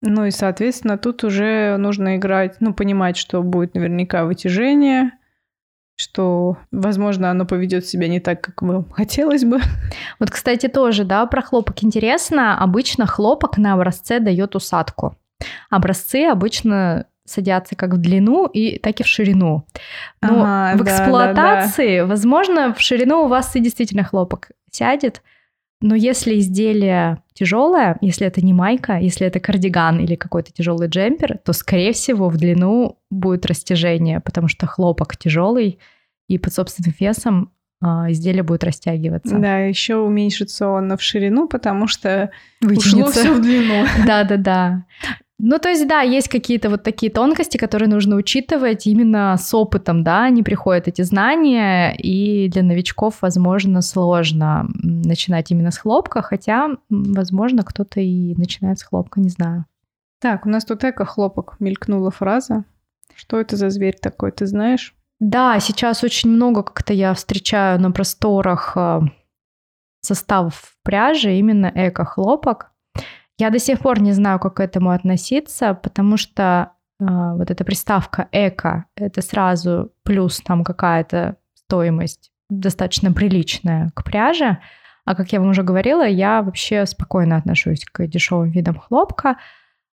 Ну 0.01 0.27
и, 0.27 0.31
соответственно, 0.31 0.97
тут 0.97 1.25
уже 1.25 1.77
нужно 1.77 2.17
играть, 2.17 2.57
ну, 2.61 2.73
понимать, 2.73 3.17
что 3.17 3.43
будет 3.43 3.75
наверняка 3.75 4.25
вытяжение, 4.25 5.13
что, 5.97 6.57
возможно, 6.71 7.31
оно 7.31 7.45
поведет 7.45 7.87
себя 7.87 8.07
не 8.07 8.21
так, 8.21 8.41
как 8.41 8.63
бы 8.63 8.85
хотелось 8.93 9.45
бы. 9.45 9.61
Вот, 10.21 10.31
кстати, 10.31 10.69
тоже, 10.69 11.05
да, 11.05 11.27
про 11.27 11.43
хлопок 11.43 11.83
интересно. 11.83 12.59
Обычно 12.63 13.07
хлопок 13.07 13.59
на 13.59 13.75
образце 13.75 14.21
дает 14.21 14.55
усадку. 14.55 15.17
Образцы 15.71 16.27
обычно 16.27 17.07
садятся 17.29 17.77
как 17.77 17.95
в 17.95 17.99
длину 17.99 18.47
и 18.47 18.79
так 18.79 19.01
и 19.01 19.03
в 19.03 19.07
ширину. 19.07 19.65
Но 20.21 20.43
ага, 20.43 20.79
в 20.79 20.85
эксплуатации, 20.85 21.97
да, 21.97 22.03
да, 22.03 22.03
да. 22.03 22.07
возможно, 22.07 22.75
в 22.75 22.81
ширину 22.81 23.25
у 23.25 23.29
вас 23.29 23.55
и 23.57 23.61
действительно 23.61 24.05
хлопок 24.05 24.51
сядет, 24.71 25.23
но 25.81 25.95
если 25.95 26.39
изделие 26.39 27.23
тяжелое, 27.35 27.99
если 28.01 28.27
это 28.27 28.45
не 28.45 28.53
майка, 28.53 28.99
если 28.99 29.27
это 29.27 29.39
кардиган 29.39 30.01
или 30.01 30.17
какой-то 30.17 30.53
тяжелый 30.53 30.89
джемпер, 30.89 31.39
то, 31.45 31.53
скорее 31.53 31.93
всего, 31.93 32.29
в 32.29 32.37
длину 32.37 32.99
будет 33.11 33.47
растяжение, 33.47 34.21
потому 34.21 34.49
что 34.49 34.67
хлопок 34.67 35.17
тяжелый, 35.17 35.79
и 36.27 36.37
под 36.37 36.53
собственным 36.53 36.95
весом 36.99 37.53
а, 37.81 38.11
изделие 38.11 38.43
будет 38.43 38.65
растягиваться. 38.65 39.39
Да, 39.39 39.59
еще 39.59 39.97
уменьшится 39.97 40.69
он 40.69 40.97
в 40.97 41.03
ширину, 41.03 41.47
потому 41.47 41.87
что 41.87 42.31
Вытянется. 42.61 42.97
ушло 42.97 43.11
все 43.11 43.33
в 43.33 43.41
длину. 43.41 43.87
Да-да-да. 44.07 44.85
Ну, 45.41 45.59
то 45.61 45.69
есть, 45.69 45.87
да, 45.87 46.01
есть 46.01 46.29
какие-то 46.29 46.69
вот 46.69 46.83
такие 46.83 47.13
тонкости, 47.13 47.59
которые 47.59 47.89
нужно 47.89 48.17
учитывать 48.17 48.89
именно 48.89 49.37
с 49.39 49.55
опытом, 49.55 50.03
да, 50.03 50.25
они 50.25 50.43
приходят 50.43 50.89
эти 50.89 51.03
знания, 51.03 51.95
и 51.97 52.49
для 52.49 52.65
новичков, 52.65 53.23
возможно, 53.23 53.81
сложно 53.81 54.69
начинать 54.83 55.53
именно 55.53 55.71
с 55.71 55.79
хлопка, 55.79 56.23
хотя, 56.23 56.71
возможно, 56.91 57.63
кто-то 57.63 58.01
и 58.01 58.35
начинает 58.35 58.81
с 58.81 58.83
хлопка, 58.83 59.21
не 59.21 59.29
знаю. 59.29 59.65
Так, 60.21 60.45
у 60.45 60.49
нас 60.49 60.65
тут 60.65 60.83
эко-хлопок 60.83 61.57
мелькнула 61.61 62.11
фраза. 62.11 62.65
Что 63.15 63.39
это 63.41 63.57
за 63.57 63.71
зверь 63.71 63.97
такой, 64.01 64.33
ты 64.33 64.47
знаешь? 64.47 64.95
Да, 65.21 65.59
сейчас 65.61 66.03
очень 66.03 66.31
много 66.31 66.63
как-то 66.63 66.93
я 66.93 67.15
встречаю 67.15 67.81
на 67.81 67.93
просторах 67.93 68.73
э, 68.77 69.01
составов 70.01 70.77
пряжи 70.83 71.37
именно 71.37 71.71
эко-хлопок. 71.75 72.73
Я 73.39 73.51
до 73.51 73.59
сих 73.59 73.79
пор 73.79 74.01
не 74.01 74.13
знаю, 74.13 74.39
как 74.39 74.55
к 74.55 74.61
этому 74.61 74.91
относиться, 74.91 75.75
потому 75.75 76.17
что 76.17 76.73
э, 77.01 77.05
вот 77.05 77.51
эта 77.51 77.65
приставка 77.65 78.29
эко 78.33 78.87
это 78.97 79.23
сразу 79.23 79.93
плюс 80.03 80.41
там 80.41 80.65
какая-то 80.65 81.37
стоимость 81.55 82.33
достаточно 82.51 83.13
приличная 83.13 83.91
к 83.95 84.03
пряже. 84.05 84.59
А 85.05 85.15
как 85.15 85.33
я 85.33 85.41
вам 85.41 85.51
уже 85.51 85.63
говорила, 85.63 86.07
я 86.07 86.43
вообще 86.43 86.85
спокойно 86.85 87.37
отношусь 87.37 87.85
к 87.85 88.07
дешевым 88.07 88.51
видам 88.51 88.79
хлопка. 88.79 89.37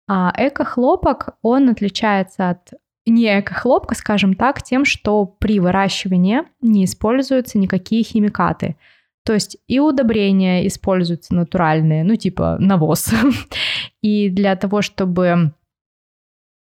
А 0.08 0.34
эко-хлопок, 0.38 1.36
он 1.42 1.70
отличается 1.70 2.50
от 2.50 2.74
не 3.06 3.40
эко-хлопка, 3.40 3.96
скажем 3.96 4.36
так, 4.36 4.62
тем, 4.62 4.86
что 4.86 5.26
при 5.26 5.60
выращивании 5.60 6.44
не 6.62 6.86
используются 6.86 7.58
никакие 7.58 8.04
химикаты. 8.04 8.78
То 9.24 9.34
есть 9.34 9.58
и 9.68 9.80
удобрения 9.80 10.68
используются 10.68 11.36
натуральные, 11.36 12.04
ну 12.04 12.16
типа 12.16 12.58
навоз. 12.60 13.10
И 14.02 14.30
для 14.30 14.56
того, 14.56 14.82
чтобы 14.82 15.54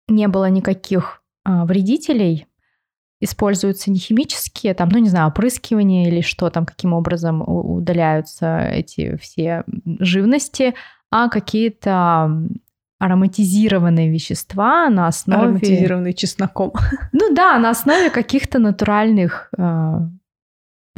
не 0.09 0.29
было 0.29 0.49
никаких 0.49 1.23
а, 1.45 1.67
вредителей, 1.67 2.47
используются 3.21 3.91
не 3.91 3.99
химические, 3.99 4.75
там, 4.75 4.89
ну 4.91 4.99
не 4.99 5.09
знаю, 5.09 5.29
опрыскивание 5.29 6.09
или 6.09 6.21
что 6.21 6.51
там, 6.51 6.65
каким 6.65 6.93
образом 6.93 7.43
удаляются 7.47 8.61
эти 8.61 9.17
все 9.17 9.65
живности, 9.99 10.75
а 11.11 11.29
какие-то 11.29 12.49
ароматизированные 12.99 14.11
вещества 14.11 14.89
на 14.89 15.07
основе... 15.07 15.43
Ароматизированные 15.43 16.15
чесноком. 16.15 16.73
Ну 17.13 17.35
да, 17.35 17.59
на 17.59 17.71
основе 17.71 18.11
каких-то 18.11 18.59
натуральных 18.59 19.51
а, 19.57 20.09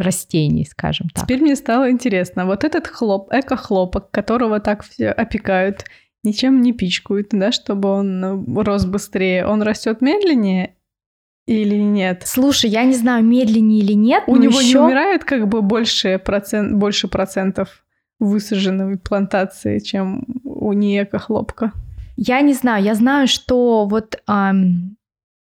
растений, 0.01 0.65
скажем 0.65 1.09
так. 1.11 1.25
Теперь 1.25 1.43
мне 1.43 1.57
стало 1.57 1.91
интересно. 1.91 2.47
Вот 2.47 2.65
этот 2.65 2.87
хлоп, 2.87 3.33
эко-хлопок, 3.33 4.11
которого 4.11 4.61
так 4.61 4.85
все 4.85 5.11
опекают, 5.11 5.85
ничем 6.23 6.61
не 6.63 6.73
пичкают, 6.73 7.29
да, 7.33 7.53
чтобы 7.53 7.89
он 7.89 8.25
э, 8.25 8.63
рос 8.63 8.85
быстрее, 8.85 9.47
он 9.47 9.63
растет 9.63 10.01
медленнее 10.01 10.75
или 11.47 11.75
нет? 11.75 12.23
Слушай, 12.27 12.71
я 12.71 12.85
не 12.85 12.95
знаю, 12.95 13.25
медленнее 13.25 13.81
или 13.81 13.95
нет. 13.95 14.25
У 14.27 14.37
него 14.37 14.61
еще... 14.61 14.75
не 14.75 14.79
умирает 14.79 15.25
как 15.25 15.49
бы 15.49 15.63
больше, 15.63 16.19
процент, 16.19 16.75
больше 16.75 17.09
процентов 17.09 17.85
высаженной 18.21 18.99
плантации, 18.99 19.79
чем 19.79 20.25
у 20.45 20.73
неэко-хлопка? 20.73 21.73
Я 22.17 22.41
не 22.43 22.53
знаю. 22.53 22.85
Я 22.85 22.95
знаю, 22.95 23.27
что 23.27 23.87
вот 23.87 24.23
эм, 24.29 24.97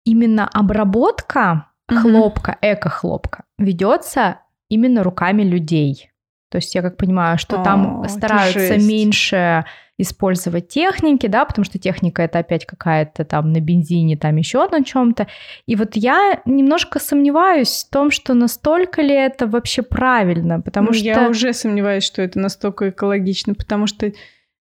именно 0.06 0.48
обработка 0.48 1.72
хлопка, 1.90 2.58
эко-хлопка, 2.62 3.44
ведется 3.58 4.42
именно 4.70 5.04
руками 5.04 5.44
людей. 5.44 6.10
То 6.50 6.58
есть 6.58 6.74
я 6.76 6.82
как 6.82 6.98
понимаю, 6.98 7.38
что 7.38 7.60
О, 7.62 7.64
там 7.64 8.08
стараются 8.08 8.76
жесть. 8.76 8.88
меньше 8.88 9.66
использовать 10.00 10.68
техники, 10.70 11.26
да, 11.28 11.44
потому 11.44 11.66
что 11.66 11.80
техника 11.80 12.22
это 12.22 12.40
опять 12.40 12.66
какая-то 12.66 13.26
там 13.26 13.52
на 13.52 13.60
бензине, 13.60 14.16
там 14.16 14.36
еще 14.36 14.68
на 14.70 14.84
чем-то. 14.84 15.28
И 15.66 15.76
вот 15.76 15.96
я 15.96 16.40
немножко 16.46 17.00
сомневаюсь 17.00 17.84
в 17.88 17.92
том, 17.92 18.12
что 18.12 18.34
настолько 18.36 19.02
ли 19.02 19.14
это 19.16 19.48
вообще 19.48 19.82
правильно, 19.82 20.62
потому 20.62 20.88
Ну, 20.90 20.94
что... 20.94 21.04
Я 21.04 21.28
уже 21.30 21.52
сомневаюсь, 21.52 22.04
что 22.04 22.22
это 22.22 22.40
настолько 22.40 22.90
экологично, 22.90 23.56
потому 23.56 23.88
что, 23.88 24.06
э, 24.06 24.12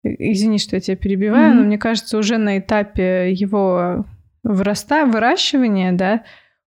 извини, 0.04 0.60
что 0.60 0.76
я 0.76 0.82
тебя 0.82 0.96
перебиваю, 0.98 1.50
Мгм. 1.50 1.58
но 1.58 1.64
мне 1.66 1.78
кажется, 1.80 2.18
уже 2.20 2.38
на 2.38 2.60
этапе 2.60 3.32
его 3.34 4.06
выраста... 4.44 5.06
выращивания, 5.08 5.94
да, 5.94 6.22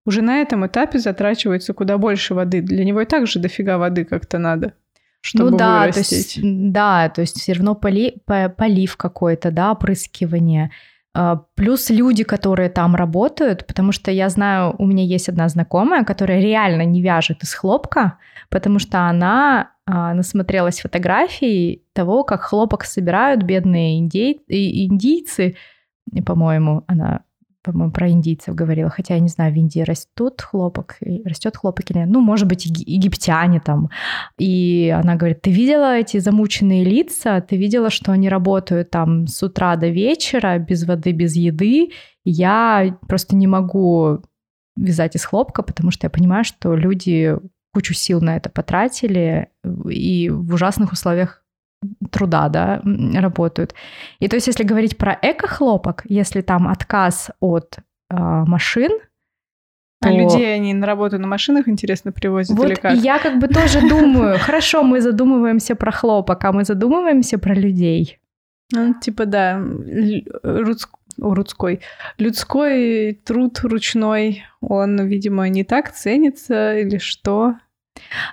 уже 0.05 0.21
на 0.21 0.41
этом 0.41 0.65
этапе 0.65 0.99
затрачивается 0.99 1.73
куда 1.73 1.97
больше 1.97 2.33
воды. 2.33 2.61
Для 2.61 2.85
него 2.85 3.01
и 3.01 3.05
так 3.05 3.27
же 3.27 3.39
дофига 3.39 3.77
воды 3.77 4.05
как-то 4.05 4.37
надо, 4.37 4.73
чтобы 5.21 5.51
ну 5.51 5.57
да, 5.57 5.81
то 5.81 5.91
вырастить. 5.93 6.37
есть, 6.37 6.71
да, 6.71 7.09
то 7.09 7.21
есть 7.21 7.39
все 7.39 7.53
равно 7.53 7.75
поли, 7.75 8.21
по- 8.25 8.49
полив 8.49 8.97
какой-то, 8.97 9.51
да, 9.51 9.71
опрыскивание. 9.71 10.71
А, 11.13 11.41
Плюс 11.55 11.89
люди, 11.89 12.23
которые 12.23 12.69
там 12.69 12.95
работают, 12.95 13.65
потому 13.65 13.91
что 13.91 14.11
я 14.11 14.29
знаю, 14.29 14.75
у 14.77 14.85
меня 14.85 15.03
есть 15.03 15.29
одна 15.29 15.49
знакомая, 15.49 16.03
которая 16.03 16.39
реально 16.41 16.83
не 16.83 17.01
вяжет 17.01 17.41
из 17.43 17.53
хлопка, 17.53 18.17
потому 18.49 18.79
что 18.79 19.07
она 19.07 19.71
а, 19.87 20.13
насмотрелась 20.13 20.81
фотографий 20.81 21.83
того, 21.93 22.23
как 22.23 22.41
хлопок 22.41 22.85
собирают 22.85 23.43
бедные 23.43 23.99
индей- 23.99 24.43
индийцы, 24.47 25.55
по-моему, 26.25 26.83
она 26.87 27.21
по-моему, 27.65 27.91
про 27.91 28.09
индийцев 28.09 28.55
говорила, 28.55 28.89
хотя 28.89 29.15
я 29.15 29.19
не 29.19 29.29
знаю, 29.29 29.53
в 29.53 29.57
Индии 29.57 29.81
растут 29.81 30.41
хлопок, 30.41 30.97
растет 31.25 31.57
хлопок 31.57 31.89
или 31.91 31.99
нет. 31.99 32.09
Ну, 32.09 32.21
может 32.21 32.47
быть, 32.47 32.65
еги- 32.65 32.83
египтяне 32.85 33.59
там. 33.59 33.89
И 34.37 34.93
она 34.95 35.15
говорит, 35.15 35.41
ты 35.41 35.51
видела 35.51 35.97
эти 35.97 36.19
замученные 36.19 36.83
лица? 36.83 37.41
Ты 37.41 37.57
видела, 37.57 37.89
что 37.89 38.11
они 38.11 38.29
работают 38.29 38.91
там 38.91 39.27
с 39.27 39.41
утра 39.43 39.75
до 39.75 39.87
вечера, 39.87 40.59
без 40.59 40.85
воды, 40.85 41.11
без 41.11 41.35
еды? 41.35 41.89
Я 42.23 42.97
просто 43.07 43.35
не 43.35 43.47
могу 43.47 44.21
вязать 44.75 45.15
из 45.15 45.25
хлопка, 45.25 45.63
потому 45.63 45.91
что 45.91 46.05
я 46.05 46.09
понимаю, 46.09 46.43
что 46.43 46.75
люди 46.75 47.35
кучу 47.73 47.93
сил 47.93 48.21
на 48.21 48.37
это 48.37 48.49
потратили 48.49 49.49
и 49.89 50.29
в 50.29 50.53
ужасных 50.53 50.93
условиях 50.93 51.44
труда, 52.11 52.49
да, 52.49 52.81
работают. 53.15 53.73
И 54.19 54.27
то 54.27 54.35
есть, 54.35 54.47
если 54.47 54.63
говорить 54.63 54.97
про 54.97 55.17
эко-хлопок, 55.21 56.03
если 56.05 56.41
там 56.41 56.67
отказ 56.67 57.31
от 57.39 57.77
а, 58.09 58.45
машин, 58.45 58.91
А 60.01 60.07
то- 60.07 60.17
людей 60.17 60.55
они 60.55 60.73
на 60.73 60.85
работу 60.87 61.17
на 61.19 61.27
машинах, 61.27 61.67
интересно, 61.67 62.11
привозят 62.11 62.57
вот 62.57 62.67
или 62.67 62.75
как? 62.75 62.93
я 62.95 63.19
как 63.19 63.39
бы 63.39 63.47
тоже 63.47 63.81
думаю, 63.89 64.37
хорошо, 64.39 64.83
мы 64.83 65.01
задумываемся 65.01 65.75
про 65.75 65.91
хлопок, 65.91 66.43
а 66.45 66.51
мы 66.51 66.63
задумываемся 66.63 67.37
про 67.37 67.53
людей. 67.55 68.19
Ну, 68.71 68.93
типа, 68.99 69.25
да, 69.25 69.61
рудской. 71.17 71.81
Людской 72.17 73.19
труд 73.23 73.59
ручной, 73.63 74.43
он, 74.61 75.07
видимо, 75.07 75.47
не 75.49 75.63
так 75.63 75.91
ценится 75.91 76.77
или 76.77 76.97
что? 76.97 77.55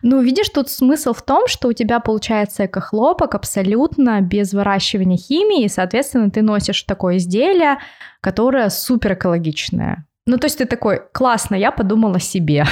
Ну, 0.02 0.20
видишь, 0.20 0.48
тут 0.48 0.68
смысл 0.68 1.12
в 1.12 1.22
том, 1.22 1.46
что 1.46 1.68
у 1.68 1.72
тебя 1.72 2.00
получается 2.00 2.66
эко-хлопок 2.66 3.34
абсолютно 3.34 4.20
без 4.20 4.52
выращивания 4.52 5.16
химии, 5.16 5.64
и, 5.64 5.68
соответственно, 5.68 6.30
ты 6.30 6.42
носишь 6.42 6.82
такое 6.82 7.16
изделие, 7.16 7.78
которое 8.20 8.70
супер 8.70 9.14
экологичное. 9.14 10.04
Ну, 10.26 10.38
то 10.38 10.46
есть 10.46 10.58
ты 10.58 10.66
такой, 10.66 11.00
классно, 11.12 11.54
я 11.54 11.70
подумала 11.70 12.16
о 12.16 12.20
себе. 12.20 12.64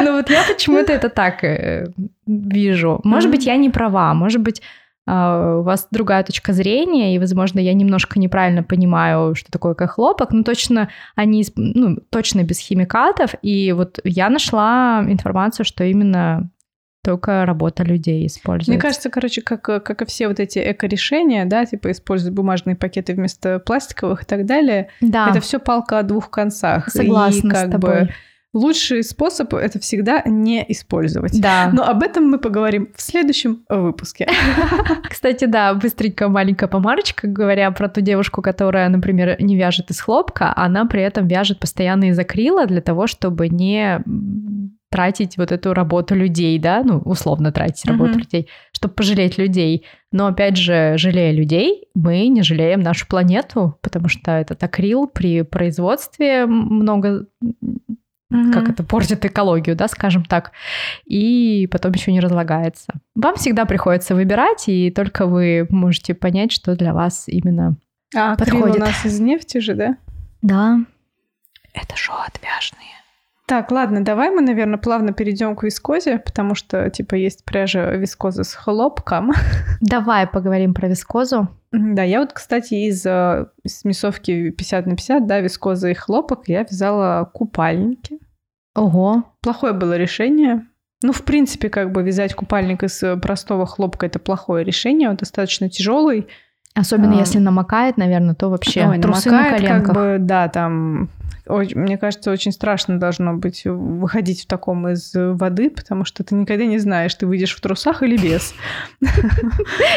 Ну 0.00 0.12
вот 0.16 0.30
я 0.30 0.44
почему-то 0.46 0.92
это 0.92 1.08
так 1.08 1.42
э, 1.44 1.86
вижу. 2.26 3.00
Может 3.04 3.30
быть, 3.30 3.46
я 3.46 3.56
не 3.56 3.70
права, 3.70 4.14
может 4.14 4.40
быть, 4.40 4.62
у 5.06 5.62
вас 5.62 5.86
другая 5.90 6.24
точка 6.24 6.52
зрения, 6.52 7.14
и, 7.14 7.18
возможно, 7.18 7.60
я 7.60 7.74
немножко 7.74 8.18
неправильно 8.18 8.64
понимаю, 8.64 9.34
что 9.36 9.52
такое 9.52 9.74
хлопок, 9.74 10.32
но 10.32 10.42
точно 10.42 10.88
они, 11.14 11.46
ну, 11.54 11.98
точно 12.10 12.42
без 12.42 12.58
химикатов, 12.58 13.34
и 13.40 13.72
вот 13.72 14.00
я 14.02 14.28
нашла 14.28 15.04
информацию, 15.06 15.64
что 15.64 15.84
именно 15.84 16.50
только 17.04 17.46
работа 17.46 17.84
людей 17.84 18.26
используется. 18.26 18.72
Мне 18.72 18.80
кажется, 18.80 19.10
короче, 19.10 19.40
как, 19.40 19.62
как 19.62 20.02
и 20.02 20.04
все 20.06 20.26
вот 20.26 20.40
эти 20.40 20.58
эко-решения, 20.58 21.44
да, 21.44 21.64
типа 21.64 21.92
использовать 21.92 22.34
бумажные 22.34 22.74
пакеты 22.74 23.14
вместо 23.14 23.60
пластиковых 23.60 24.24
и 24.24 24.26
так 24.26 24.44
далее, 24.44 24.88
да, 25.00 25.30
это 25.30 25.40
все 25.40 25.60
палка 25.60 26.00
о 26.00 26.02
двух 26.02 26.30
концах. 26.30 26.88
согласна 26.90 27.46
и 27.46 27.50
как 27.52 27.68
с 27.68 27.70
тобой. 27.70 28.00
бы 28.00 28.08
лучший 28.56 29.04
способ 29.04 29.54
это 29.54 29.78
всегда 29.78 30.22
не 30.24 30.64
использовать. 30.68 31.40
Да. 31.40 31.70
Но 31.72 31.84
об 31.84 32.02
этом 32.02 32.28
мы 32.30 32.38
поговорим 32.38 32.88
в 32.94 33.02
следующем 33.02 33.64
выпуске. 33.68 34.28
Кстати, 35.08 35.44
да, 35.44 35.74
быстренько 35.74 36.28
маленькая 36.28 36.66
помарочка, 36.66 37.28
говоря 37.28 37.70
про 37.70 37.88
ту 37.88 38.00
девушку, 38.00 38.42
которая, 38.42 38.88
например, 38.88 39.36
не 39.40 39.56
вяжет 39.56 39.90
из 39.90 40.00
хлопка, 40.00 40.52
она 40.56 40.86
при 40.86 41.02
этом 41.02 41.28
вяжет 41.28 41.60
постоянно 41.60 42.08
из 42.08 42.18
акрила 42.18 42.66
для 42.66 42.80
того, 42.80 43.06
чтобы 43.06 43.48
не 43.48 44.02
тратить 44.90 45.36
вот 45.36 45.52
эту 45.52 45.74
работу 45.74 46.14
людей, 46.14 46.58
да, 46.58 46.82
ну, 46.82 46.98
условно 46.98 47.52
тратить 47.52 47.84
работу 47.84 48.12
Мгм. 48.12 48.20
людей, 48.20 48.48
чтобы 48.72 48.94
пожалеть 48.94 49.36
людей. 49.36 49.84
Но, 50.12 50.28
опять 50.28 50.56
же, 50.56 50.94
жалея 50.96 51.32
людей, 51.32 51.88
мы 51.94 52.28
не 52.28 52.42
жалеем 52.42 52.80
нашу 52.80 53.06
планету, 53.06 53.76
потому 53.82 54.08
что 54.08 54.30
этот 54.30 54.62
акрил 54.62 55.06
при 55.06 55.42
производстве 55.42 56.46
много 56.46 57.26
как 58.30 58.68
это 58.68 58.82
портит 58.82 59.24
экологию, 59.24 59.76
да, 59.76 59.88
скажем 59.88 60.24
так, 60.24 60.52
и 61.04 61.68
потом 61.70 61.92
еще 61.92 62.12
не 62.12 62.20
разлагается. 62.20 62.92
Вам 63.14 63.36
всегда 63.36 63.64
приходится 63.64 64.14
выбирать, 64.14 64.68
и 64.68 64.90
только 64.90 65.26
вы 65.26 65.66
можете 65.70 66.14
понять, 66.14 66.52
что 66.52 66.74
для 66.74 66.92
вас 66.92 67.24
именно. 67.28 67.76
А 68.14 68.32
акрил 68.32 68.56
у 68.56 68.60
подходит. 68.62 68.80
нас 68.80 69.04
из 69.04 69.20
нефти 69.20 69.58
же, 69.58 69.74
да? 69.74 69.96
Да. 70.42 70.80
Это 71.72 71.96
шо 71.96 72.14
отвяжные. 72.14 72.95
Так, 73.46 73.70
ладно, 73.70 74.04
давай 74.04 74.30
мы, 74.30 74.40
наверное, 74.40 74.78
плавно 74.78 75.12
перейдем 75.12 75.54
к 75.54 75.62
вискозе, 75.62 76.18
потому 76.18 76.56
что, 76.56 76.90
типа, 76.90 77.14
есть 77.14 77.44
пряжа 77.44 77.92
вискоза 77.92 78.42
с 78.42 78.52
хлопком. 78.52 79.30
Давай 79.80 80.26
поговорим 80.26 80.74
про 80.74 80.88
вискозу. 80.88 81.48
Да, 81.70 82.02
я 82.02 82.20
вот, 82.20 82.32
кстати, 82.32 82.74
из 82.74 83.06
э, 83.06 83.46
смесовки 83.64 84.50
50 84.50 84.86
на 84.86 84.96
50, 84.96 85.26
да, 85.28 85.38
вискоза 85.38 85.90
и 85.90 85.94
хлопок, 85.94 86.48
я 86.48 86.64
вязала 86.64 87.30
купальники. 87.32 88.18
Ого. 88.74 89.22
Плохое 89.42 89.72
было 89.72 89.96
решение. 89.96 90.66
Ну, 91.02 91.12
в 91.12 91.22
принципе, 91.22 91.68
как 91.68 91.92
бы 91.92 92.02
вязать 92.02 92.34
купальник 92.34 92.82
из 92.82 93.00
э, 93.04 93.16
простого 93.16 93.64
хлопка 93.64 94.06
это 94.06 94.18
плохое 94.18 94.64
решение, 94.64 95.08
он 95.08 95.16
достаточно 95.16 95.70
тяжелый. 95.70 96.26
Особенно 96.76 97.16
А. 97.16 97.20
если 97.20 97.38
намокает, 97.38 97.96
наверное, 97.96 98.34
то 98.34 98.50
вообще 98.50 98.86
Ой, 98.86 98.98
трусы 99.00 99.30
намокает, 99.30 99.52
на 99.62 99.66
коленках. 99.68 99.86
Как 99.86 99.94
бы, 99.96 100.16
да, 100.20 100.48
там, 100.48 101.08
ой- 101.46 101.72
мне 101.74 101.96
кажется, 101.96 102.30
очень 102.30 102.52
страшно 102.52 103.00
должно 103.00 103.32
быть 103.34 103.62
выходить 103.64 104.42
в 104.42 104.46
таком 104.46 104.86
из 104.88 105.12
воды, 105.14 105.70
потому 105.70 106.04
что 106.04 106.22
ты 106.22 106.34
никогда 106.34 106.66
не 106.66 106.78
знаешь, 106.78 107.14
ты 107.14 107.26
выйдешь 107.26 107.56
в 107.56 107.60
трусах 107.62 108.02
или 108.02 108.18
без. 108.18 108.54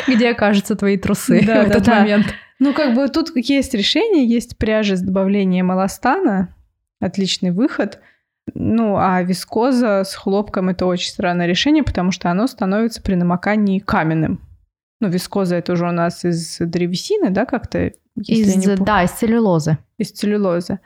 Где 0.07 0.31
окажутся 0.31 0.75
твои 0.75 0.97
трусы 0.97 1.41
в 1.41 1.49
этот 1.49 1.85
момент? 1.87 2.27
Ну, 2.59 2.73
как 2.73 2.93
бы 2.95 3.07
тут 3.09 3.31
есть 3.35 3.73
решение, 3.73 4.25
есть 4.25 4.57
пряжа 4.57 4.95
с 4.95 5.01
добавлением 5.01 5.71
эластана, 5.71 6.53
отличный 7.01 7.51
выход. 7.51 7.99
Ну, 8.53 8.95
а 8.97 9.21
вискоза 9.21 10.03
с 10.03 10.15
хлопком 10.15 10.69
это 10.69 10.85
очень 10.85 11.09
странное 11.09 11.45
решение, 11.45 11.83
потому 11.83 12.11
что 12.11 12.31
оно 12.31 12.47
становится 12.47 13.01
при 13.01 13.15
намокании 13.15 13.79
каменным. 13.79 14.41
Ну, 14.99 15.07
вискоза 15.09 15.55
это 15.55 15.73
уже 15.73 15.87
у 15.87 15.91
нас 15.91 16.25
из 16.25 16.57
древесины, 16.59 17.29
да, 17.29 17.45
как-то? 17.45 17.79
я 17.79 17.91
Из, 18.35 18.55
не 18.55 18.75
да, 18.75 19.03
из 19.03 19.11
целлюлозы. 19.11 19.77
из 19.97 20.11
целлюлозы. 20.11 20.79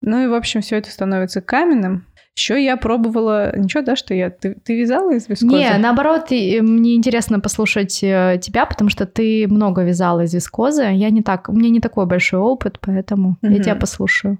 Ну 0.00 0.24
и, 0.24 0.26
в 0.26 0.34
общем, 0.34 0.62
все 0.62 0.78
это 0.78 0.90
становится 0.90 1.40
каменным. 1.40 2.04
Еще 2.34 2.64
я 2.64 2.76
пробовала... 2.76 3.56
Ничего, 3.56 3.82
да, 3.84 3.94
что 3.94 4.14
я... 4.14 4.30
Ты, 4.30 4.54
ты 4.54 4.80
вязала 4.80 5.14
из 5.14 5.28
вискозы? 5.28 5.54
Не, 5.54 5.78
наоборот, 5.78 6.30
мне 6.30 6.94
интересно 6.96 7.38
послушать 7.40 8.02
э, 8.02 8.40
тебя, 8.42 8.66
потому 8.66 8.90
что 8.90 9.06
ты 9.06 9.46
много 9.46 9.82
вязала 9.84 10.22
из 10.22 10.34
вискозы. 10.34 10.82
Я 10.82 11.10
не 11.10 11.22
так, 11.22 11.48
у 11.48 11.52
меня 11.52 11.68
не 11.68 11.78
такой 11.80 12.06
большой 12.06 12.40
опыт, 12.40 12.78
поэтому 12.80 13.36
я 13.42 13.50
Мгм. 13.50 13.62
тебя 13.62 13.74
послушаю. 13.76 14.38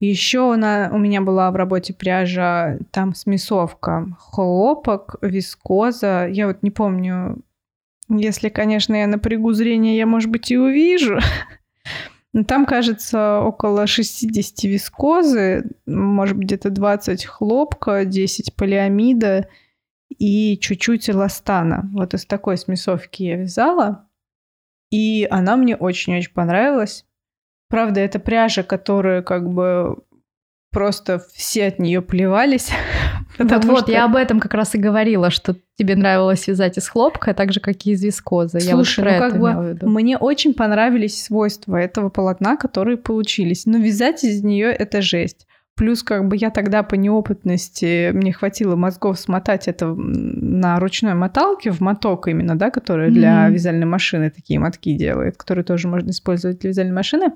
Еще 0.00 0.52
она, 0.52 0.90
у 0.92 0.98
меня 0.98 1.20
была 1.22 1.50
в 1.50 1.56
работе 1.56 1.94
пряжа, 1.94 2.78
там 2.90 3.14
смесовка, 3.14 4.06
хлопок, 4.18 5.16
вискоза. 5.22 6.26
Я 6.28 6.48
вот 6.48 6.62
не 6.62 6.70
помню, 6.70 7.38
если, 8.08 8.48
конечно, 8.48 8.94
я 8.94 9.06
напрягу 9.06 9.52
зрение, 9.52 9.96
я, 9.96 10.06
может 10.06 10.30
быть, 10.30 10.50
и 10.50 10.56
увижу. 10.56 11.18
Но 12.32 12.44
там, 12.44 12.66
кажется, 12.66 13.40
около 13.40 13.86
60 13.86 14.64
вискозы, 14.64 15.70
может 15.86 16.36
быть, 16.36 16.46
где-то 16.46 16.70
20 16.70 17.24
хлопка, 17.24 18.04
10 18.04 18.54
полиамида 18.54 19.48
и 20.10 20.58
чуть-чуть 20.58 21.10
эластана. 21.10 21.88
Вот 21.92 22.14
из 22.14 22.26
такой 22.26 22.56
смесовки 22.58 23.22
я 23.22 23.36
вязала. 23.36 24.08
И 24.90 25.26
она 25.30 25.56
мне 25.56 25.76
очень-очень 25.76 26.32
понравилась. 26.32 27.04
Правда, 27.68 28.00
это 28.00 28.18
пряжа, 28.18 28.62
которая 28.62 29.22
как 29.22 29.48
бы 29.50 29.98
просто 30.70 31.18
все 31.34 31.66
от 31.66 31.78
нее 31.78 32.00
плевались. 32.02 32.70
Вот, 33.38 33.64
вот, 33.64 33.88
я 33.88 34.04
об 34.04 34.16
этом 34.16 34.40
как 34.40 34.54
раз 34.54 34.74
и 34.74 34.78
говорила, 34.78 35.30
что 35.30 35.56
тебе 35.76 35.94
нравилось 35.94 36.46
вязать 36.48 36.76
из 36.76 36.88
хлопка, 36.88 37.34
так 37.34 37.52
же, 37.52 37.60
как 37.60 37.86
и 37.86 37.92
из 37.92 38.02
вискозы. 38.02 38.60
Слушай, 38.60 39.04
я 39.04 39.20
вот 39.20 39.32
ну 39.34 39.40
как 39.40 39.78
бы 39.80 39.88
мне 39.88 40.18
очень 40.18 40.54
понравились 40.54 41.22
свойства 41.22 41.76
этого 41.76 42.08
полотна, 42.08 42.56
которые 42.56 42.96
получились. 42.96 43.66
Но 43.66 43.78
вязать 43.78 44.24
из 44.24 44.42
нее 44.42 44.66
это 44.66 45.02
жесть. 45.02 45.46
Плюс, 45.78 46.02
как 46.02 46.26
бы 46.26 46.36
я 46.36 46.50
тогда 46.50 46.82
по 46.82 46.96
неопытности, 46.96 48.10
мне 48.10 48.32
хватило 48.32 48.74
мозгов 48.74 49.16
смотать 49.20 49.68
это 49.68 49.94
на 49.94 50.80
ручной 50.80 51.14
моталке, 51.14 51.70
в 51.70 51.80
моток 51.80 52.26
именно, 52.26 52.58
да, 52.58 52.70
который 52.70 53.08
mm-hmm. 53.08 53.12
для 53.12 53.48
вязальной 53.48 53.86
машины 53.86 54.30
такие 54.30 54.58
мотки 54.58 54.96
делает, 54.96 55.36
которые 55.36 55.64
тоже 55.64 55.86
можно 55.86 56.10
использовать 56.10 56.58
для 56.58 56.70
вязальной 56.70 56.94
машины. 56.94 57.32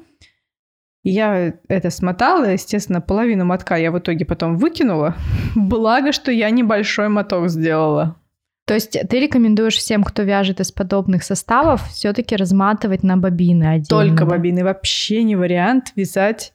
Я 1.05 1.55
это 1.69 1.91
смотала, 1.91 2.45
естественно, 2.53 3.01
половину 3.01 3.45
мотка 3.45 3.77
я 3.77 3.91
в 3.91 3.99
итоге 3.99 4.25
потом 4.25 4.57
выкинула. 4.57 5.17
Благо, 5.57 6.13
что 6.13 6.31
я 6.31 6.51
небольшой 6.51 7.09
моток 7.09 7.49
сделала. 7.49 8.17
То 8.65 8.75
есть 8.75 8.97
ты 9.09 9.21
рекомендуешь 9.21 9.77
всем, 9.77 10.05
кто 10.05 10.23
вяжет 10.23 10.61
из 10.61 10.71
подобных 10.71 11.25
составов, 11.25 11.85
все-таки 11.89 12.37
разматывать 12.37 13.03
на 13.03 13.17
бобины 13.17 13.65
отдельно? 13.65 13.87
Только 13.89 14.25
бобины. 14.25 14.63
Вообще 14.63 15.25
не 15.25 15.35
вариант 15.35 15.93
вязать 15.97 16.53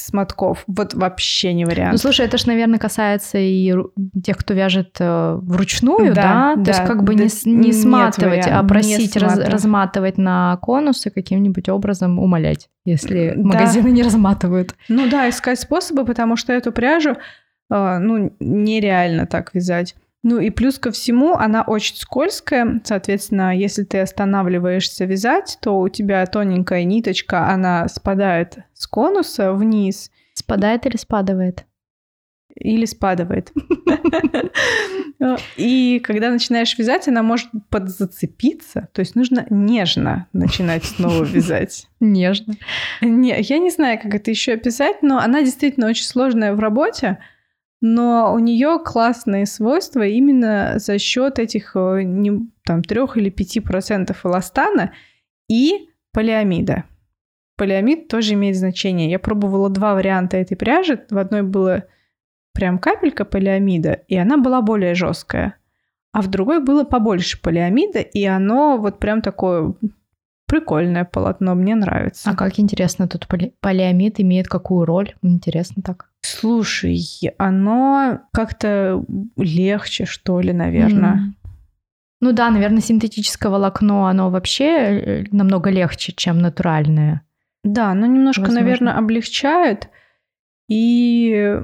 с 0.00 0.12
мотков. 0.12 0.64
Вот 0.66 0.94
вообще 0.94 1.52
не 1.52 1.64
вариант. 1.64 1.92
Ну, 1.92 1.98
слушай, 1.98 2.26
это 2.26 2.38
ж, 2.38 2.46
наверное, 2.46 2.78
касается 2.78 3.38
и 3.38 3.74
тех, 4.24 4.36
кто 4.36 4.54
вяжет 4.54 4.96
э, 4.98 5.38
вручную, 5.40 6.14
да? 6.14 6.22
да? 6.22 6.54
То 6.54 6.60
да, 6.60 6.70
есть 6.72 6.84
как 6.84 7.04
бы 7.04 7.14
да, 7.14 7.24
не, 7.24 7.52
не 7.52 7.72
сматывать, 7.72 8.46
а 8.46 8.62
просить 8.62 9.16
раз, 9.16 9.38
разматывать 9.38 10.18
на 10.18 10.56
конусы 10.58 11.10
каким-нибудь 11.10 11.68
образом, 11.68 12.18
умолять, 12.18 12.68
если 12.84 13.34
да. 13.36 13.42
магазины 13.42 13.88
не 13.88 14.02
разматывают. 14.02 14.74
Ну 14.88 15.08
да, 15.10 15.28
искать 15.28 15.60
способы, 15.60 16.04
потому 16.04 16.36
что 16.36 16.52
эту 16.52 16.72
пряжу, 16.72 17.16
э, 17.70 17.98
ну, 17.98 18.34
нереально 18.40 19.26
так 19.26 19.54
вязать. 19.54 19.94
Ну 20.22 20.38
и 20.38 20.50
плюс 20.50 20.78
ко 20.78 20.90
всему, 20.90 21.34
она 21.34 21.62
очень 21.62 21.96
скользкая. 21.96 22.82
Соответственно, 22.84 23.56
если 23.56 23.84
ты 23.84 24.00
останавливаешься 24.00 25.06
вязать, 25.06 25.58
то 25.62 25.78
у 25.80 25.88
тебя 25.88 26.26
тоненькая 26.26 26.84
ниточка, 26.84 27.48
она 27.48 27.88
спадает 27.88 28.58
с 28.74 28.86
конуса 28.86 29.52
вниз. 29.52 30.10
Спадает 30.34 30.84
или 30.84 30.96
спадывает? 30.96 31.64
Или 32.54 32.84
спадывает. 32.84 33.52
И 35.56 36.00
когда 36.02 36.30
начинаешь 36.30 36.76
вязать, 36.76 37.08
она 37.08 37.22
может 37.22 37.48
подзацепиться. 37.68 38.88
То 38.92 39.00
есть 39.00 39.14
нужно 39.14 39.46
нежно 39.50 40.26
начинать 40.32 40.84
снова 40.84 41.24
вязать. 41.24 41.88
Нежно. 42.00 42.54
Не, 43.00 43.36
я 43.40 43.58
не 43.58 43.70
знаю, 43.70 43.98
как 44.02 44.14
это 44.14 44.30
еще 44.30 44.54
описать, 44.54 45.02
но 45.02 45.18
она 45.18 45.42
действительно 45.42 45.86
очень 45.88 46.04
сложная 46.04 46.54
в 46.54 46.60
работе 46.60 47.18
но 47.80 48.32
у 48.34 48.38
нее 48.38 48.78
классные 48.84 49.46
свойства 49.46 50.06
именно 50.06 50.74
за 50.78 50.98
счет 50.98 51.38
этих 51.38 51.74
э, 51.74 52.02
не, 52.02 52.46
там, 52.64 52.82
3 52.82 53.00
или 53.16 53.30
5 53.30 53.64
процентов 53.64 54.26
эластана 54.26 54.92
и 55.48 55.88
полиамида. 56.12 56.84
Полиамид 57.56 58.08
тоже 58.08 58.34
имеет 58.34 58.56
значение. 58.56 59.10
Я 59.10 59.18
пробовала 59.18 59.68
два 59.70 59.94
варианта 59.94 60.36
этой 60.36 60.56
пряжи. 60.56 61.04
В 61.10 61.18
одной 61.18 61.42
было 61.42 61.84
прям 62.54 62.78
капелька 62.78 63.24
полиамида, 63.24 63.92
и 64.08 64.16
она 64.16 64.38
была 64.38 64.62
более 64.62 64.94
жесткая. 64.94 65.56
А 66.12 66.22
в 66.22 66.28
другой 66.28 66.62
было 66.62 66.84
побольше 66.84 67.40
полиамида, 67.40 68.00
и 68.00 68.24
оно 68.24 68.78
вот 68.78 68.98
прям 68.98 69.22
такое 69.22 69.74
прикольное 70.50 71.04
полотно, 71.04 71.54
мне 71.54 71.76
нравится. 71.76 72.28
А 72.28 72.34
как 72.34 72.58
интересно, 72.58 73.06
тут 73.06 73.28
поли- 73.28 73.52
полиамид 73.60 74.18
имеет 74.20 74.48
какую 74.48 74.84
роль? 74.84 75.14
Интересно 75.22 75.82
так. 75.82 76.10
Слушай, 76.22 77.00
оно 77.38 78.20
как-то 78.32 79.04
легче, 79.36 80.06
что 80.06 80.40
ли, 80.40 80.52
наверное. 80.52 81.14
Mm. 81.14 81.48
Ну 82.20 82.32
да, 82.32 82.50
наверное, 82.50 82.82
синтетическое 82.82 83.50
волокно, 83.50 84.06
оно 84.06 84.28
вообще 84.30 84.64
э, 84.66 85.24
намного 85.30 85.70
легче, 85.70 86.12
чем 86.12 86.40
натуральное. 86.40 87.22
Да, 87.62 87.94
но 87.94 88.06
немножко, 88.06 88.42
Возможно. 88.42 88.60
наверное, 88.60 88.98
облегчает. 88.98 89.88
И 90.68 91.58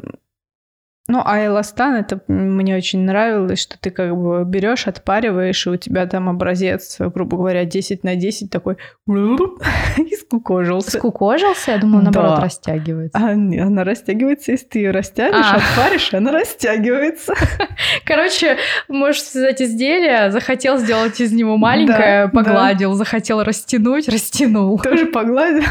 ну, 1.08 1.22
а 1.24 1.44
эластан, 1.44 1.94
это 1.94 2.20
мне 2.26 2.76
очень 2.76 3.04
нравилось, 3.04 3.60
что 3.60 3.78
ты 3.78 3.90
как 3.90 4.16
бы 4.16 4.44
берешь, 4.44 4.88
отпариваешь, 4.88 5.66
и 5.66 5.70
у 5.70 5.76
тебя 5.76 6.06
там 6.06 6.28
образец, 6.28 6.96
грубо 6.98 7.36
говоря, 7.36 7.64
10 7.64 8.02
на 8.02 8.16
10 8.16 8.50
такой 8.50 8.76
и 9.06 10.16
скукожился. 10.16 10.98
Скукожился? 10.98 11.72
Я 11.72 11.78
думала, 11.78 12.02
наоборот, 12.02 12.36
да. 12.36 12.42
растягивается. 12.42 13.18
А, 13.18 13.30
она 13.30 13.84
растягивается, 13.84 14.50
если 14.50 14.66
ты 14.66 14.78
ее 14.80 14.90
растянешь, 14.90 15.46
а. 15.46 15.58
отпаришь, 15.58 16.12
она 16.12 16.32
растягивается. 16.32 17.34
Короче, 18.04 18.56
можешь 18.88 19.22
связать 19.22 19.62
изделие, 19.62 20.32
захотел 20.32 20.78
сделать 20.78 21.20
из 21.20 21.32
него 21.32 21.56
маленькое, 21.56 22.24
да, 22.24 22.28
погладил, 22.28 22.90
да. 22.92 22.96
захотел 22.96 23.44
растянуть, 23.44 24.08
растянул. 24.08 24.78
Тоже 24.82 25.06
погладил. 25.06 25.62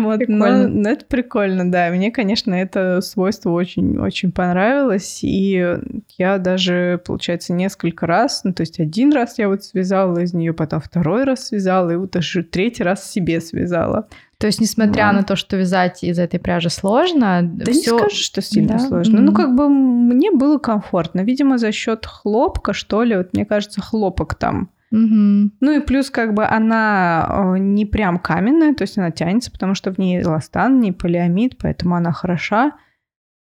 Вот, 0.00 0.20
но, 0.28 0.68
но 0.68 0.90
это 0.90 1.06
прикольно, 1.06 1.70
да. 1.70 1.88
Мне, 1.88 2.10
конечно, 2.10 2.52
это 2.52 3.00
свойство 3.00 3.50
очень 3.50 4.09
очень 4.10 4.32
понравилось, 4.32 5.20
и 5.22 5.78
я 6.18 6.38
даже, 6.38 7.00
получается, 7.06 7.52
несколько 7.52 8.06
раз, 8.06 8.42
ну, 8.44 8.52
то 8.52 8.62
есть 8.62 8.80
один 8.80 9.12
раз 9.12 9.38
я 9.38 9.48
вот 9.48 9.64
связала 9.64 10.18
из 10.18 10.34
нее, 10.34 10.52
потом 10.52 10.80
второй 10.80 11.24
раз 11.24 11.46
связала, 11.46 11.90
и 11.90 11.96
вот 11.96 12.10
даже 12.10 12.42
третий 12.42 12.82
раз 12.82 13.10
себе 13.10 13.40
связала. 13.40 14.08
То 14.38 14.46
есть, 14.46 14.60
несмотря 14.60 15.08
да. 15.08 15.12
на 15.12 15.22
то, 15.22 15.36
что 15.36 15.56
вязать 15.56 16.02
из 16.02 16.18
этой 16.18 16.40
пряжи 16.40 16.70
сложно, 16.70 17.40
да 17.42 17.70
всё... 17.70 17.92
не 17.92 17.98
скажешь, 17.98 18.18
что 18.18 18.40
сильно 18.40 18.74
да? 18.74 18.78
сложно. 18.78 19.18
Mm-hmm. 19.18 19.22
Ну, 19.22 19.32
как 19.34 19.54
бы 19.54 19.68
мне 19.68 20.30
было 20.30 20.58
комфортно. 20.58 21.20
Видимо, 21.20 21.58
за 21.58 21.72
счет 21.72 22.06
хлопка, 22.06 22.72
что 22.72 23.02
ли, 23.02 23.16
вот 23.16 23.34
мне 23.34 23.44
кажется, 23.44 23.82
хлопок 23.82 24.34
там. 24.34 24.70
Mm-hmm. 24.92 25.50
Ну 25.60 25.72
и 25.72 25.80
плюс 25.80 26.10
как 26.10 26.34
бы 26.34 26.44
она 26.44 27.54
не 27.58 27.86
прям 27.86 28.18
каменная, 28.18 28.74
то 28.74 28.82
есть 28.82 28.98
она 28.98 29.10
тянется, 29.10 29.52
потому 29.52 29.74
что 29.74 29.92
в 29.92 29.98
ней 29.98 30.22
эластан, 30.22 30.80
не 30.80 30.90
полиамид, 30.90 31.58
поэтому 31.58 31.94
она 31.94 32.10
хороша. 32.10 32.72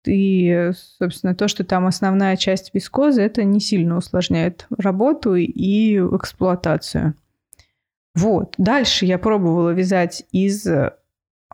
И, 0.05 0.71
собственно, 0.73 1.35
то, 1.35 1.47
что 1.47 1.63
там 1.63 1.85
основная 1.85 2.35
часть 2.35 2.73
вискозы, 2.73 3.21
это 3.21 3.43
не 3.43 3.59
сильно 3.59 3.97
усложняет 3.97 4.67
работу 4.77 5.35
и 5.35 5.97
эксплуатацию. 5.97 7.15
Вот. 8.15 8.55
Дальше 8.57 9.05
я 9.05 9.17
пробовала 9.17 9.71
вязать 9.71 10.25
из... 10.31 10.67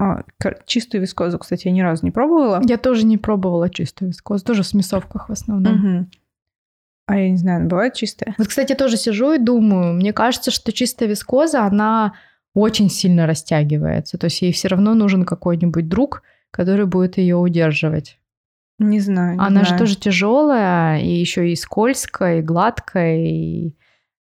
А, 0.01 0.23
чистую 0.65 1.01
вискозу, 1.01 1.37
кстати, 1.39 1.67
я 1.67 1.73
ни 1.73 1.81
разу 1.81 2.05
не 2.05 2.11
пробовала. 2.11 2.61
Я 2.65 2.77
тоже 2.77 3.05
не 3.05 3.17
пробовала 3.17 3.69
чистую 3.69 4.09
вискозу, 4.09 4.45
тоже 4.45 4.63
в 4.63 4.67
смесовках 4.67 5.27
в 5.27 5.31
основном. 5.33 5.73
Угу. 5.73 6.07
А 7.07 7.17
я 7.17 7.29
не 7.31 7.37
знаю, 7.37 7.67
бывает 7.67 7.95
чистая? 7.95 8.35
Вот, 8.37 8.47
кстати, 8.47 8.75
тоже 8.75 8.95
сижу 8.95 9.33
и 9.33 9.39
думаю, 9.39 9.93
мне 9.93 10.13
кажется, 10.13 10.51
что 10.51 10.71
чистая 10.71 11.09
вискоза, 11.09 11.65
она 11.65 12.13
очень 12.53 12.89
сильно 12.89 13.25
растягивается. 13.25 14.17
То 14.17 14.25
есть 14.25 14.41
ей 14.41 14.53
все 14.53 14.67
равно 14.67 14.93
нужен 14.93 15.25
какой-нибудь 15.25 15.87
друг, 15.87 16.23
который 16.51 16.85
будет 16.85 17.17
ее 17.17 17.35
удерживать. 17.35 18.18
Не 18.79 18.99
знаю. 18.99 19.33
Не 19.33 19.39
Она 19.39 19.49
знаю. 19.49 19.65
же 19.65 19.77
тоже 19.77 19.95
тяжелая, 19.97 21.01
и 21.01 21.09
еще 21.09 21.51
и 21.51 21.55
скользкая, 21.55 22.39
и 22.39 22.41
гладкая, 22.41 23.17
и 23.17 23.75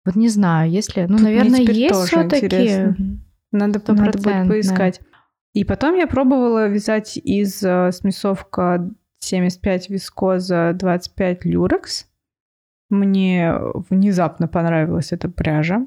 вот 0.06 0.16
не 0.16 0.28
знаю, 0.28 0.72
если, 0.72 1.02
ну, 1.02 1.18
Тут 1.18 1.22
наверное, 1.22 1.60
есть 1.60 1.96
все-таки. 2.08 2.96
Надо, 3.52 3.82
надо 3.88 4.18
будет 4.18 4.48
поискать. 4.48 5.02
И 5.54 5.64
потом 5.64 5.96
я 5.96 6.08
пробовала 6.08 6.68
вязать 6.68 7.18
из 7.18 7.64
uh, 7.64 7.92
смесовка 7.92 8.90
75 9.20 9.90
вискоза 9.90 10.72
25 10.74 11.46
люрекс. 11.46 12.08
Мне 12.90 13.54
внезапно 13.90 14.48
понравилась 14.48 15.12
эта 15.12 15.30
пряжа. 15.30 15.86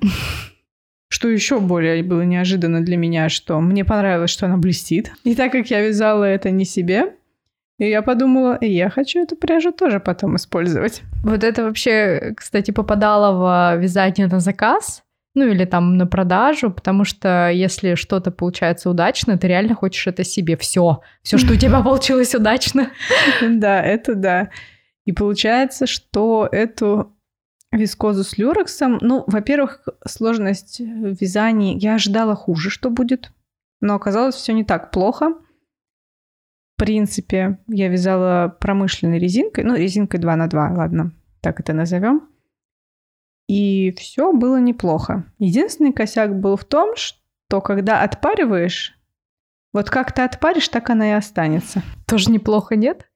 Что 1.09 1.29
еще 1.29 1.61
более 1.61 2.03
было 2.03 2.23
неожиданно 2.23 2.81
для 2.81 2.97
меня, 2.97 3.29
что 3.29 3.61
мне 3.61 3.85
понравилось, 3.85 4.31
что 4.31 4.47
она 4.47 4.57
блестит. 4.57 5.13
И 5.25 5.35
так 5.35 5.53
как 5.53 5.71
я 5.71 5.87
вязала 5.87 6.25
это 6.25 6.51
не 6.51 6.65
себе, 6.65 7.15
и 7.79 7.89
я 7.89 8.03
подумала, 8.03 8.59
я 8.61 8.91
хочу 8.91 9.23
эту 9.23 9.37
пряжу 9.37 9.73
тоже 9.73 9.99
потом 9.99 10.37
использовать. 10.37 11.03
Вот 11.25 11.43
это 11.43 11.65
вообще, 11.65 12.35
кстати, 12.37 12.71
попадало 12.71 13.77
в 13.77 13.81
вязание 13.81 14.27
на 14.27 14.41
заказ, 14.41 15.03
ну 15.35 15.47
или 15.47 15.65
там 15.65 15.97
на 15.97 16.07
продажу, 16.07 16.71
потому 16.71 17.05
что 17.05 17.51
если 17.51 17.95
что-то 17.95 18.31
получается 18.31 18.91
удачно, 18.91 19.39
ты 19.39 19.49
реально 19.49 19.75
хочешь 19.75 20.07
это 20.07 20.25
себе. 20.25 20.57
Все, 20.57 21.01
все, 21.23 21.39
что 21.39 21.55
у 21.55 21.57
тебя 21.57 21.81
получилось 21.83 22.35
удачно. 22.35 22.91
Да, 23.41 23.83
это 23.83 24.15
да. 24.15 24.51
И 25.05 25.13
получается, 25.13 25.87
что 25.87 26.49
эту 26.53 27.17
вискозу 27.73 28.23
с 28.23 28.37
люрексом, 28.37 28.99
ну, 29.01 29.25
во-первых, 29.27 29.89
сложность 30.07 30.79
вязания, 30.81 31.77
я 31.79 31.95
ожидала 31.95 32.37
хуже, 32.37 32.69
что 32.69 32.91
будет, 32.91 33.33
но 33.81 33.95
оказалось 33.95 34.35
все 34.35 34.53
не 34.53 34.65
так 34.65 34.91
плохо 34.91 35.33
принципе, 36.85 37.61
я 37.69 37.89
вязала 37.89 38.57
промышленной 38.59 39.21
резинкой, 39.21 39.63
ну, 39.63 39.77
резинкой 39.77 40.19
2 40.19 40.35
на 40.35 40.49
2, 40.49 40.71
ладно, 40.73 41.13
так 41.41 41.61
это 41.61 41.73
назовем. 41.73 42.29
И 43.47 43.93
все 43.93 44.33
было 44.33 44.59
неплохо. 44.61 45.25
Единственный 45.39 45.93
косяк 45.93 46.35
был 46.35 46.57
в 46.57 46.65
том, 46.65 46.97
что 46.97 47.61
когда 47.61 48.03
отпариваешь, 48.03 48.99
Вот 49.73 49.91
как 49.91 50.11
ты 50.13 50.23
отпаришь, 50.23 50.69
так 50.69 50.91
она 50.91 51.11
и 51.11 51.13
останется. 51.13 51.83
Тоже 52.09 52.33
неплохо, 52.33 52.75
нет? 52.75 53.09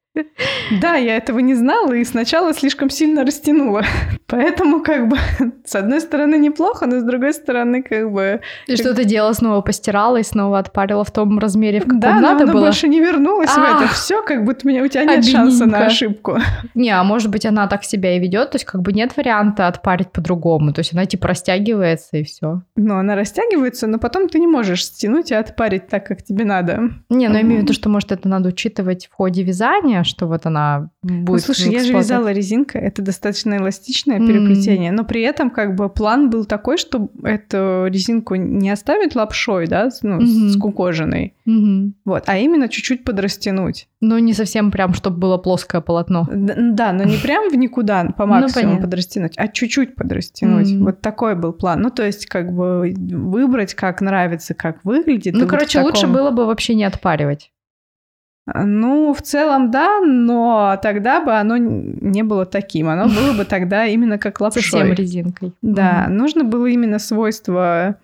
Да, 0.80 0.96
я 0.96 1.16
этого 1.16 1.38
не 1.38 1.54
знала 1.54 1.92
и 1.92 2.04
сначала 2.04 2.52
слишком 2.52 2.90
сильно 2.90 3.24
растянула. 3.24 3.82
Поэтому 4.26 4.82
как 4.82 5.08
бы 5.08 5.16
с 5.64 5.74
одной 5.74 6.00
стороны 6.00 6.36
неплохо, 6.36 6.86
но 6.86 7.00
с 7.00 7.02
другой 7.02 7.32
стороны 7.32 7.82
как 7.82 8.10
бы... 8.10 8.40
И 8.66 8.76
что 8.76 8.94
ты 8.94 9.04
делала? 9.04 9.32
Снова 9.32 9.60
постирала 9.60 10.16
и 10.16 10.22
снова 10.22 10.58
отпарила 10.58 11.04
в 11.04 11.10
том 11.10 11.38
размере, 11.38 11.80
в 11.80 11.84
каком 11.84 12.00
да, 12.00 12.14
надо 12.14 12.24
но 12.24 12.42
она 12.44 12.52
было? 12.52 12.60
больше 12.62 12.88
не 12.88 13.00
вернулась 13.00 13.50
в 13.50 13.58
это 13.58 13.88
все, 13.92 14.22
как 14.22 14.44
будто 14.44 14.66
у 14.66 14.68
меня 14.68 14.82
у 14.82 14.88
тебя 14.88 15.04
нет 15.04 15.24
шанса 15.24 15.66
на 15.66 15.86
ошибку. 15.86 16.38
Не, 16.74 16.90
а 16.90 17.04
может 17.04 17.30
быть 17.30 17.46
она 17.46 17.66
так 17.68 17.84
себя 17.84 18.16
и 18.16 18.20
ведет, 18.20 18.50
то 18.50 18.56
есть 18.56 18.64
как 18.64 18.82
бы 18.82 18.92
нет 18.92 19.16
варианта 19.16 19.68
отпарить 19.68 20.10
по-другому, 20.10 20.72
то 20.72 20.80
есть 20.80 20.92
она 20.92 21.06
типа 21.06 21.28
растягивается 21.28 22.16
и 22.16 22.24
все. 22.24 22.62
Но 22.76 22.98
она 22.98 23.14
растягивается, 23.14 23.86
но 23.86 23.98
потом 23.98 24.28
ты 24.28 24.38
не 24.38 24.46
можешь 24.46 24.84
стянуть 24.84 25.30
и 25.30 25.34
отпарить 25.34 25.88
так, 25.88 26.06
как 26.06 26.22
тебе 26.22 26.44
надо. 26.44 26.90
Не, 27.08 27.28
ну 27.28 27.34
я 27.34 27.42
имею 27.42 27.60
в 27.60 27.62
виду, 27.64 27.72
что 27.72 27.88
может 27.88 28.12
это 28.12 28.28
надо 28.28 28.48
учитывать 28.48 29.06
в 29.06 29.14
ходе 29.14 29.42
вязания, 29.42 30.02
что 30.06 30.26
вот 30.26 30.46
она 30.46 30.90
будет. 31.02 31.28
Ну, 31.28 31.38
слушай, 31.38 31.72
я 31.72 31.84
же 31.84 31.92
вязала 31.92 32.32
резинкой, 32.32 32.80
это 32.82 33.02
достаточно 33.02 33.56
эластичное 33.58 34.18
переплетение, 34.18 34.92
но 34.92 35.04
при 35.04 35.22
этом 35.22 35.50
как 35.50 35.74
бы 35.74 35.88
план 35.88 36.30
был 36.30 36.44
такой, 36.46 36.78
что 36.78 37.08
эту 37.22 37.86
резинку 37.90 38.34
не 38.36 38.70
оставить 38.70 39.14
лапшой, 39.14 39.66
да, 39.66 39.90
ну, 40.02 40.16
Мгм. 40.20 40.50
скукоженной, 40.50 41.34
Мгм. 41.44 41.94
вот, 42.04 42.24
а 42.26 42.38
именно 42.38 42.68
чуть-чуть 42.68 43.04
подрастянуть. 43.04 43.88
Ну 44.00 44.18
не 44.18 44.34
совсем 44.34 44.70
прям, 44.70 44.94
чтобы 44.94 45.16
было 45.18 45.38
плоское 45.38 45.80
полотно. 45.80 46.26
Д- 46.30 46.54
Да, 46.72 46.92
но 46.92 47.04
не 47.04 47.16
прям 47.16 47.50
в 47.50 47.54
никуда 47.56 48.04
по 48.16 48.26
максимуму 48.26 48.76
Ну, 48.76 48.80
подрастянуть, 48.82 49.32
а 49.36 49.48
чуть-чуть 49.48 49.94
подрастянуть. 49.96 50.70
Мгм. 50.72 50.84
Вот 50.84 51.00
такой 51.00 51.34
был 51.34 51.52
план. 51.52 51.80
Ну, 51.80 51.90
то 51.90 52.04
есть, 52.04 52.26
как 52.26 52.52
бы 52.52 52.94
выбрать, 52.96 53.74
как 53.74 54.00
нравится, 54.00 54.54
как 54.54 54.84
выглядит. 54.84 55.34
Ну, 55.34 55.40
вот 55.40 55.50
короче, 55.50 55.80
лучше 55.80 56.02
таком- 56.02 56.14
было 56.14 56.30
бы 56.30 56.46
вообще 56.46 56.74
не 56.74 56.84
отпаривать. 56.84 57.50
Ну, 58.54 59.12
в 59.12 59.22
целом, 59.22 59.70
да, 59.72 60.00
но 60.00 60.78
тогда 60.80 61.20
бы 61.20 61.32
оно 61.32 61.56
не 61.56 62.22
было 62.22 62.46
таким. 62.46 62.88
Оно 62.88 63.08
было 63.08 63.32
бы 63.36 63.44
тогда 63.44 63.86
именно 63.86 64.18
как 64.18 64.40
лапшой. 64.40 64.62
Совсем 64.62 64.92
резинкой. 64.92 65.52
Да, 65.62 66.04
Мгм. 66.06 66.16
нужно 66.16 66.44
было 66.44 66.66
именно 66.66 66.98
свойство 67.00 67.96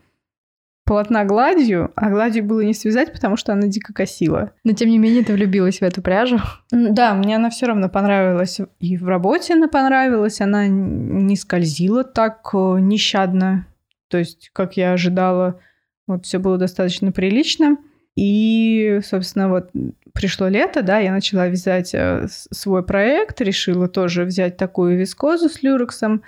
полотна 0.85 1.25
гладью, 1.25 1.93
а 1.95 2.11
гладью 2.11 2.45
было 2.45 2.61
не 2.61 2.75
связать, 2.75 3.13
потому 3.13 3.37
что 3.37 3.53
она 3.53 3.69
дико 3.69 3.93
косила. 3.93 4.51
Но 4.65 4.73
тем 4.73 4.89
не 4.91 4.99
менее 4.99 5.23
ты 5.23 5.33
влюбилась 5.33 5.79
в 5.79 5.83
эту 5.83 6.03
пряжу. 6.03 6.39
Да, 6.73 7.15
мне 7.15 7.37
она 7.37 7.51
все 7.51 7.67
равно 7.67 7.89
понравилась. 7.89 8.61
И 8.81 8.97
в 8.97 9.07
работе 9.07 9.55
она 9.55 9.69
понравилась. 9.69 10.41
Она 10.41 10.67
не 10.67 11.37
скользила 11.37 12.03
так 12.03 12.51
э, 12.53 12.57
нещадно. 12.81 13.67
То 14.09 14.19
есть, 14.19 14.51
как 14.53 14.77
я 14.77 14.93
ожидала, 14.93 15.61
вот 16.09 16.27
все 16.27 16.39
было 16.41 16.59
достаточно 16.59 17.13
прилично. 17.13 17.77
И, 18.17 19.01
собственно, 19.05 19.49
вот 19.49 19.71
пришло 20.13 20.49
лето, 20.49 20.83
да, 20.83 20.99
я 20.99 21.13
начала 21.13 21.49
вязать 21.49 21.95
э, 21.95 22.27
свой 22.29 22.85
проект, 22.85 23.41
решила 23.41 23.89
тоже 23.89 24.25
взять 24.25 24.57
такую 24.57 24.99
вискозу 24.99 25.49
с 25.49 25.63
люрексом. 25.63 26.23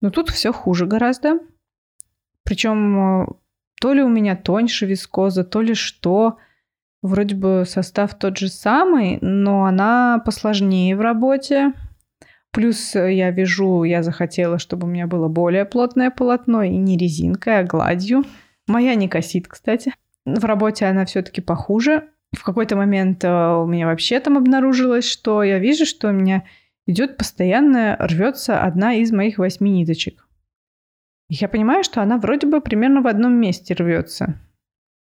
Но 0.00 0.10
тут 0.10 0.30
все 0.30 0.52
хуже 0.52 0.86
гораздо. 0.86 1.40
Причем 2.44 3.38
то 3.80 3.92
ли 3.92 4.02
у 4.02 4.08
меня 4.08 4.36
тоньше 4.36 4.86
вискоза, 4.86 5.44
то 5.44 5.60
ли 5.60 5.74
что. 5.74 6.38
Вроде 7.00 7.36
бы 7.36 7.64
состав 7.66 8.18
тот 8.18 8.38
же 8.38 8.48
самый, 8.48 9.18
но 9.20 9.66
она 9.66 10.20
посложнее 10.24 10.96
в 10.96 11.00
работе. 11.00 11.72
Плюс 12.50 12.96
э, 12.96 13.14
я 13.14 13.30
вяжу, 13.30 13.84
я 13.84 14.02
захотела, 14.02 14.58
чтобы 14.58 14.86
у 14.86 14.90
меня 14.90 15.06
было 15.06 15.28
более 15.28 15.64
плотное 15.64 16.10
полотно, 16.10 16.62
и 16.62 16.76
не 16.76 16.96
резинкой, 16.96 17.60
а 17.60 17.62
гладью. 17.62 18.24
Моя 18.66 18.94
не 18.96 19.08
косит, 19.08 19.46
кстати. 19.46 19.94
В 20.24 20.44
работе 20.44 20.86
она 20.86 21.04
все-таки 21.04 21.40
похуже. 21.40 22.08
В 22.36 22.44
какой-то 22.44 22.76
момент 22.76 23.24
э, 23.24 23.28
у 23.28 23.66
меня 23.66 23.86
вообще 23.86 24.20
там 24.20 24.36
обнаружилось, 24.36 25.08
что 25.08 25.42
я 25.42 25.58
вижу, 25.58 25.86
что 25.86 26.08
у 26.08 26.12
меня 26.12 26.44
идет 26.86 27.16
постоянно 27.16 27.96
рвется 27.98 28.62
одна 28.62 28.94
из 28.94 29.12
моих 29.12 29.38
восьми 29.38 29.70
ниточек. 29.70 30.26
И 31.28 31.34
я 31.34 31.48
понимаю, 31.48 31.84
что 31.84 32.02
она 32.02 32.18
вроде 32.18 32.46
бы 32.46 32.60
примерно 32.60 33.02
в 33.02 33.06
одном 33.06 33.34
месте 33.34 33.74
рвется. 33.74 34.40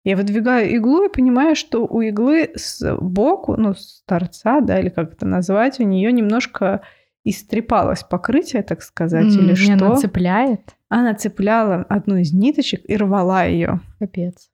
Я 0.04 0.16
выдвигаю 0.16 0.74
иглу 0.74 1.04
и 1.04 1.12
понимаю, 1.12 1.54
что 1.54 1.86
у 1.86 2.00
иглы 2.00 2.50
сбоку, 2.56 3.56
ну, 3.56 3.74
с 3.74 4.02
торца, 4.04 4.60
да, 4.60 4.80
или 4.80 4.88
как 4.88 5.12
это 5.12 5.26
назвать, 5.26 5.78
у 5.78 5.84
нее 5.84 6.10
немножко 6.12 6.82
истрепалось 7.24 8.02
покрытие, 8.02 8.62
так 8.64 8.82
сказать, 8.82 9.26
или 9.26 9.50
М, 9.50 9.52
и 9.52 9.54
что. 9.54 9.86
Она 9.86 9.96
цепляет. 9.96 10.76
Она 10.88 11.14
цепляла 11.14 11.86
одну 11.88 12.16
из 12.16 12.32
ниточек 12.32 12.82
и 12.88 12.96
рвала 12.96 13.44
ее. 13.44 13.80
Капец. 14.00 14.50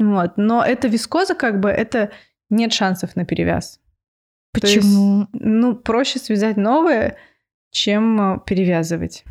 Вот. 0.00 0.32
Но 0.36 0.64
эта 0.64 0.88
вискоза, 0.88 1.34
как 1.34 1.60
бы, 1.60 1.68
это 1.68 2.10
нет 2.48 2.72
шансов 2.72 3.14
на 3.14 3.24
перевяз. 3.24 3.78
То 4.52 4.66
есть, 4.66 4.78
Почему? 4.78 5.28
ну, 5.32 5.76
проще 5.76 6.18
связать 6.18 6.56
новое, 6.56 7.16
чем 7.70 8.20
э, 8.20 8.40
перевязывать. 8.44 9.24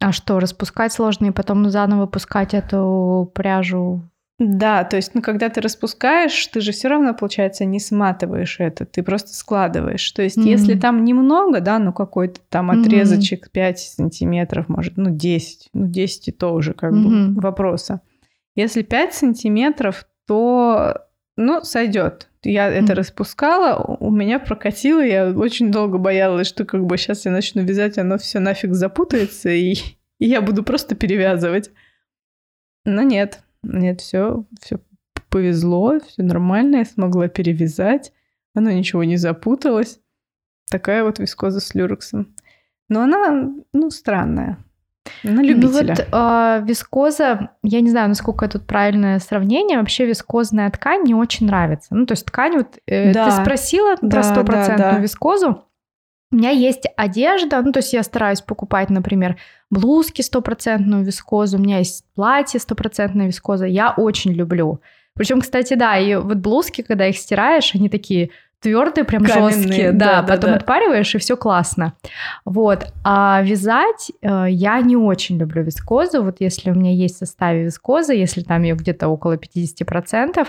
А 0.00 0.12
что, 0.12 0.40
распускать 0.40 0.92
сложно 0.92 1.26
и 1.26 1.30
потом 1.32 1.68
заново 1.68 2.06
пускать 2.06 2.54
эту 2.54 3.30
пряжу? 3.34 4.08
Да, 4.38 4.84
то 4.84 4.94
есть, 4.94 5.14
ну, 5.14 5.20
когда 5.20 5.48
ты 5.48 5.60
распускаешь, 5.60 6.46
ты 6.46 6.60
же 6.60 6.70
все 6.70 6.86
равно, 6.88 7.12
получается, 7.12 7.64
не 7.64 7.80
сматываешь 7.80 8.60
это, 8.60 8.86
ты 8.86 9.02
просто 9.02 9.34
складываешь. 9.34 10.08
То 10.12 10.22
есть, 10.22 10.36
Мгм. 10.36 10.46
если 10.46 10.78
там 10.78 11.04
немного, 11.04 11.60
да, 11.60 11.80
ну, 11.80 11.92
какой-то 11.92 12.40
там 12.48 12.70
отрезочек 12.70 13.50
5 13.50 13.80
сантиметров, 13.80 14.68
может, 14.68 14.96
ну, 14.96 15.10
10, 15.10 15.68
ну, 15.72 15.88
10 15.88 16.28
и 16.28 16.32
то 16.32 16.54
уже 16.54 16.72
как 16.72 16.92
Мгм. 16.92 17.34
бы 17.34 17.40
вопроса. 17.40 18.00
Если 18.58 18.82
5 18.82 19.14
сантиметров, 19.14 20.08
то, 20.26 21.06
ну, 21.36 21.62
сойдет. 21.62 22.28
Я 22.42 22.68
это 22.68 22.86
Мгм. 22.86 22.94
распускала, 22.94 23.96
у 24.00 24.10
меня 24.10 24.40
прокатило, 24.40 25.00
я 25.00 25.30
очень 25.30 25.70
долго 25.70 25.98
боялась, 25.98 26.48
что 26.48 26.64
как 26.64 26.84
бы 26.84 26.98
сейчас 26.98 27.24
я 27.24 27.30
начну 27.30 27.62
вязать, 27.62 27.98
оно 27.98 28.18
все 28.18 28.40
нафиг 28.40 28.74
запутается, 28.74 29.50
и, 29.50 29.74
и 30.18 30.26
я 30.26 30.40
буду 30.40 30.64
просто 30.64 30.96
перевязывать. 30.96 31.70
Но 32.84 33.02
нет, 33.02 33.42
нет, 33.62 34.00
все, 34.00 34.44
все 34.60 34.80
повезло, 35.30 36.00
все 36.00 36.24
нормально, 36.24 36.78
я 36.78 36.84
смогла 36.84 37.28
перевязать, 37.28 38.12
оно 38.56 38.72
ничего 38.72 39.04
не 39.04 39.18
запуталось. 39.18 40.00
Такая 40.68 41.04
вот 41.04 41.20
вискоза 41.20 41.60
с 41.60 41.76
люрексом. 41.76 42.34
Но 42.88 43.02
она, 43.02 43.52
ну, 43.72 43.90
странная. 43.90 44.58
На 45.22 45.40
любителя. 45.42 45.82
Ну 45.82 45.88
вот 45.88 46.08
а, 46.12 46.58
вискоза, 46.58 47.50
я 47.62 47.80
не 47.80 47.90
знаю, 47.90 48.08
насколько 48.08 48.48
тут 48.48 48.66
правильное 48.66 49.18
сравнение, 49.18 49.78
вообще 49.78 50.06
вискозная 50.06 50.70
ткань 50.70 51.00
мне 51.02 51.16
очень 51.16 51.46
нравится. 51.46 51.94
Ну, 51.94 52.06
то 52.06 52.12
есть 52.12 52.26
ткань, 52.26 52.56
вот 52.58 52.78
э, 52.86 53.12
Да. 53.12 53.26
ты 53.26 53.42
спросила 53.42 53.96
Да, 54.00 54.08
про 54.08 54.22
да, 54.22 54.22
стопроцентную 54.22 54.92
да. 54.94 54.98
вискозу. 54.98 55.64
У 56.30 56.36
меня 56.36 56.50
есть 56.50 56.84
одежда, 56.96 57.62
ну, 57.62 57.72
то 57.72 57.78
есть 57.78 57.92
я 57.94 58.02
стараюсь 58.02 58.42
покупать, 58.42 58.90
например, 58.90 59.38
блузки 59.70 60.20
стопроцентную 60.20 61.02
вискозу, 61.02 61.56
у 61.56 61.60
меня 61.60 61.78
есть 61.78 62.04
платье 62.14 62.60
стопроцентная 62.60 63.26
вискоза, 63.26 63.64
я 63.66 63.94
очень 63.96 64.32
люблю. 64.32 64.80
Причем, 65.14 65.40
кстати, 65.40 65.74
да, 65.74 65.98
и 65.98 66.14
вот 66.16 66.36
блузки, 66.36 66.82
когда 66.82 67.06
их 67.06 67.16
стираешь, 67.16 67.74
они 67.74 67.88
такие 67.88 68.30
твердые, 68.60 69.04
прям 69.04 69.24
Каменные, 69.24 69.52
жесткие, 69.52 69.92
да, 69.92 70.06
да, 70.06 70.22
да, 70.22 70.34
потом 70.34 70.50
да. 70.50 70.56
отпариваешь, 70.56 71.14
и 71.14 71.18
все 71.18 71.36
классно. 71.36 71.94
Вот. 72.44 72.92
А 73.04 73.40
вязать 73.42 74.10
э, 74.20 74.46
я 74.50 74.80
не 74.80 74.96
очень 74.96 75.38
люблю 75.38 75.62
вискозу. 75.62 76.22
Вот 76.22 76.36
если 76.40 76.70
у 76.70 76.74
меня 76.74 76.92
есть 76.92 77.16
в 77.16 77.18
составе 77.18 77.64
вискозы, 77.64 78.14
если 78.14 78.42
там 78.42 78.62
ее 78.62 78.74
где-то 78.74 79.08
около 79.08 79.36
50%, 79.36 80.46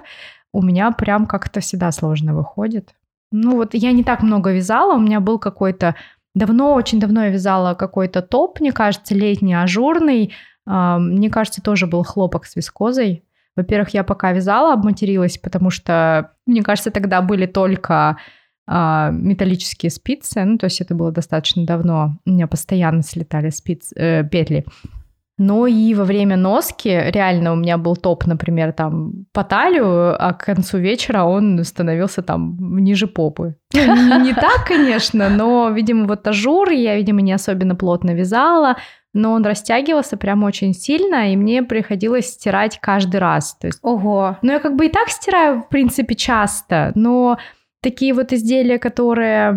у 0.51 0.61
меня 0.61 0.91
прям 0.91 1.27
как-то 1.27 1.59
всегда 1.59 1.91
сложно 1.91 2.33
выходит. 2.33 2.93
Ну 3.31 3.55
вот 3.55 3.73
я 3.73 3.91
не 3.91 4.03
так 4.03 4.23
много 4.23 4.51
вязала, 4.51 4.95
у 4.95 4.99
меня 4.99 5.19
был 5.19 5.37
какой-то... 5.39 5.95
Давно, 6.35 6.73
очень 6.73 6.99
давно 6.99 7.25
я 7.25 7.29
вязала 7.29 7.73
какой-то 7.73 8.21
топ, 8.21 8.59
мне 8.59 8.71
кажется, 8.71 9.13
летний, 9.15 9.55
ажурный. 9.55 10.33
Мне 10.65 11.29
кажется, 11.29 11.61
тоже 11.61 11.87
был 11.87 12.03
хлопок 12.03 12.45
с 12.45 12.55
вискозой. 12.55 13.23
Во-первых, 13.59 13.89
я 13.93 14.03
пока 14.03 14.31
вязала, 14.31 14.73
обматерилась, 14.73 15.37
потому 15.37 15.69
что, 15.69 16.31
мне 16.45 16.63
кажется, 16.63 16.91
тогда 16.91 17.21
были 17.21 17.45
только 17.45 18.17
а, 18.71 19.09
металлические 19.11 19.89
спицы, 19.89 20.43
ну, 20.45 20.57
то 20.57 20.65
есть 20.65 20.79
это 20.79 20.93
было 20.93 21.11
достаточно 21.11 21.65
давно, 21.65 22.17
у 22.25 22.29
меня 22.29 22.47
постоянно 22.47 23.01
слетали 23.01 23.49
спиц, 23.49 23.91
э, 23.95 24.23
петли. 24.23 24.63
Но 25.39 25.67
и 25.67 25.93
во 25.95 26.03
время 26.03 26.35
носки 26.35 26.89
реально 26.89 27.53
у 27.53 27.55
меня 27.55 27.77
был 27.77 27.95
топ, 27.95 28.25
например, 28.27 28.73
там 28.73 29.25
по 29.31 29.43
талию, 29.43 30.15
а 30.21 30.33
к 30.33 30.45
концу 30.45 30.77
вечера 30.77 31.23
он 31.23 31.63
становился 31.63 32.21
там 32.21 32.57
ниже 32.77 33.07
попы. 33.07 33.55
Ну, 33.73 34.23
не 34.23 34.33
так, 34.33 34.65
конечно, 34.67 35.29
но, 35.29 35.69
видимо, 35.69 36.07
вот 36.07 36.27
ажур 36.27 36.69
я, 36.69 36.95
видимо, 36.95 37.21
не 37.21 37.31
особенно 37.31 37.75
плотно 37.75 38.11
вязала, 38.11 38.75
но 39.13 39.33
он 39.33 39.45
растягивался 39.45 40.17
прям 40.17 40.43
очень 40.43 40.73
сильно, 40.73 41.31
и 41.31 41.35
мне 41.35 41.63
приходилось 41.63 42.27
стирать 42.27 42.79
каждый 42.81 43.19
раз. 43.19 43.55
То 43.59 43.67
есть 43.67 43.79
Ого. 43.81 44.37
ну, 44.41 44.51
я 44.51 44.59
как 44.59 44.75
бы 44.75 44.85
и 44.85 44.89
так 44.89 45.09
стираю, 45.09 45.61
в 45.61 45.69
принципе, 45.69 46.15
часто, 46.15 46.91
но 46.95 47.37
такие 47.81 48.13
вот 48.13 48.33
изделия, 48.33 48.77
которые 48.77 49.53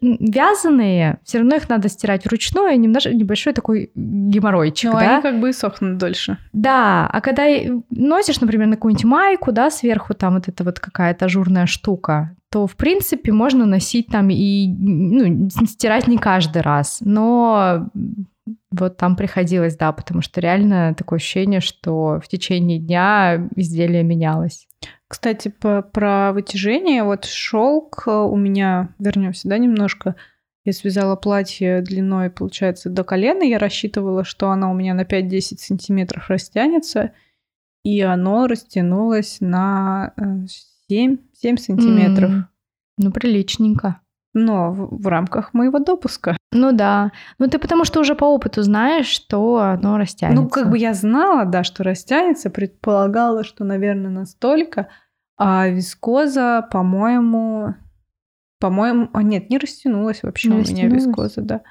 вязаные, 0.00 1.18
все 1.24 1.38
равно 1.38 1.56
их 1.56 1.68
надо 1.68 1.88
стирать 1.88 2.24
вручную, 2.26 2.78
немножко 2.78 3.14
небольшой 3.14 3.52
такой 3.52 3.90
геморройчик, 3.94 4.92
Но 4.92 5.00
да? 5.00 5.14
они 5.14 5.22
как 5.22 5.40
бы 5.40 5.50
и 5.50 5.52
сохнут 5.52 5.98
дольше. 5.98 6.36
Да, 6.52 7.08
а 7.10 7.20
когда 7.20 7.44
носишь, 7.90 8.40
например, 8.40 8.66
на 8.68 8.76
какую-нибудь 8.76 9.04
майку, 9.04 9.52
да, 9.52 9.70
сверху 9.70 10.14
там 10.14 10.34
вот 10.34 10.48
эта 10.48 10.64
вот 10.64 10.80
какая-то 10.80 11.26
ажурная 11.26 11.66
штука, 11.66 12.36
то, 12.50 12.66
в 12.66 12.76
принципе, 12.76 13.32
можно 13.32 13.64
носить 13.64 14.08
там 14.08 14.28
и 14.30 14.66
ну, 14.68 15.48
стирать 15.66 16.08
не 16.08 16.18
каждый 16.18 16.62
раз. 16.62 16.98
Но 17.00 17.88
вот 18.70 18.96
там 18.96 19.16
приходилось, 19.16 19.76
да, 19.76 19.92
потому 19.92 20.22
что 20.22 20.40
реально 20.40 20.94
такое 20.94 21.18
ощущение, 21.18 21.60
что 21.60 22.20
в 22.22 22.28
течение 22.28 22.78
дня 22.78 23.48
изделие 23.56 24.02
менялось. 24.02 24.66
Кстати, 25.08 25.48
по, 25.48 25.82
про 25.82 26.32
вытяжение, 26.32 27.02
вот 27.02 27.24
шелк 27.24 28.04
э, 28.06 28.10
у 28.10 28.36
меня, 28.36 28.94
вернемся, 28.98 29.48
да, 29.48 29.58
немножко. 29.58 30.14
Я 30.64 30.72
связала 30.72 31.16
платье 31.16 31.80
длиной, 31.80 32.30
получается, 32.30 32.90
до 32.90 33.02
колена. 33.02 33.42
Я 33.42 33.58
рассчитывала, 33.58 34.24
что 34.24 34.50
оно 34.50 34.70
у 34.70 34.74
меня 34.74 34.94
на 34.94 35.02
5-10 35.02 35.58
сантиметров 35.58 36.28
растянется. 36.28 37.12
И 37.82 38.00
оно 38.02 38.46
растянулось 38.46 39.38
на 39.40 40.14
7, 40.88 41.14
э, 41.14 41.16
7 41.34 41.56
сантиметров. 41.56 42.30
Mm, 42.30 42.42
ну, 42.98 43.10
приличненько. 43.10 44.00
Но 44.32 44.72
в, 44.72 45.02
в 45.02 45.06
рамках 45.08 45.54
моего 45.54 45.78
допуска. 45.78 46.36
Ну 46.52 46.72
да. 46.72 47.12
Ну 47.38 47.48
ты 47.48 47.58
потому 47.58 47.84
что 47.84 48.00
уже 48.00 48.14
по 48.14 48.24
опыту 48.24 48.62
знаешь, 48.62 49.06
что 49.06 49.58
оно 49.58 49.98
растянется. 49.98 50.42
Ну, 50.42 50.48
как 50.48 50.70
бы 50.70 50.78
я 50.78 50.94
знала, 50.94 51.44
да, 51.44 51.64
что 51.64 51.82
растянется, 51.82 52.50
предполагала, 52.50 53.44
что, 53.44 53.64
наверное, 53.64 54.10
настолько. 54.10 54.88
А 55.36 55.68
вискоза, 55.68 56.66
по-моему, 56.70 57.74
по-моему, 58.60 59.08
а 59.14 59.22
нет, 59.22 59.50
не 59.50 59.58
растянулась 59.58 60.22
вообще 60.22 60.50
не 60.50 60.56
у 60.56 60.58
меня 60.58 60.86
вискоза, 60.86 61.40
да. 61.40 61.62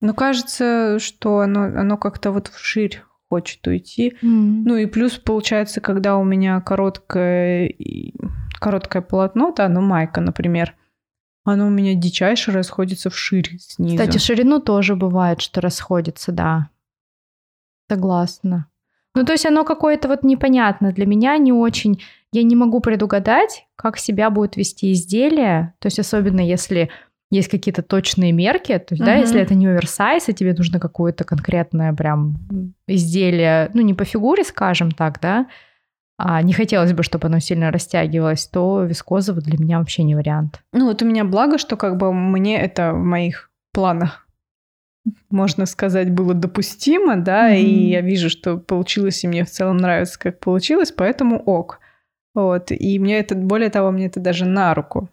Но 0.00 0.14
кажется, 0.14 0.98
что 1.00 1.40
оно, 1.40 1.64
оно 1.64 1.96
как-то 1.96 2.30
вот 2.30 2.46
вширь 2.46 3.02
хочет 3.28 3.66
уйти. 3.66 4.16
Mm. 4.22 4.62
Ну 4.64 4.76
и 4.76 4.86
плюс 4.86 5.18
получается, 5.18 5.80
когда 5.80 6.16
у 6.16 6.24
меня 6.24 6.60
короткое, 6.60 7.74
короткое 8.60 9.02
полотно, 9.02 9.52
да, 9.56 9.68
ну 9.68 9.80
майка, 9.80 10.20
например, 10.20 10.74
оно 11.50 11.66
у 11.66 11.70
меня 11.70 11.94
дичайше 11.94 12.52
расходится 12.52 13.10
вширь 13.10 13.58
снизу. 13.58 13.96
Кстати, 13.96 14.18
ширину 14.18 14.60
тоже 14.60 14.96
бывает, 14.96 15.40
что 15.40 15.60
расходится, 15.60 16.32
да. 16.32 16.70
Согласна. 17.90 18.66
Ну, 19.14 19.24
то 19.24 19.32
есть 19.32 19.46
оно 19.46 19.64
какое-то 19.64 20.08
вот 20.08 20.22
непонятно 20.22 20.92
для 20.92 21.06
меня, 21.06 21.36
не 21.38 21.52
очень 21.52 22.00
я 22.32 22.42
не 22.42 22.56
могу 22.56 22.80
предугадать, 22.80 23.66
как 23.76 23.98
себя 23.98 24.30
будет 24.30 24.56
вести 24.56 24.92
изделие, 24.92 25.74
то 25.78 25.86
есть 25.86 25.98
особенно 25.98 26.40
если 26.40 26.90
есть 27.30 27.48
какие-то 27.48 27.82
точные 27.82 28.32
мерки, 28.32 28.78
то 28.78 28.94
есть, 28.94 29.02
uh-huh. 29.02 29.06
да, 29.06 29.14
если 29.16 29.40
это 29.40 29.54
не 29.54 29.66
оверсайз, 29.66 30.28
и 30.28 30.34
тебе 30.34 30.54
нужно 30.54 30.80
какое-то 30.80 31.24
конкретное 31.24 31.92
прям 31.92 32.38
изделие, 32.86 33.70
ну, 33.74 33.82
не 33.82 33.92
по 33.92 34.04
фигуре, 34.04 34.44
скажем 34.44 34.90
так, 34.90 35.20
да, 35.20 35.46
а 36.18 36.42
не 36.42 36.52
хотелось 36.52 36.92
бы, 36.92 37.02
чтобы 37.02 37.28
оно 37.28 37.38
сильно 37.38 37.70
растягивалось, 37.70 38.46
то 38.46 38.82
вискозово 38.82 39.40
для 39.40 39.56
меня 39.58 39.78
вообще 39.78 40.02
не 40.02 40.14
вариант. 40.14 40.60
Ну, 40.72 40.86
вот 40.86 41.00
у 41.00 41.06
меня 41.06 41.24
благо, 41.24 41.58
что 41.58 41.76
как 41.76 41.96
бы 41.96 42.12
мне 42.12 42.60
это 42.60 42.92
в 42.92 43.04
моих 43.04 43.50
планах 43.72 44.28
можно 45.30 45.66
сказать, 45.66 46.10
было 46.10 46.34
допустимо, 46.34 47.16
да, 47.16 47.50
mm-hmm. 47.50 47.60
и 47.62 47.90
я 47.90 48.00
вижу, 48.00 48.28
что 48.30 48.58
получилось, 48.58 49.24
и 49.24 49.28
мне 49.28 49.44
в 49.44 49.50
целом 49.50 49.78
нравится, 49.78 50.18
как 50.18 50.40
получилось, 50.40 50.92
поэтому 50.92 51.38
ок. 51.38 51.80
Вот. 52.34 52.70
И 52.70 52.98
мне 52.98 53.18
это, 53.18 53.34
более 53.34 53.70
того, 53.70 53.90
мне 53.90 54.06
это 54.06 54.20
даже 54.20 54.44
на 54.44 54.74
руку. 54.74 55.08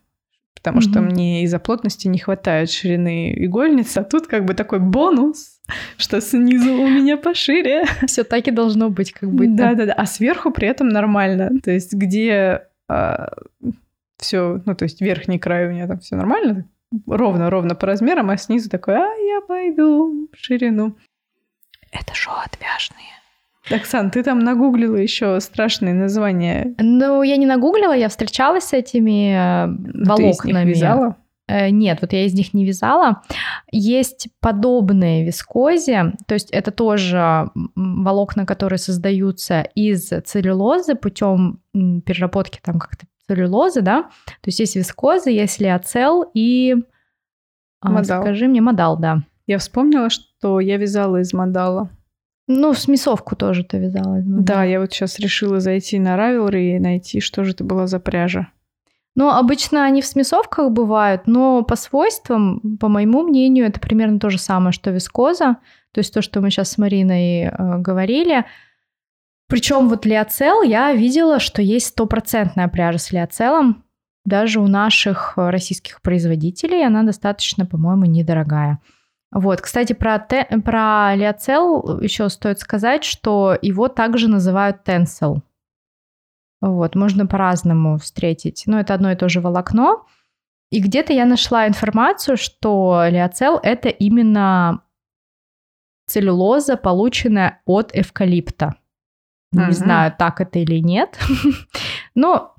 Потому 0.53 0.79
mm-hmm. 0.79 0.91
что 0.91 1.01
мне 1.01 1.43
из-за 1.43 1.59
плотности 1.59 2.07
не 2.07 2.19
хватает 2.19 2.69
ширины 2.69 3.33
игольницы. 3.45 3.99
А 3.99 4.03
тут 4.03 4.27
как 4.27 4.45
бы 4.45 4.53
такой 4.53 4.79
бонус, 4.79 5.54
что 5.97 6.21
снизу 6.21 6.73
у 6.73 6.87
меня 6.87 7.17
пошире. 7.17 7.85
Все 8.05 8.23
так 8.23 8.47
и 8.47 8.51
должно 8.51 8.89
быть, 8.89 9.11
как 9.11 9.31
бы. 9.31 9.47
Да, 9.47 9.73
да, 9.73 9.85
да. 9.87 9.93
А 9.93 10.05
сверху 10.05 10.51
при 10.51 10.67
этом 10.67 10.89
нормально. 10.89 11.51
То 11.63 11.71
есть, 11.71 11.93
где 11.93 12.61
а, 12.87 13.29
все, 14.17 14.61
ну, 14.65 14.75
то 14.75 14.83
есть 14.83 15.01
верхний 15.01 15.39
край 15.39 15.67
у 15.67 15.71
меня 15.71 15.87
там 15.87 15.99
все 15.99 16.15
нормально, 16.15 16.65
ровно-ровно 17.07 17.75
по 17.75 17.87
размерам, 17.87 18.29
а 18.29 18.37
снизу 18.37 18.69
такой, 18.69 18.95
а 18.95 19.13
я 19.15 19.41
пойду 19.41 20.29
в 20.31 20.37
ширину. 20.37 20.95
Это 21.91 22.13
шоу 22.13 22.35
отвяжные. 22.43 23.05
Оксан, 23.71 24.11
ты 24.11 24.21
там 24.21 24.39
нагуглила 24.39 24.95
еще 24.95 25.39
страшные 25.39 25.95
названия. 25.95 26.75
Ну, 26.77 27.23
я 27.23 27.35
не 27.37 27.47
нагуглила, 27.47 27.93
я 27.93 28.09
встречалась 28.09 28.65
с 28.65 28.73
этими 28.73 29.33
э, 29.33 30.05
волокнами. 30.05 30.25
Ты 30.25 30.29
из 30.29 30.53
них 30.53 30.75
вязала? 30.75 31.17
Э, 31.47 31.69
нет, 31.69 31.99
вот 32.01 32.13
я 32.13 32.25
из 32.25 32.33
них 32.33 32.53
не 32.53 32.65
вязала. 32.65 33.21
Есть 33.71 34.29
подобные 34.39 35.25
вискозе, 35.25 36.13
то 36.27 36.33
есть 36.33 36.49
это 36.51 36.71
тоже 36.71 37.49
волокна, 37.75 38.45
которые 38.45 38.79
создаются 38.79 39.61
из 39.75 40.09
целлюлозы 40.25 40.95
путем 40.95 41.61
переработки 41.73 42.59
там 42.63 42.79
как-то 42.79 43.05
целлюлозы, 43.27 43.81
да. 43.81 44.03
То 44.25 44.47
есть 44.47 44.59
есть 44.59 44.75
вискоза, 44.75 45.29
есть 45.29 45.59
лиоцел 45.59 46.29
и... 46.33 46.75
А, 47.81 47.91
модал. 47.91 48.23
скажи 48.23 48.47
мне, 48.47 48.61
модал, 48.61 48.97
да. 48.97 49.23
Я 49.47 49.59
вспомнила, 49.59 50.09
что 50.09 50.59
я 50.59 50.77
вязала 50.77 51.21
из 51.21 51.33
модала. 51.33 51.89
Ну, 52.47 52.73
в 52.73 52.79
смесовку 52.79 53.35
тоже 53.35 53.63
ты 53.63 53.79
вязала. 53.79 54.21
Да, 54.23 54.63
я 54.63 54.79
вот 54.79 54.93
сейчас 54.93 55.19
решила 55.19 55.59
зайти 55.59 55.99
на 55.99 56.15
Ravelry 56.15 56.75
и 56.75 56.79
найти, 56.79 57.19
что 57.19 57.43
же 57.43 57.51
это 57.51 57.63
была 57.63 57.87
за 57.87 57.99
пряжа. 57.99 58.49
Ну, 59.15 59.29
обычно 59.29 59.85
они 59.85 60.01
в 60.01 60.05
смесовках 60.05 60.71
бывают, 60.71 61.25
но 61.25 61.63
по 61.63 61.77
свойствам, 61.77 62.77
по 62.79 62.89
моему 62.89 63.23
мнению, 63.23 63.65
это 63.65 63.79
примерно 63.79 64.19
то 64.19 64.29
же 64.29 64.37
самое, 64.37 64.73
что 64.73 64.91
вискоза. 64.91 65.57
То 65.93 65.99
есть 65.99 66.13
то, 66.13 66.21
что 66.21 66.41
мы 66.41 66.49
сейчас 66.49 66.71
с 66.71 66.77
Мариной 66.77 67.43
э, 67.43 67.77
говорили. 67.77 68.45
Причем 69.47 69.87
вот 69.87 70.05
лиоцел 70.05 70.63
я 70.63 70.91
видела, 70.91 71.39
что 71.39 71.61
есть 71.61 71.87
стопроцентная 71.87 72.67
пряжа 72.67 72.97
с 72.97 73.11
лиоцелом. 73.11 73.85
Даже 74.25 74.59
у 74.59 74.67
наших 74.67 75.33
российских 75.37 76.01
производителей 76.01 76.85
она 76.85 77.03
достаточно, 77.03 77.65
по-моему, 77.65 78.05
недорогая. 78.05 78.79
Вот, 79.31 79.61
кстати, 79.61 79.93
про, 79.93 80.19
те, 80.19 80.45
про 80.63 81.15
лиоцел 81.15 81.99
еще 81.99 82.27
стоит 82.29 82.59
сказать, 82.59 83.03
что 83.03 83.57
его 83.61 83.87
также 83.87 84.27
называют 84.27 84.83
тенсел. 84.83 85.41
Вот, 86.61 86.95
можно 86.95 87.27
по-разному 87.27 87.97
встретить. 87.97 88.63
Но 88.65 88.79
это 88.79 88.93
одно 88.93 89.11
и 89.11 89.15
то 89.15 89.29
же 89.29 89.41
волокно. 89.41 90.05
И 90.71 90.79
где-то 90.79 91.13
я 91.13 91.25
нашла 91.25 91.67
информацию, 91.67 92.37
что 92.37 93.03
лиоцел— 93.07 93.59
это 93.63 93.89
именно 93.89 94.81
целлюлоза, 96.07 96.77
полученная 96.77 97.61
от 97.65 97.91
эвкалипта. 97.93 98.75
Не 99.51 99.71
знаю, 99.71 100.13
так 100.17 100.41
это 100.41 100.59
или 100.59 100.79
нет. 100.79 101.17
Но 102.15 102.55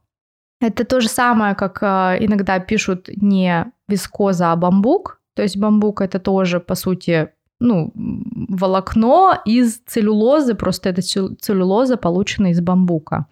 это 0.60 0.84
то 0.84 1.00
же 1.00 1.08
самое, 1.08 1.54
как 1.54 1.82
э, 1.82 2.16
иногда 2.20 2.58
пишут 2.58 3.10
не 3.16 3.70
вискоза, 3.88 4.52
а 4.52 4.56
бамбук. 4.56 5.20
То 5.34 5.42
есть 5.42 5.58
бамбук 5.58 6.00
это 6.00 6.18
тоже, 6.18 6.60
по 6.60 6.74
сути, 6.74 7.30
ну, 7.60 7.92
волокно 7.94 9.38
из 9.44 9.78
целлюлозы, 9.86 10.54
просто 10.54 10.88
это 10.88 11.02
целлюлоза, 11.02 11.96
полученная 11.96 12.52
из 12.52 12.60
бамбука. 12.60 13.26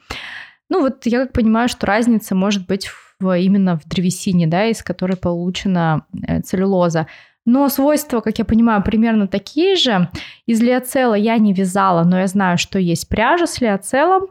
Ну 0.69 0.81
вот 0.81 1.07
я 1.07 1.23
как 1.25 1.33
понимаю, 1.33 1.69
что 1.69 1.87
разница 1.87 2.35
может 2.35 2.67
быть 2.67 2.89
в, 3.21 3.39
именно 3.39 3.79
в 3.79 3.87
древесине, 3.87 4.47
да, 4.47 4.67
из 4.67 4.83
которой 4.83 5.17
получена 5.17 6.07
э, 6.27 6.41
целлюлоза. 6.41 7.07
Но 7.47 7.69
свойства, 7.69 8.21
как 8.21 8.39
я 8.39 8.45
понимаю, 8.45 8.83
примерно 8.83 9.29
такие 9.29 9.77
же. 9.77 10.09
Из 10.47 10.63
лиоцела 10.63 11.15
я 11.15 11.37
не 11.37 11.53
вязала, 11.53 12.03
но 12.05 12.19
я 12.19 12.27
знаю, 12.27 12.57
что 12.57 12.79
есть 12.79 13.09
пряжа 13.09 13.47
с 13.47 13.61
лиоцелом. 13.61 14.29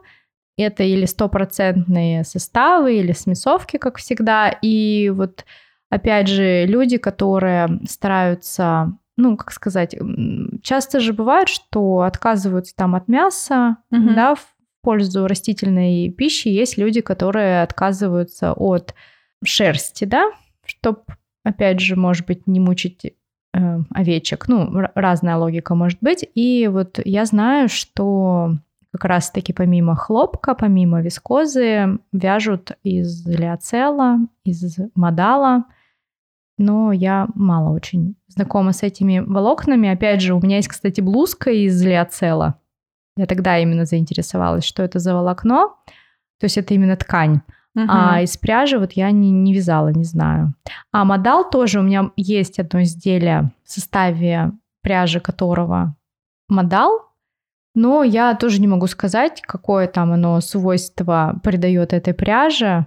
Это 0.56 0.82
или 0.82 1.04
стопроцентные 1.04 2.24
составы, 2.24 2.96
или 2.96 3.12
смесовки, 3.12 3.76
как 3.76 3.98
всегда. 3.98 4.50
И 4.62 5.10
вот 5.14 5.44
опять 5.90 6.28
же, 6.28 6.66
люди, 6.66 6.96
которые 6.96 7.80
стараются, 7.88 8.96
ну, 9.16 9.36
как 9.36 9.52
сказать, 9.52 9.96
часто 10.62 11.00
же 11.00 11.12
бывает, 11.12 11.48
что 11.48 12.00
отказываются 12.02 12.74
там 12.76 12.94
от 12.94 13.08
мяса, 13.08 13.76
угу. 13.90 14.14
да, 14.14 14.34
в 14.34 14.53
пользу 14.84 15.26
растительной 15.26 16.10
пищи. 16.10 16.48
Есть 16.48 16.78
люди, 16.78 17.00
которые 17.00 17.62
отказываются 17.62 18.52
от 18.52 18.94
шерсти, 19.44 20.04
да, 20.04 20.30
чтобы, 20.64 21.00
опять 21.42 21.80
же, 21.80 21.96
может 21.96 22.26
быть, 22.26 22.46
не 22.46 22.60
мучить 22.60 23.04
э, 23.04 23.78
овечек. 23.90 24.46
Ну, 24.48 24.70
разная 24.94 25.36
логика 25.36 25.74
может 25.74 25.98
быть. 26.00 26.28
И 26.34 26.68
вот 26.70 27.00
я 27.04 27.24
знаю, 27.24 27.68
что 27.68 28.52
как 28.92 29.06
раз-таки 29.06 29.52
помимо 29.52 29.96
хлопка, 29.96 30.54
помимо 30.54 31.02
вискозы, 31.02 31.98
вяжут 32.12 32.72
из 32.84 33.26
лиоцела, 33.26 34.18
из 34.44 34.78
модала 34.94 35.64
но 36.58 36.92
я 36.92 37.28
мало 37.34 37.74
очень 37.74 38.16
знакома 38.28 38.72
с 38.72 38.82
этими 38.82 39.18
волокнами. 39.18 39.88
Опять 39.88 40.20
же, 40.20 40.34
у 40.34 40.40
меня 40.40 40.56
есть, 40.56 40.68
кстати, 40.68 41.00
блузка 41.00 41.50
из 41.50 41.82
лиоцела. 41.82 42.60
Я 43.16 43.26
тогда 43.26 43.58
именно 43.58 43.84
заинтересовалась, 43.84 44.64
что 44.64 44.82
это 44.82 44.98
за 44.98 45.14
волокно. 45.14 45.76
То 46.40 46.44
есть 46.44 46.58
это 46.58 46.74
именно 46.74 46.96
ткань. 46.96 47.40
Мгм. 47.74 47.90
А 47.90 48.22
из 48.22 48.36
пряжи 48.36 48.78
вот 48.78 48.92
я 48.92 49.10
не, 49.10 49.30
не 49.30 49.54
вязала, 49.54 49.88
не 49.88 50.04
знаю. 50.04 50.54
А 50.92 51.04
модал 51.04 51.48
тоже 51.48 51.80
у 51.80 51.82
меня 51.82 52.10
есть 52.16 52.58
одно 52.58 52.82
изделие 52.82 53.50
в 53.64 53.70
составе 53.70 54.52
пряжи 54.82 55.18
которого 55.18 55.96
модал, 56.48 57.14
но 57.74 58.04
я 58.04 58.34
тоже 58.34 58.60
не 58.60 58.68
могу 58.68 58.86
сказать, 58.86 59.42
какое 59.42 59.88
там 59.88 60.12
оно 60.12 60.40
свойство 60.40 61.40
придает 61.42 61.92
этой 61.92 62.14
пряже. 62.14 62.86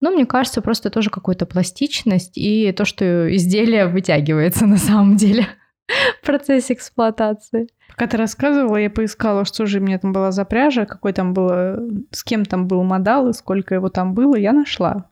Ну, 0.00 0.12
мне 0.12 0.26
кажется, 0.26 0.62
просто 0.62 0.90
тоже 0.90 1.10
какую-то 1.10 1.46
пластичность 1.46 2.36
и 2.36 2.72
то, 2.72 2.84
что 2.84 3.34
изделие 3.34 3.86
вытягивается 3.86 4.66
на 4.66 4.78
самом 4.78 5.16
деле 5.16 5.46
в 6.22 6.26
процессе 6.26 6.74
эксплуатации. 6.74 7.68
Пока 7.88 8.06
ты 8.06 8.16
рассказывала, 8.16 8.76
я 8.76 8.90
поискала, 8.90 9.44
что 9.44 9.66
же 9.66 9.80
мне 9.80 9.98
там 9.98 10.12
была 10.12 10.30
за 10.30 10.44
пряжа, 10.44 10.84
какой 10.86 11.12
там 11.12 11.32
было, 11.32 11.80
с 12.10 12.22
кем 12.22 12.44
там 12.44 12.68
был 12.68 12.82
модал 12.84 13.28
и 13.28 13.32
сколько 13.32 13.74
его 13.74 13.88
там 13.88 14.14
было, 14.14 14.36
я 14.36 14.52
нашла. 14.52 15.10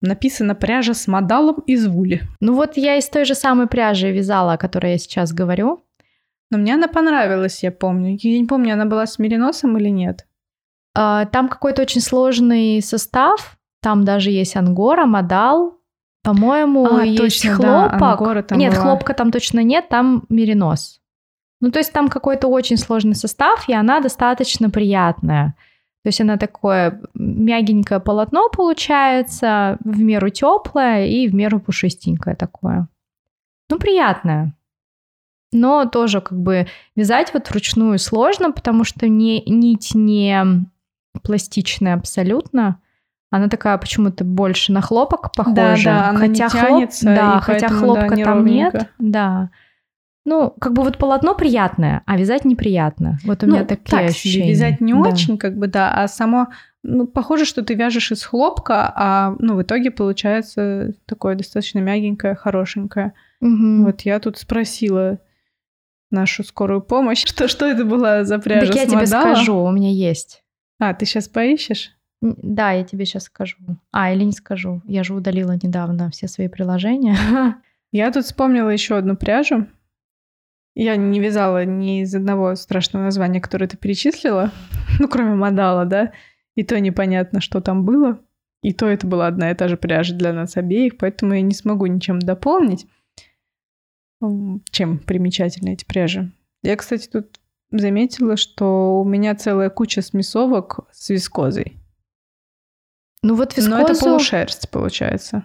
Написано 0.00 0.54
пряжа 0.54 0.94
с 0.94 1.06
модалом 1.06 1.60
из 1.66 1.86
вули. 1.86 2.22
Ну 2.40 2.54
вот 2.54 2.76
я 2.76 2.96
из 2.96 3.08
той 3.08 3.24
же 3.24 3.34
самой 3.34 3.66
пряжи 3.66 4.10
вязала, 4.10 4.54
о 4.54 4.58
которой 4.58 4.92
я 4.92 4.98
сейчас 4.98 5.32
говорю. 5.32 5.84
Но 6.50 6.58
мне 6.58 6.74
она 6.74 6.88
понравилась, 6.88 7.62
я 7.62 7.72
помню. 7.72 8.16
Я 8.20 8.38
не 8.38 8.44
помню, 8.44 8.74
она 8.74 8.84
была 8.84 9.06
с 9.06 9.18
мериносом 9.18 9.76
или 9.78 9.88
нет. 9.88 10.26
А, 10.94 11.24
Там 11.24 11.48
какой-то 11.48 11.82
очень 11.82 12.02
сложный 12.02 12.82
состав. 12.82 13.56
Там 13.80 14.04
даже 14.04 14.30
есть 14.30 14.56
ангора, 14.56 15.06
модал. 15.06 15.80
По-моему, 16.24 16.86
А, 16.86 17.04
есть 17.04 17.18
точно, 17.42 17.58
да, 17.58 17.88
хлопок. 17.88 18.02
ангора 18.20 18.42
там 18.42 18.58
нет, 18.58 18.72
была. 18.72 18.82
хлопка 18.82 19.12
там 19.14 19.30
точно 19.30 19.62
нет, 19.62 19.88
там 19.90 20.24
меринос. 20.30 21.00
Ну, 21.60 21.70
то 21.70 21.78
есть 21.78 21.92
там 21.92 22.08
какой-то 22.08 22.48
очень 22.48 22.78
сложный 22.78 23.14
состав, 23.14 23.68
и 23.68 23.74
она 23.74 24.00
достаточно 24.00 24.70
приятная. 24.70 25.54
То 26.02 26.08
есть 26.08 26.20
она 26.20 26.36
такое 26.36 27.00
мягенькое 27.14 28.00
полотно 28.00 28.48
получается, 28.48 29.78
в 29.84 30.00
меру 30.00 30.30
теплое 30.30 31.06
и 31.06 31.28
в 31.28 31.34
меру 31.34 31.60
пушистенькое 31.60 32.36
такое. 32.36 32.88
Ну, 33.70 33.78
приятное. 33.78 34.54
Но 35.52 35.84
тоже 35.84 36.20
как 36.20 36.38
бы 36.38 36.66
вязать 36.96 37.32
вот 37.32 37.48
вручную 37.48 37.98
сложно, 37.98 38.50
потому 38.50 38.84
что 38.84 39.08
не, 39.08 39.42
нить 39.46 39.92
не 39.94 40.42
пластичная 41.22 41.94
абсолютно. 41.94 42.80
Она 43.34 43.48
такая 43.48 43.76
почему-то 43.78 44.22
больше 44.22 44.70
на 44.70 44.80
хлопок 44.80 45.32
похожа. 45.34 45.84
да, 45.84 46.08
она 46.10 46.28
не 46.28 46.38
хотя 46.38 46.48
тянется, 46.50 47.06
да, 47.06 47.40
хотя 47.40 47.66
поэтому, 47.66 47.80
да, 47.80 47.84
хлопка 47.84 48.08
там 48.10 48.16
неровненько. 48.18 48.78
нет. 48.78 48.88
Да. 49.00 49.50
Ну, 50.24 50.54
как 50.60 50.72
бы 50.72 50.84
вот 50.84 50.98
полотно 50.98 51.34
приятное, 51.34 52.04
а 52.06 52.16
вязать 52.16 52.44
неприятно. 52.44 53.18
Вот 53.24 53.42
у 53.42 53.46
ну, 53.48 53.54
меня 53.56 53.64
такие 53.64 53.90
так 53.90 54.10
ощущения. 54.10 54.50
вязать 54.50 54.80
не 54.80 54.92
Да. 54.92 55.00
очень, 55.00 55.36
как 55.36 55.58
бы, 55.58 55.66
да, 55.66 55.92
а 55.92 56.06
само, 56.06 56.46
ну, 56.84 57.08
похоже, 57.08 57.44
что 57.44 57.64
ты 57.64 57.74
вяжешь 57.74 58.12
из 58.12 58.22
хлопка, 58.22 58.92
а, 58.94 59.34
ну, 59.40 59.56
в 59.56 59.62
итоге 59.62 59.90
получается 59.90 60.92
такое 61.04 61.34
достаточно 61.34 61.80
мягенькое, 61.80 62.36
хорошенькое. 62.36 63.14
Мгм. 63.40 63.84
Вот 63.84 64.02
я 64.02 64.20
тут 64.20 64.38
спросила 64.38 65.18
нашу 66.12 66.44
скорую 66.44 66.82
помощь, 66.82 67.24
что, 67.26 67.48
что 67.48 67.66
это 67.66 67.84
была 67.84 68.22
за 68.22 68.38
пряжа 68.38 68.66
Так 68.68 68.76
я 68.76 68.86
тебе 68.86 69.06
скажу, 69.06 69.56
у 69.56 69.72
меня 69.72 69.90
есть. 69.90 70.44
А, 70.78 70.94
ты 70.94 71.04
сейчас 71.04 71.26
поищешь? 71.26 71.90
Да, 72.20 72.72
я 72.72 72.84
тебе 72.84 73.04
сейчас 73.04 73.24
скажу. 73.24 73.56
А, 73.92 74.12
или 74.12 74.24
не 74.24 74.32
скажу. 74.32 74.82
Я 74.86 75.04
же 75.04 75.14
удалила 75.14 75.52
недавно 75.52 76.10
все 76.10 76.28
свои 76.28 76.48
приложения. 76.48 77.16
Я 77.92 78.10
тут 78.10 78.24
вспомнила 78.24 78.70
еще 78.70 78.96
одну 78.96 79.14
пряжу. 79.16 79.68
Я 80.74 80.96
не 80.96 81.20
вязала 81.20 81.64
ни 81.64 82.02
из 82.02 82.12
одного 82.12 82.56
страшного 82.56 83.04
названия, 83.04 83.40
которое 83.40 83.68
ты 83.68 83.76
перечислила, 83.76 84.50
ну, 84.98 85.06
кроме 85.06 85.34
модала, 85.36 85.84
да, 85.84 86.12
и 86.56 86.64
то 86.64 86.80
непонятно, 86.80 87.40
что 87.40 87.60
там 87.60 87.84
было. 87.84 88.18
И 88.62 88.72
то 88.72 88.88
это 88.88 89.06
была 89.06 89.28
одна 89.28 89.50
и 89.50 89.54
та 89.54 89.68
же 89.68 89.76
пряжа 89.76 90.14
для 90.14 90.32
нас 90.32 90.56
обеих, 90.56 90.96
поэтому 90.96 91.34
я 91.34 91.42
не 91.42 91.54
смогу 91.54 91.86
ничем 91.86 92.18
дополнить, 92.18 92.86
чем 94.70 94.98
примечательны 94.98 95.74
эти 95.74 95.84
пряжи. 95.84 96.32
Я, 96.62 96.74
кстати, 96.76 97.08
тут 97.08 97.40
заметила, 97.70 98.36
что 98.36 99.00
у 99.00 99.04
меня 99.04 99.34
целая 99.34 99.70
куча 99.70 100.02
смесовок 100.02 100.80
с 100.92 101.10
вискозой. 101.10 101.76
Ну 103.26 103.34
вот 103.36 103.54
Но 103.56 103.80
это 103.80 103.92
вискозу, 103.92 104.04
полушерсть, 104.04 104.70
получается. 104.70 105.44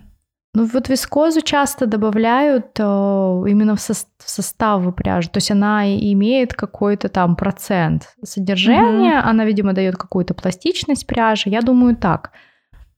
ну 0.53 0.65
вот 0.65 0.89
вискозу 0.89 1.41
часто 1.41 1.85
добавляют 1.85 2.77
э, 2.77 2.83
именно 2.83 3.75
в, 3.75 3.79
сос- 3.79 4.07
в 4.17 4.29
составы 4.29 4.91
пряжи. 4.91 5.29
То 5.29 5.37
есть 5.37 5.49
она 5.51 5.87
имеет 5.95 6.53
какой-то 6.53 7.07
там 7.07 7.37
процент 7.37 8.13
содержания. 8.21 9.19
Она, 9.21 9.45
видимо, 9.45 9.71
дает 9.71 9.95
какую-то 9.95 10.33
пластичность 10.33 11.07
пряжи. 11.07 11.49
Я 11.49 11.61
думаю, 11.61 11.95
так. 11.95 12.31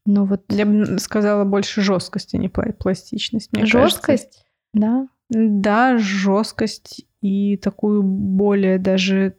Ну 0.04 0.24
вот 0.24 0.42
Я 0.48 0.66
бы 0.66 0.98
сказала 0.98 1.44
больше 1.44 1.80
жесткости, 1.80 2.34
не 2.36 2.48
пла- 2.48 2.72
пластичность. 2.72 3.52
Мне 3.52 3.62
кажется. 3.62 3.80
жесткость, 3.88 4.44
да. 4.74 5.06
Да, 5.30 5.96
жесткость 5.98 7.06
и 7.20 7.56
такую 7.56 8.02
более 8.02 8.78
даже 8.78 9.36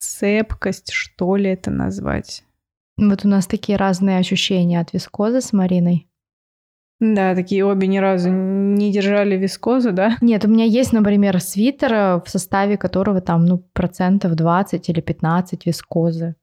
цепкость, 0.00 0.90
что 0.92 1.36
ли 1.36 1.50
это 1.50 1.70
назвать. 1.70 2.42
Вот 3.00 3.24
у 3.24 3.28
нас 3.28 3.46
такие 3.46 3.76
разные 3.78 4.18
ощущения 4.18 4.78
от 4.78 4.92
вискозы 4.92 5.40
с 5.40 5.52
Мариной. 5.52 6.06
Да, 7.00 7.34
такие 7.34 7.64
обе 7.64 7.86
ни 7.86 7.96
разу 7.96 8.28
не 8.30 8.92
держали 8.92 9.34
вискозу, 9.36 9.90
да? 9.90 10.18
Нет, 10.20 10.44
у 10.44 10.48
меня 10.48 10.64
есть, 10.66 10.92
например, 10.92 11.40
свитер, 11.40 11.92
э, 11.94 12.20
в 12.22 12.28
составе 12.28 12.76
которого 12.76 13.22
там, 13.22 13.46
ну, 13.46 13.56
процентов 13.72 14.34
20 14.34 14.90
или 14.90 15.00
15 15.00 15.64
вискозы. 15.64 16.36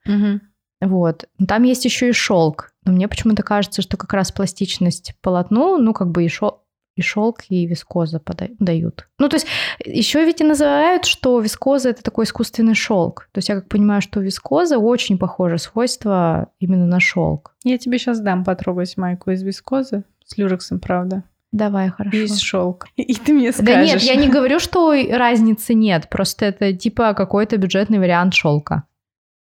Вот. 0.82 1.26
Но 1.38 1.45
Там 1.45 1.64
есть 1.64 1.86
еще 1.86 2.10
и 2.10 2.12
шелк. 2.12 2.72
Но 2.86 2.91
мне 2.91 3.08
почему-то 3.08 3.43
кажется, 3.43 3.82
что 3.84 3.97
как 3.97 4.14
раз 4.14 4.32
пластичность 4.32 5.14
полотну, 5.22 5.78
ну, 5.78 5.93
как 5.93 6.10
бы 6.10 6.24
и, 6.26 6.28
шел- 6.28 6.62
и 6.98 7.02
шелк, 7.02 7.43
и 7.50 7.66
вискоза 7.66 8.20
пода- 8.20 8.50
дают. 8.60 9.08
Ну, 9.20 9.30
то 9.30 9.36
есть 9.36 9.48
еще 9.86 10.26
ведь 10.26 10.41
и 10.41 10.43
называют, 10.43 11.06
что 11.06 11.39
вискоза 11.39 11.89
это 11.89 12.04
такой 12.04 12.26
искусственный 12.26 12.74
шелк. 12.74 13.30
То 13.32 13.38
есть 13.38 13.50
я 13.50 13.56
как 13.56 13.70
понимаю, 13.70 14.02
что 14.02 14.20
у 14.20 14.24
вискозы 14.24 14.78
очень 14.78 15.18
похоже 15.18 15.60
свойство 15.60 16.50
именно 16.60 16.88
на 16.88 17.00
шелк. 17.00 17.56
Я 17.64 17.78
тебе 17.78 18.00
сейчас 18.00 18.20
дам 18.20 18.43
потрогать 18.43 18.98
майку 18.98 19.32
из 19.32 19.43
вискозы 19.43 20.04
с 20.26 20.38
люрексом, 20.38 20.80
правда. 20.80 21.24
Давай, 21.52 21.89
хорошо. 21.89 22.18
Из 22.18 22.39
шелк. 22.39 22.88
И 22.95 23.14
ты 23.14 23.34
мне 23.34 23.52
скажешь. 23.52 23.68
Да 23.68 23.84
нет, 23.84 24.02
я 24.02 24.16
не 24.16 24.28
говорю, 24.30 24.60
что 24.60 24.93
разницы 24.93 25.76
нет, 25.76 26.10
просто 26.10 26.45
это 26.45 26.74
типа 26.74 27.14
какой-то 27.14 27.58
бюджетный 27.58 28.00
вариант 28.00 28.34
шелка. 28.34 28.84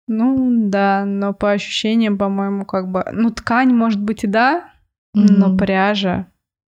Ну 0.08 0.70
да, 0.70 1.06
но 1.06 1.34
по 1.34 1.51
ощущениям, 1.51 2.18
по-моему, 2.18 2.66
как 2.66 2.91
бы... 2.91 3.06
Ну, 3.14 3.30
ткань, 3.30 3.74
может 3.74 4.01
быть, 4.01 4.26
и 4.26 4.28
да, 4.28 4.66
но 5.14 5.56
пряжа 5.56 6.28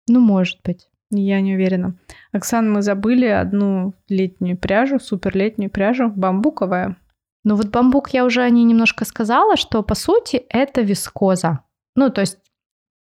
Ну, 0.09 0.19
может 0.19 0.59
быть. 0.63 0.89
Я 1.11 1.41
не 1.41 1.55
уверена. 1.55 1.95
Оксана, 2.31 2.69
мы 2.69 2.81
забыли 2.81 3.25
одну 3.25 3.93
летнюю 4.09 4.57
пряжу, 4.57 4.99
супер 4.99 5.35
летнюю 5.35 5.71
пряжу, 5.71 6.09
бамбуковая. 6.09 6.97
Ну 7.43 7.55
вот 7.55 7.69
бамбук 7.69 8.09
я 8.11 8.25
уже 8.25 8.41
о 8.41 8.49
ней 8.49 8.63
немножко 8.63 9.05
сказала, 9.05 9.57
что 9.57 9.81
по 9.81 9.95
сути 9.95 10.43
это 10.49 10.81
вискоза. 10.81 11.61
Ну, 11.95 12.09
то 12.11 12.21
есть 12.21 12.37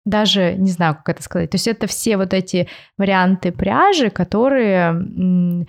даже 0.05 0.55
не 0.55 0.71
знаю, 0.71 0.95
как 0.95 1.09
это 1.09 1.23
сказать. 1.23 1.49
То 1.49 1.55
есть 1.55 1.67
это 1.67 1.87
все 1.87 2.15
вот 2.15 2.33
эти 2.33 2.69
варианты 2.97 3.51
пряжи, 3.51 4.09
которые 4.09 5.67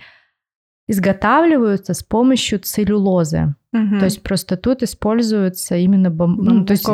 изготавливаются 0.91 1.93
с 1.93 2.03
помощью 2.03 2.59
целлюлозы. 2.59 3.55
Мгм. 3.71 3.99
То 3.99 4.05
есть 4.05 4.21
просто 4.21 4.57
тут 4.57 4.83
используется 4.83 5.75
именно 5.77 6.09
бам... 6.09 6.37
ну, 6.37 6.65
то 6.65 6.73
есть 6.73 6.85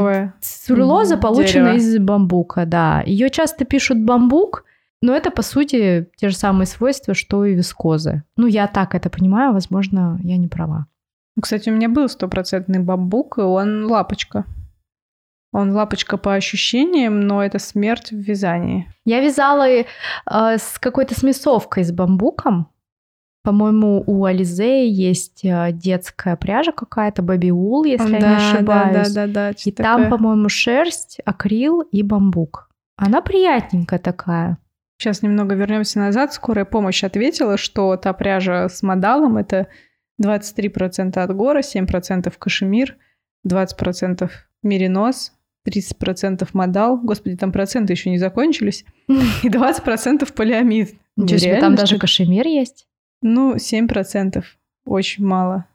целлюлоза 0.42 1.16
Мгм, 1.16 1.22
получена 1.22 1.72
дерево. 1.72 1.78
из 1.78 1.98
бамбука, 2.00 2.66
да. 2.66 3.02
Ее 3.06 3.30
часто 3.30 3.66
пишут 3.66 3.98
бамбук, 4.00 4.64
но 5.02 5.16
это 5.16 5.32
по 5.32 5.42
сути 5.42 6.08
те 6.16 6.30
же 6.30 6.36
самые 6.36 6.68
свойства, 6.68 7.14
что 7.14 7.46
и 7.46 7.56
вискозы. 7.56 8.24
Ну 8.38 8.48
я 8.48 8.68
так 8.68 8.94
это 8.94 9.10
понимаю, 9.10 9.54
возможно, 9.54 10.20
я 10.24 10.38
не 10.38 10.48
права. 10.48 10.86
Ну, 11.36 11.42
Кстати, 11.42 11.70
у 11.70 11.74
меня 11.74 11.90
был 11.90 12.08
стопроцентный 12.10 12.80
бамбук, 12.80 13.38
и 13.38 13.42
он 13.42 13.86
лапочка. 13.86 14.46
Он 15.52 15.72
лапочка 15.72 16.18
по 16.18 16.34
ощущениям, 16.36 17.22
но 17.22 17.44
это 17.44 17.58
смерть 17.58 18.12
в 18.12 18.18
вязании. 18.18 18.92
Я 19.06 19.22
вязала 19.22 19.68
э, 19.68 19.86
с 20.26 20.78
какой-то 20.80 21.20
смесовкой 21.20 21.84
с 21.84 21.92
бамбуком. 21.92 22.68
По-моему, 23.48 24.04
у 24.06 24.26
Ализе 24.26 24.90
есть 24.90 25.46
э, 25.46 25.72
детская 25.72 26.36
пряжа 26.36 26.74
какая-то, 26.74 27.22
Baby 27.22 27.52
Wool, 27.52 27.88
если 27.88 28.12
я 28.12 28.20
не 28.20 28.36
ошибаюсь. 28.36 29.14
Да, 29.14 29.26
да, 29.26 29.52
да. 29.52 29.56
И 29.64 29.72
там, 29.72 30.10
по-моему, 30.10 30.50
шерсть, 30.50 31.22
акрил 31.24 31.80
и 31.80 32.04
бамбук. 32.04 32.70
Она 32.98 33.22
приятненькая 33.22 34.00
такая. 34.00 34.58
Сейчас 34.98 35.22
немного 35.22 35.56
вернемся 35.56 35.98
назад. 36.00 36.34
Скорая 36.34 36.66
помощь 36.66 37.06
ответила, 37.06 37.56
что 37.56 37.96
та 37.96 38.12
пряжа 38.12 38.68
с 38.68 38.84
модалом 38.84 39.38
это 39.38 39.68
23% 40.22 41.18
от 41.18 41.34
гора, 41.34 41.62
7% 41.62 42.34
кашемир, 42.38 42.98
20% 43.48 44.30
меринос, 44.62 45.32
30% 45.66 46.46
модал. 46.52 46.98
Господи, 46.98 47.38
там 47.38 47.54
проценты 47.54 47.94
еще 47.94 48.10
не 48.10 48.18
закончились. 48.18 48.84
И 49.08 49.48
20% 49.48 50.34
полиамид. 50.34 50.96
Ничего 51.16 51.38
себе, 51.38 51.62
там 51.62 51.76
даже 51.76 51.98
кашемир 51.98 52.46
есть. 52.46 52.88
Ну, 53.22 53.56
7%. 53.56 54.44
Очень 54.86 55.26
мало. 55.26 55.66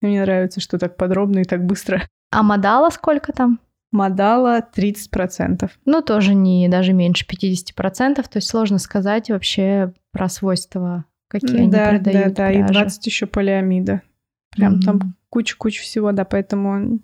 Мне 0.00 0.22
нравится, 0.22 0.60
что 0.60 0.78
так 0.78 0.96
подробно 0.96 1.40
и 1.40 1.44
так 1.44 1.64
быстро. 1.64 2.02
А 2.30 2.42
модала 2.42 2.90
сколько 2.90 3.32
там? 3.32 3.60
Модала 3.92 4.60
30%. 4.60 5.70
Ну, 5.84 6.02
тоже 6.02 6.34
не 6.34 6.68
даже 6.68 6.92
меньше 6.92 7.24
50%, 7.24 8.14
то 8.16 8.28
есть 8.34 8.48
сложно 8.48 8.78
сказать 8.78 9.30
вообще 9.30 9.92
про 10.12 10.28
свойства, 10.28 11.04
какие 11.28 11.66
да, 11.66 11.88
они 11.88 11.98
продают. 11.98 12.34
Да, 12.34 12.44
да, 12.44 12.52
и 12.52 12.62
20 12.62 13.06
еще 13.06 13.26
полиамида. 13.26 14.02
Прям 14.50 14.74
mm-hmm. 14.74 14.84
там 14.84 15.14
куча-куча 15.30 15.82
всего, 15.82 16.12
да, 16.12 16.24
поэтому 16.24 17.00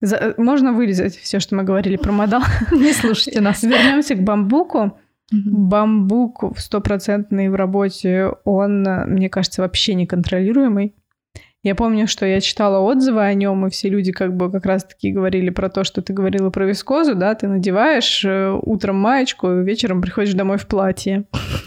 за... 0.00 0.34
можно 0.36 0.72
вырезать 0.72 1.16
все, 1.16 1.40
что 1.40 1.54
мы 1.54 1.64
говорили 1.64 1.96
про 1.96 2.12
модал. 2.12 2.42
Не 2.72 2.92
слушайте 2.92 3.40
нас. 3.40 3.62
Вернемся 3.62 4.14
к 4.14 4.22
бамбуку. 4.22 4.98
Бамбук 5.32 6.56
в 6.56 6.60
стопроцентной 6.60 7.48
в 7.48 7.54
работе, 7.54 8.30
он, 8.44 8.82
мне 8.82 9.28
кажется, 9.28 9.62
вообще 9.62 9.94
неконтролируемый. 9.94 10.94
Я 11.66 11.74
помню, 11.74 12.06
что 12.06 12.24
я 12.24 12.40
читала 12.40 12.78
отзывы 12.78 13.22
о 13.22 13.34
нем, 13.34 13.66
и 13.66 13.70
все 13.70 13.88
люди 13.88 14.12
как 14.12 14.36
бы 14.36 14.52
как 14.52 14.66
раз-таки 14.66 15.10
говорили 15.10 15.50
про 15.50 15.68
то, 15.68 15.82
что 15.82 16.00
ты 16.00 16.12
говорила 16.12 16.50
про 16.50 16.64
вискозу, 16.64 17.16
да, 17.16 17.34
ты 17.34 17.48
надеваешь 17.48 18.24
э, 18.24 18.56
утром 18.62 19.00
маечку, 19.00 19.48
вечером 19.62 20.00
приходишь 20.00 20.34
домой 20.34 20.58
в 20.58 20.68
платье. 20.68 21.24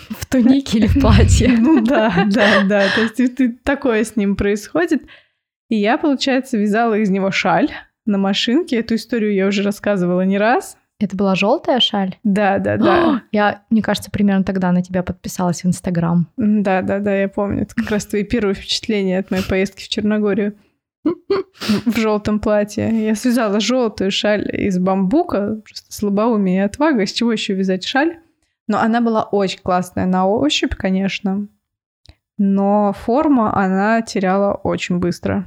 В 0.09 0.25
тунике 0.25 0.77
или 0.77 0.87
в 0.87 1.01
платье. 1.01 1.49
Ну 1.59 1.83
да, 1.83 2.25
да, 2.31 2.63
да, 2.63 2.85
то 2.95 3.01
есть 3.01 3.63
такое 3.63 4.05
с 4.05 4.15
ним 4.15 4.37
происходит. 4.37 5.03
И 5.67 5.75
я, 5.75 5.97
получается, 5.97 6.57
вязала 6.57 6.93
из 6.93 7.09
него 7.09 7.29
шаль 7.29 7.69
на 8.05 8.17
машинке. 8.17 8.77
Эту 8.77 8.95
историю 8.95 9.33
я 9.33 9.47
уже 9.47 9.63
рассказывала 9.63 10.21
не 10.21 10.37
раз. 10.37 10.77
Это 10.99 11.15
была 11.15 11.33
желтая 11.35 11.79
шаль? 11.79 12.17
Да, 12.23 12.59
да, 12.59 12.77
да. 12.77 13.21
я, 13.31 13.63
мне 13.69 13.81
кажется, 13.81 14.11
примерно 14.11 14.43
тогда 14.43 14.71
на 14.71 14.83
тебя 14.83 15.01
подписалась 15.01 15.63
в 15.63 15.67
Инстаграм. 15.67 16.27
Да, 16.35 16.81
да, 16.81 16.99
да, 16.99 17.15
я 17.15 17.29
помню. 17.29 17.63
Это 17.63 17.75
как 17.75 17.89
раз 17.89 18.05
твои 18.05 18.23
первые 18.23 18.53
впечатления 18.53 19.19
от 19.19 19.31
моей 19.31 19.43
поездки 19.43 19.83
в 19.83 19.87
Черногорию. 19.87 20.55
В 21.05 21.97
желтом 21.97 22.41
платье. 22.41 23.05
Я 23.05 23.15
связала 23.15 23.61
желтую 23.61 24.11
шаль 24.11 24.49
из 24.53 24.77
бамбука, 24.77 25.61
просто 25.63 25.93
слабоумие 25.93 26.57
и 26.57 26.65
отвага. 26.65 27.03
Из 27.03 27.13
чего 27.13 27.31
еще 27.31 27.53
вязать 27.53 27.85
шаль? 27.85 28.19
Но 28.67 28.79
она 28.79 28.99
была 28.99 29.23
очень 29.23 29.61
классная 29.61 30.05
на 30.05 30.27
ощупь, 30.27 30.75
конечно. 30.75 31.47
Но 32.37 32.93
форма 32.93 33.55
она 33.55 34.01
теряла 34.01 34.53
очень 34.53 34.99
быстро. 34.99 35.45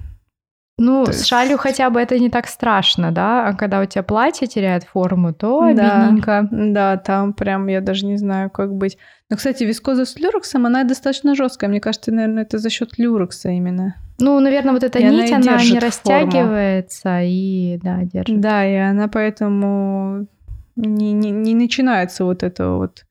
Ну, 0.83 1.05
то 1.05 1.13
с 1.13 1.19
есть... 1.19 1.29
шалью 1.29 1.59
хотя 1.59 1.91
бы 1.91 2.01
это 2.01 2.19
не 2.19 2.29
так 2.29 2.49
страшно, 2.49 3.13
да? 3.13 3.47
А 3.47 3.55
когда 3.55 3.81
у 3.81 3.85
тебя 3.85 4.03
платье 4.03 4.49
теряет 4.49 4.83
форму, 4.83 5.33
то 5.33 5.63
обидненько. 5.63 6.49
Да, 6.51 6.97
да, 6.97 6.97
там 6.97 7.35
прям 7.35 7.69
я 7.69 7.81
даже 7.81 8.05
не 8.05 8.17
знаю, 8.17 8.51
как 8.51 8.75
быть. 8.75 8.99
Но, 9.31 9.37
кстати, 9.37 9.63
вискоза 9.63 10.05
с 10.05 10.19
люрексом, 10.19 10.67
она 10.67 10.83
достаточно 10.83 11.37
жесткая. 11.37 11.71
Мне 11.71 11.81
кажется, 11.81 12.11
наверное, 12.11 12.43
это 12.43 12.59
за 12.59 12.69
счет 12.69 12.99
люрекса 12.99 13.51
именно. 13.51 13.95
Ну, 14.19 14.41
наверное, 14.41 14.73
вот 14.73 14.83
эта 14.83 14.99
и 14.99 15.05
нить, 15.05 15.31
она, 15.31 15.55
она 15.55 15.63
не 15.63 15.79
растягивается 15.79 17.03
форму. 17.03 17.27
и, 17.27 17.79
да, 17.81 18.03
держит. 18.03 18.41
Да, 18.41 18.67
и 18.67 18.75
она 18.75 19.07
поэтому 19.07 20.27
не, 20.75 21.13
не, 21.13 21.31
не 21.31 21.55
начинается 21.55 22.25
вот 22.25 22.43
это 22.43 22.71
вот 22.71 23.05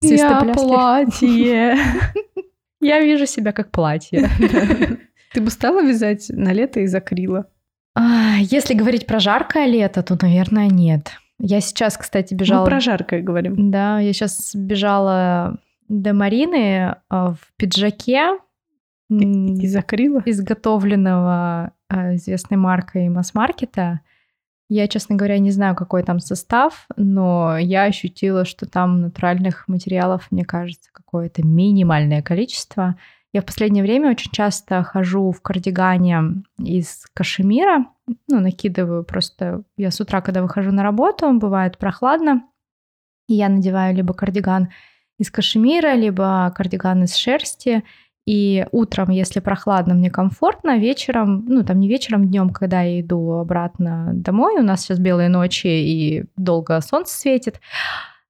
Я 0.00 0.40
платье. 0.52 1.76
Я 2.80 3.00
вижу 3.00 3.26
себя 3.26 3.52
как 3.52 3.70
платье. 3.70 4.28
Ты 5.32 5.40
бы 5.40 5.50
стала 5.50 5.82
вязать 5.82 6.26
на 6.28 6.52
лето 6.52 6.80
из 6.80 6.94
акрила? 6.94 7.46
А, 7.94 8.36
если 8.38 8.74
говорить 8.74 9.06
про 9.06 9.18
жаркое 9.18 9.66
лето, 9.66 10.02
то, 10.02 10.16
наверное, 10.20 10.68
нет. 10.68 11.12
Я 11.38 11.60
сейчас, 11.60 11.96
кстати, 11.96 12.34
бежала... 12.34 12.64
Мы 12.64 12.70
про 12.70 12.80
жаркое 12.80 13.22
говорим. 13.22 13.70
Да, 13.70 13.98
я 13.98 14.12
сейчас 14.12 14.54
бежала 14.54 15.58
до 15.88 16.14
Марины 16.14 16.96
а, 17.08 17.32
в 17.32 17.52
пиджаке. 17.56 18.38
Из 19.10 19.76
акрила? 19.76 20.22
Изготовленного 20.24 21.72
а, 21.88 22.14
известной 22.14 22.56
маркой 22.56 23.08
масс-маркета. 23.08 24.00
Я, 24.68 24.88
честно 24.88 25.16
говоря, 25.16 25.38
не 25.38 25.50
знаю, 25.50 25.76
какой 25.76 26.02
там 26.02 26.18
состав, 26.18 26.86
но 26.96 27.58
я 27.58 27.84
ощутила, 27.84 28.46
что 28.46 28.64
там 28.64 29.02
натуральных 29.02 29.68
материалов, 29.68 30.28
мне 30.30 30.46
кажется, 30.46 30.88
какое-то 30.92 31.46
минимальное 31.46 32.22
количество. 32.22 32.96
Я 33.32 33.40
в 33.40 33.46
последнее 33.46 33.82
время 33.82 34.10
очень 34.10 34.30
часто 34.30 34.82
хожу 34.82 35.30
в 35.32 35.40
кардигане 35.40 36.42
из 36.58 37.06
кашемира, 37.14 37.86
ну, 38.28 38.40
накидываю 38.40 39.04
просто... 39.04 39.62
Я 39.76 39.90
с 39.90 40.00
утра, 40.00 40.20
когда 40.20 40.42
выхожу 40.42 40.70
на 40.70 40.82
работу, 40.82 41.32
бывает 41.32 41.78
прохладно, 41.78 42.42
и 43.28 43.34
я 43.34 43.48
надеваю 43.48 43.94
либо 43.96 44.12
кардиган 44.12 44.68
из 45.18 45.30
кашемира, 45.30 45.94
либо 45.94 46.52
кардиган 46.54 47.04
из 47.04 47.14
шерсти, 47.16 47.84
и 48.26 48.66
утром, 48.70 49.10
если 49.10 49.40
прохладно, 49.40 49.94
мне 49.94 50.10
комфортно, 50.10 50.78
вечером, 50.78 51.44
ну 51.46 51.64
там 51.64 51.80
не 51.80 51.88
вечером, 51.88 52.28
днем, 52.28 52.50
когда 52.50 52.82
я 52.82 53.00
иду 53.00 53.32
обратно 53.32 54.10
домой, 54.12 54.60
у 54.60 54.62
нас 54.62 54.82
сейчас 54.82 54.98
белые 54.98 55.28
ночи 55.28 55.66
и 55.66 56.24
долго 56.36 56.80
солнце 56.82 57.18
светит, 57.18 57.60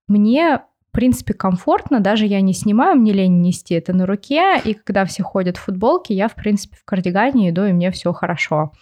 мне 0.08 0.62
в 0.92 0.94
принципе, 0.94 1.32
комфортно, 1.32 2.00
даже 2.00 2.26
я 2.26 2.42
не 2.42 2.52
снимаю, 2.52 2.96
мне 2.96 3.12
лень 3.12 3.40
нести 3.40 3.72
это 3.72 3.94
на 3.94 4.04
руке, 4.04 4.60
и 4.62 4.74
когда 4.74 5.06
все 5.06 5.22
ходят 5.22 5.56
в 5.56 5.62
футболке, 5.62 6.12
я, 6.12 6.28
в 6.28 6.34
принципе, 6.34 6.76
в 6.76 6.84
кардигане 6.84 7.48
иду, 7.48 7.64
и 7.64 7.72
мне 7.72 7.90
все 7.90 8.12
хорошо. 8.12 8.72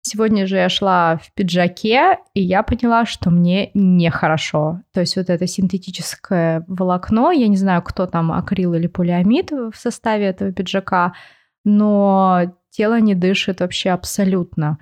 Сегодня 0.00 0.48
же 0.48 0.56
я 0.56 0.68
шла 0.68 1.18
в 1.18 1.32
пиджаке, 1.34 2.18
и 2.34 2.42
я 2.42 2.64
поняла, 2.64 3.06
что 3.06 3.30
мне 3.30 3.70
нехорошо. 3.74 4.80
То 4.92 4.98
есть 4.98 5.14
вот 5.14 5.30
это 5.30 5.46
синтетическое 5.46 6.64
волокно, 6.66 7.30
я 7.30 7.46
не 7.46 7.56
знаю, 7.56 7.80
кто 7.82 8.06
там, 8.06 8.32
акрил 8.32 8.74
или 8.74 8.88
полиамид 8.88 9.52
в 9.52 9.72
составе 9.76 10.24
этого 10.26 10.50
пиджака, 10.50 11.14
но 11.64 12.56
тело 12.70 12.98
не 12.98 13.14
дышит 13.14 13.60
вообще 13.60 13.90
абсолютно. 13.90 14.78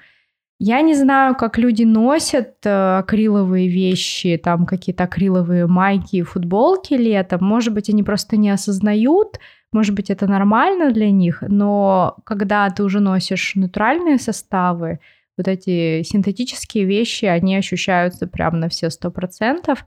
Я 0.62 0.82
не 0.82 0.94
знаю, 0.94 1.36
как 1.36 1.56
люди 1.56 1.84
носят 1.84 2.66
э, 2.66 2.98
акриловые 2.98 3.68
вещи, 3.68 4.36
там 4.36 4.66
какие-то 4.66 5.04
акриловые 5.04 5.66
майки, 5.66 6.22
футболки 6.22 6.92
летом. 6.92 7.42
Может 7.42 7.72
быть, 7.72 7.88
они 7.88 8.02
просто 8.02 8.36
не 8.36 8.50
осознают, 8.50 9.40
может 9.72 9.94
быть, 9.94 10.10
это 10.10 10.26
нормально 10.26 10.92
для 10.92 11.10
них, 11.10 11.42
но 11.48 12.18
когда 12.24 12.68
ты 12.68 12.82
уже 12.82 13.00
носишь 13.00 13.54
натуральные 13.54 14.18
составы, 14.18 15.00
вот 15.38 15.48
эти 15.48 16.02
синтетические 16.02 16.84
вещи, 16.84 17.24
они 17.24 17.56
ощущаются 17.56 18.26
прям 18.26 18.60
на 18.60 18.68
все 18.68 18.90
сто 18.90 19.10
процентов. 19.10 19.86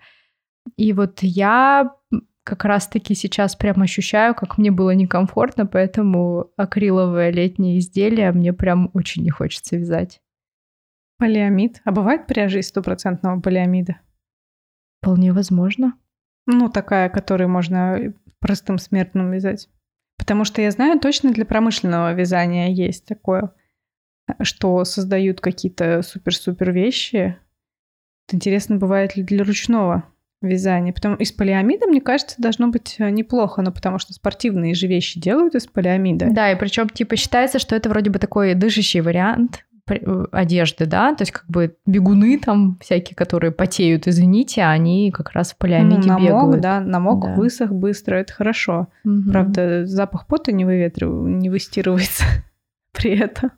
И 0.76 0.92
вот 0.94 1.20
я 1.22 1.92
как 2.44 2.66
раз-таки 2.66 3.14
сейчас 3.14 3.56
прям 3.56 3.84
ощущаю, 3.84 4.34
как 4.34 4.58
мне 4.58 4.72
было 4.72 4.92
некомфортно, 4.96 5.68
поэтому 5.68 6.48
акриловое 6.58 7.30
летнее 7.30 7.78
изделие 7.78 8.32
мне 8.32 8.54
прям 8.54 8.90
очень 8.94 9.22
не 9.22 9.30
хочется 9.30 9.76
вязать. 9.76 10.23
Полиамид. 11.18 11.82
А 11.86 11.92
бывает 11.92 12.28
пряжа 12.28 12.60
из 12.60 12.68
стопроцентного 12.68 13.40
полиамида? 13.40 13.98
Вполне 15.02 15.34
возможно. 15.34 15.94
Ну, 16.46 16.70
такая, 16.70 17.10
которую 17.10 17.50
можно 17.50 18.14
простым 18.40 18.78
смертным 18.78 19.32
вязать. 19.32 19.70
Потому 20.18 20.44
что 20.46 20.62
я 20.62 20.72
знаю, 20.72 21.00
точно 21.00 21.32
для 21.32 21.46
промышленного 21.46 22.14
вязания 22.14 22.70
есть 22.70 23.06
такое, 23.06 23.52
что 24.42 24.84
создают 24.86 25.42
какие-то 25.42 26.02
супер-супер 26.02 26.72
вещи. 26.72 27.38
Интересно, 28.32 28.78
бывает 28.78 29.16
ли 29.16 29.24
для 29.24 29.44
ручного 29.44 30.04
вязания. 30.42 30.94
Потому 30.94 31.16
из 31.16 31.32
полиамида, 31.32 31.88
мне 31.88 32.02
кажется, 32.02 32.42
должно 32.42 32.68
быть 32.68 32.96
э, 33.00 33.10
неплохо, 33.10 33.62
но 33.62 33.72
потому 33.72 34.00
что 34.00 34.14
спортивные 34.14 34.74
же 34.76 34.88
вещи 34.88 35.20
делают 35.20 35.56
из 35.56 35.68
полиамида. 35.68 36.30
Да, 36.32 36.52
и 36.52 36.60
причем 36.60 36.90
типа 36.90 37.16
считается, 37.16 37.60
что 37.60 37.76
это 37.76 37.90
вроде 37.90 38.10
бы 38.10 38.20
такой 38.20 38.54
дышащий 38.54 39.02
вариант 39.02 39.66
Э, 39.73 39.73
одежды, 39.86 40.86
да, 40.86 41.14
то 41.14 41.24
есть 41.24 41.32
как 41.32 41.46
бы 41.48 41.76
бегуны 41.86 42.40
там 42.40 42.78
всякие, 42.82 43.16
которые 43.16 43.52
потеют, 43.52 44.08
извините, 44.08 44.64
они 44.64 45.12
как 45.12 45.32
раз 45.32 45.54
в 45.54 45.58
полиамиде 45.58 46.08
ну, 46.08 46.20
намок, 46.20 46.24
бегают. 46.24 46.62
да, 46.62 46.80
намок, 46.80 47.26
да. 47.26 47.34
высох 47.36 47.72
быстро, 47.72 48.16
это 48.16 48.34
хорошо. 48.34 48.88
Угу. 49.04 49.32
Правда, 49.32 49.86
запах 49.86 50.28
пота 50.28 50.52
не 50.52 50.64
выветрив... 50.64 51.10
не 51.10 51.50
выстирывается 51.50 52.24
при 52.94 53.18
этом. 53.18 53.52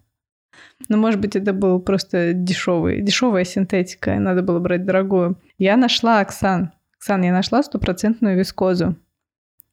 Но, 0.89 0.97
может 0.97 1.21
быть, 1.21 1.35
это 1.35 1.53
был 1.53 1.79
просто 1.79 2.33
дешевый, 2.33 3.01
дешевая 3.01 3.43
синтетика, 3.43 4.15
и 4.15 4.19
надо 4.19 4.41
было 4.41 4.59
брать 4.59 4.85
дорогую. 4.85 5.37
Я 5.57 5.77
нашла 5.77 6.19
Оксан. 6.19 6.71
Оксан, 6.97 7.21
я 7.23 7.31
нашла 7.31 7.63
стопроцентную 7.63 8.37
вискозу 8.37 8.95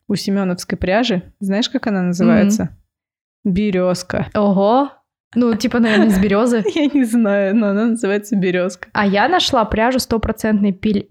у 0.06 0.14
Семеновской 0.14 0.76
пряжи. 0.76 1.32
Знаешь, 1.40 1.70
как 1.70 1.86
она 1.86 2.02
называется? 2.02 2.62
Mm-hmm. 3.44 3.52
Березка. 3.52 4.26
Ого! 4.34 4.90
Ну, 5.34 5.54
типа, 5.54 5.78
наверное, 5.78 6.08
из 6.08 6.18
березы. 6.18 6.62
Я 6.74 6.86
не 6.86 7.04
знаю, 7.04 7.56
но 7.56 7.68
она 7.68 7.86
называется 7.86 8.36
березка. 8.36 8.88
А 8.92 9.06
я 9.06 9.28
нашла 9.28 9.64
пряжу 9.64 9.98
стопроцентной 9.98 10.72
пиль... 10.72 11.08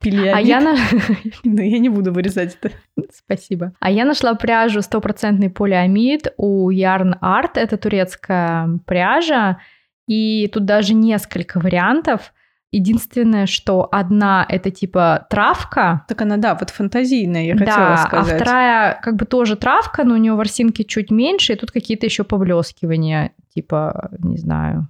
Пилиамид. 0.00 0.34
А 0.34 0.40
я 0.40 0.60
на... 0.60 0.76
Ну, 1.44 1.62
я 1.62 1.78
не 1.78 1.88
буду 1.88 2.12
вырезать 2.12 2.58
это. 2.60 2.74
Спасибо. 3.12 3.72
А 3.78 3.90
я 3.90 4.04
нашла 4.04 4.34
пряжу 4.34 4.82
стопроцентный 4.82 5.48
полиамид 5.48 6.32
у 6.36 6.70
Yarn 6.70 7.20
Art. 7.20 7.52
Это 7.54 7.76
турецкая 7.76 8.80
пряжа. 8.84 9.60
И 10.08 10.48
тут 10.52 10.64
даже 10.64 10.94
несколько 10.94 11.60
вариантов. 11.60 12.32
Единственное, 12.72 13.46
что 13.46 13.86
одна 13.92 14.44
это 14.48 14.70
типа 14.70 15.26
травка. 15.30 16.04
Так 16.08 16.22
она, 16.22 16.38
да, 16.38 16.54
вот 16.54 16.70
фантазийная, 16.70 17.44
я 17.44 17.54
да, 17.54 17.58
хотела 17.66 17.94
а 17.94 17.96
сказать. 17.98 18.32
а 18.32 18.36
вторая 18.36 19.00
как 19.02 19.16
бы 19.16 19.26
тоже 19.26 19.56
травка, 19.56 20.04
но 20.04 20.14
у 20.14 20.16
нее 20.16 20.34
ворсинки 20.34 20.82
чуть 20.82 21.10
меньше, 21.10 21.52
и 21.52 21.56
тут 21.56 21.70
какие-то 21.70 22.06
еще 22.06 22.24
поблескивания, 22.24 23.32
типа, 23.54 24.10
не 24.18 24.38
знаю, 24.38 24.88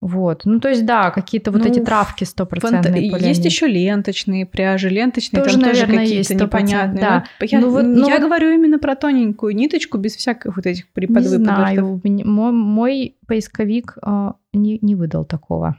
Вот. 0.00 0.42
Ну, 0.44 0.60
то 0.60 0.68
есть, 0.68 0.86
да, 0.86 1.10
какие-то 1.10 1.50
вот 1.50 1.62
Ну, 1.64 1.66
эти 1.68 1.80
травки 1.80 2.22
стопроцентные. 2.22 3.10
Фанта- 3.10 3.26
Есть 3.26 3.44
еще 3.44 3.66
ленточные 3.66 4.46
пряжи, 4.46 4.88
ленточные 4.90 5.42
Тоже, 5.42 5.54
там 5.56 5.64
тоже 5.70 5.80
наверное, 5.80 6.04
какие-то 6.04 6.18
есть 6.18 6.30
100%, 6.30 6.44
непонятные. 6.44 7.00
да. 7.00 7.24
Ну, 7.40 7.46
Я, 7.50 7.60
Ну 7.60 7.70
вот, 7.70 7.82
ну 7.84 8.06
я 8.06 8.14
вот- 8.14 8.22
говорю 8.22 8.50
именно 8.54 8.78
про 8.78 8.94
тоненькую 8.94 9.56
ниточку 9.56 9.98
без 9.98 10.14
всяких 10.14 10.54
вот 10.54 10.66
этих 10.66 10.84
Не 10.84 10.90
приподвыпадов. 10.94 11.38
знаю, 11.42 12.00
мне- 12.04 12.24
мой, 12.24 12.52
мой 12.52 13.16
поисковик 13.26 13.96
а, 14.02 14.34
не, 14.52 14.78
не 14.82 14.94
выдал 14.94 15.24
такого. 15.24 15.76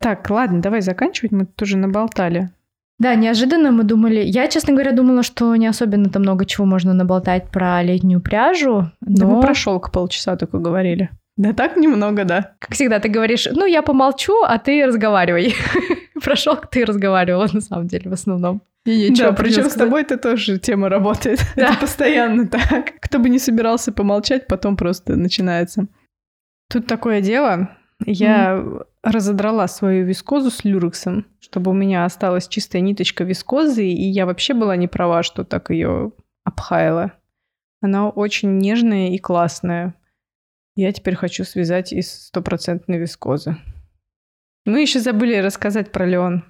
Так, 0.00 0.30
ладно, 0.30 0.62
давай 0.62 0.80
заканчивать, 0.80 1.32
мы 1.32 1.46
тут 1.46 1.62
уже 1.62 1.76
наболтали. 1.76 2.50
Да, 2.98 3.14
неожиданно 3.14 3.70
мы 3.70 3.84
думали... 3.84 4.20
Я, 4.20 4.46
честно 4.48 4.72
говоря, 4.72 4.92
думала, 4.92 5.22
что 5.22 5.54
не 5.56 5.66
особенно-то 5.66 6.18
много 6.20 6.44
чего 6.44 6.66
можно 6.66 6.92
наболтать 6.92 7.50
про 7.50 7.82
летнюю 7.82 8.20
пряжу, 8.20 8.90
Да 9.00 9.26
но, 9.26 9.36
мы 9.36 9.40
про 9.40 9.54
шелк 9.54 9.90
полчаса 9.90 10.36
только 10.36 10.58
говорили. 10.58 11.10
Да 11.36 11.54
так 11.54 11.76
немного, 11.76 12.24
да. 12.24 12.52
как 12.58 12.72
всегда, 12.72 12.98
ты 12.98 13.08
говоришь, 13.08 13.48
ну, 13.50 13.64
я 13.64 13.80
помолчу, 13.80 14.42
а 14.42 14.58
ты 14.58 14.84
разговаривай. 14.84 15.54
Про 16.22 16.36
шелк 16.36 16.66
ты 16.66 16.84
разговаривала, 16.84 17.48
на 17.50 17.62
самом 17.62 17.86
деле, 17.86 18.10
в 18.10 18.12
основном. 18.12 18.60
И 18.84 19.08
нечего 19.08 19.30
да, 19.30 19.32
причем 19.32 19.70
с 19.70 19.72
тобой 19.72 20.02
это 20.02 20.18
тоже 20.18 20.58
тема 20.58 20.90
работает. 20.90 21.40
Да. 21.56 21.70
Это 21.70 21.80
постоянно 21.80 22.46
так. 22.46 22.92
Кто 23.00 23.18
бы 23.18 23.30
не 23.30 23.38
собирался 23.38 23.90
помолчать, 23.90 24.46
потом 24.46 24.76
просто 24.76 25.16
начинается. 25.16 25.86
Тут 26.70 26.86
такое 26.86 27.22
дело. 27.22 27.70
Я 28.06 28.64
разодрала 29.02 29.66
свою 29.68 30.04
вискозу 30.04 30.50
с 30.50 30.64
люрексом, 30.64 31.26
чтобы 31.40 31.70
у 31.70 31.74
меня 31.74 32.04
осталась 32.04 32.48
чистая 32.48 32.82
ниточка 32.82 33.24
вискозы, 33.24 33.86
и 33.86 34.04
я 34.04 34.26
вообще 34.26 34.54
была 34.54 34.76
не 34.76 34.88
права, 34.88 35.22
что 35.22 35.44
так 35.44 35.70
ее 35.70 36.12
обхаяла. 36.44 37.12
Она 37.80 38.08
очень 38.08 38.58
нежная 38.58 39.10
и 39.10 39.18
классная. 39.18 39.94
Я 40.76 40.92
теперь 40.92 41.14
хочу 41.14 41.44
связать 41.44 41.92
из 41.92 42.26
стопроцентной 42.26 42.98
вискозы. 42.98 43.56
Мы 44.66 44.82
еще 44.82 45.00
забыли 45.00 45.36
рассказать 45.36 45.90
про 45.90 46.06
Леон. 46.06 46.44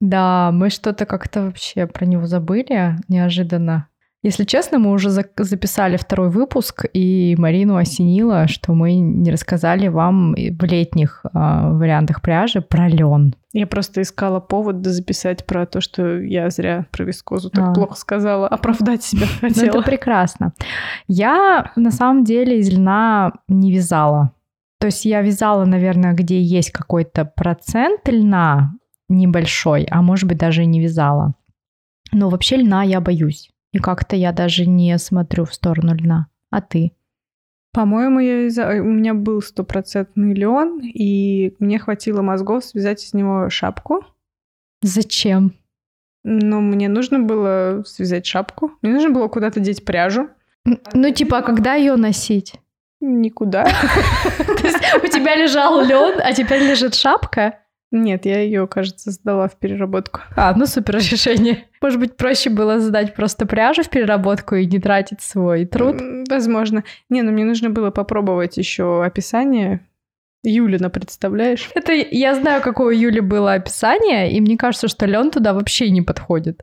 Да, 0.00 0.50
мы 0.52 0.70
что-то 0.70 1.06
как-то 1.06 1.42
вообще 1.42 1.86
про 1.86 2.06
него 2.06 2.26
забыли 2.26 2.96
неожиданно. 3.08 3.88
Если 4.22 4.42
честно, 4.42 4.80
мы 4.80 4.90
уже 4.90 5.10
записали 5.10 5.96
второй 5.96 6.28
выпуск, 6.30 6.86
и 6.92 7.36
Марину 7.38 7.76
осенило, 7.76 8.48
что 8.48 8.74
мы 8.74 8.94
не 8.94 9.30
рассказали 9.30 9.86
вам 9.86 10.32
в 10.34 10.64
летних 10.64 11.24
а, 11.32 11.70
вариантах 11.70 12.20
пряжи 12.20 12.60
про 12.60 12.88
лен. 12.88 13.36
Я 13.52 13.68
просто 13.68 14.02
искала 14.02 14.40
повод 14.40 14.84
записать 14.84 15.46
про 15.46 15.66
то, 15.66 15.80
что 15.80 16.20
я 16.20 16.50
зря 16.50 16.86
про 16.90 17.04
вискозу 17.04 17.48
так 17.48 17.68
А. 17.68 17.72
плохо 17.72 17.94
сказала. 17.94 18.48
Оправдать 18.48 19.04
себя 19.04 19.26
Ну, 19.42 19.48
это 19.48 19.60
хотела. 19.60 19.82
прекрасно. 19.82 20.52
Я 21.06 21.70
на 21.76 21.92
самом 21.92 22.24
деле 22.24 22.58
из 22.58 22.70
льна 22.72 23.32
не 23.46 23.72
вязала. 23.72 24.32
То 24.80 24.86
есть 24.86 25.04
я 25.04 25.22
вязала, 25.22 25.64
наверное, 25.64 26.12
где 26.12 26.40
есть 26.42 26.72
какой-то 26.72 27.24
процент 27.24 28.08
льна 28.08 28.72
небольшой, 29.08 29.84
а 29.90 30.02
может 30.02 30.28
быть 30.28 30.38
даже 30.38 30.64
и 30.64 30.66
не 30.66 30.80
вязала. 30.80 31.34
Но 32.12 32.28
вообще 32.30 32.56
льна 32.56 32.82
я 32.82 33.00
боюсь. 33.00 33.50
И 33.72 33.78
как-то 33.78 34.16
я 34.16 34.32
даже 34.32 34.66
не 34.66 34.96
смотрю 34.98 35.44
в 35.44 35.54
сторону 35.54 35.94
льна. 35.94 36.28
А 36.50 36.60
ты? 36.60 36.92
По-моему, 37.72 38.18
я 38.20 38.46
вяза- 38.46 38.80
у 38.80 38.84
меня 38.84 39.14
был 39.14 39.42
стопроцентный 39.42 40.34
лен, 40.34 40.80
и 40.82 41.54
мне 41.58 41.78
хватило 41.78 42.22
мозгов 42.22 42.64
связать 42.64 43.04
из 43.04 43.12
него 43.14 43.50
шапку. 43.50 44.04
Зачем? 44.82 45.52
Но 46.24 46.60
мне 46.60 46.88
нужно 46.88 47.20
было 47.20 47.82
связать 47.86 48.26
шапку. 48.26 48.72
Мне 48.82 48.92
нужно 48.92 49.10
было 49.10 49.28
куда-то 49.28 49.60
деть 49.60 49.84
пряжу. 49.84 50.28
Ну, 50.64 51.12
типа, 51.12 51.38
а 51.38 51.42
когда 51.42 51.74
ее 51.74 51.96
носить? 51.96 52.54
Никуда. 53.00 53.64
То 54.38 54.66
есть 54.66 54.78
у 55.04 55.06
тебя 55.06 55.36
лежал 55.36 55.84
лен, 55.84 56.20
а 56.22 56.32
теперь 56.32 56.62
лежит 56.62 56.94
шапка? 56.94 57.60
Нет, 57.90 58.26
я 58.26 58.40
ее, 58.40 58.66
кажется, 58.66 59.10
сдала 59.10 59.48
в 59.48 59.56
переработку. 59.56 60.20
А, 60.36 60.54
ну 60.54 60.66
супер 60.66 60.96
решение. 60.96 61.64
Может 61.80 61.98
быть, 61.98 62.16
проще 62.16 62.50
было 62.50 62.80
сдать 62.80 63.14
просто 63.14 63.46
пряжу 63.46 63.82
в 63.82 63.88
переработку 63.88 64.56
и 64.56 64.66
не 64.66 64.78
тратить 64.78 65.22
свой 65.22 65.64
труд? 65.64 65.96
Возможно. 66.28 66.84
Не, 67.08 67.22
ну 67.22 67.32
мне 67.32 67.44
нужно 67.44 67.70
было 67.70 67.90
попробовать 67.90 68.58
еще 68.58 69.04
описание. 69.04 69.86
Юлина, 70.44 70.90
представляешь? 70.90 71.70
Это 71.74 71.92
я 71.92 72.34
знаю, 72.34 72.62
какое 72.62 72.88
у 72.88 72.98
Юли 72.98 73.20
было 73.20 73.54
описание, 73.54 74.32
и 74.32 74.40
мне 74.40 74.56
кажется, 74.56 74.88
что 74.88 75.06
лен 75.06 75.30
туда 75.30 75.52
вообще 75.52 75.90
не 75.90 76.02
подходит. 76.02 76.62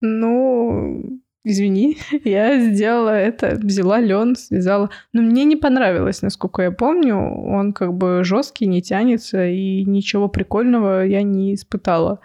Ну, 0.00 1.20
извини, 1.46 1.96
я 2.24 2.60
сделала 2.60 3.10
это, 3.10 3.56
взяла 3.56 4.00
лен, 4.00 4.36
связала. 4.36 4.90
Но 5.12 5.22
мне 5.22 5.44
не 5.44 5.56
понравилось, 5.56 6.22
насколько 6.22 6.62
я 6.62 6.70
помню. 6.70 7.16
Он 7.16 7.72
как 7.72 7.94
бы 7.94 8.24
жесткий, 8.24 8.66
не 8.66 8.82
тянется, 8.82 9.46
и 9.46 9.84
ничего 9.84 10.28
прикольного 10.28 11.04
я 11.06 11.22
не 11.22 11.54
испытала, 11.54 12.18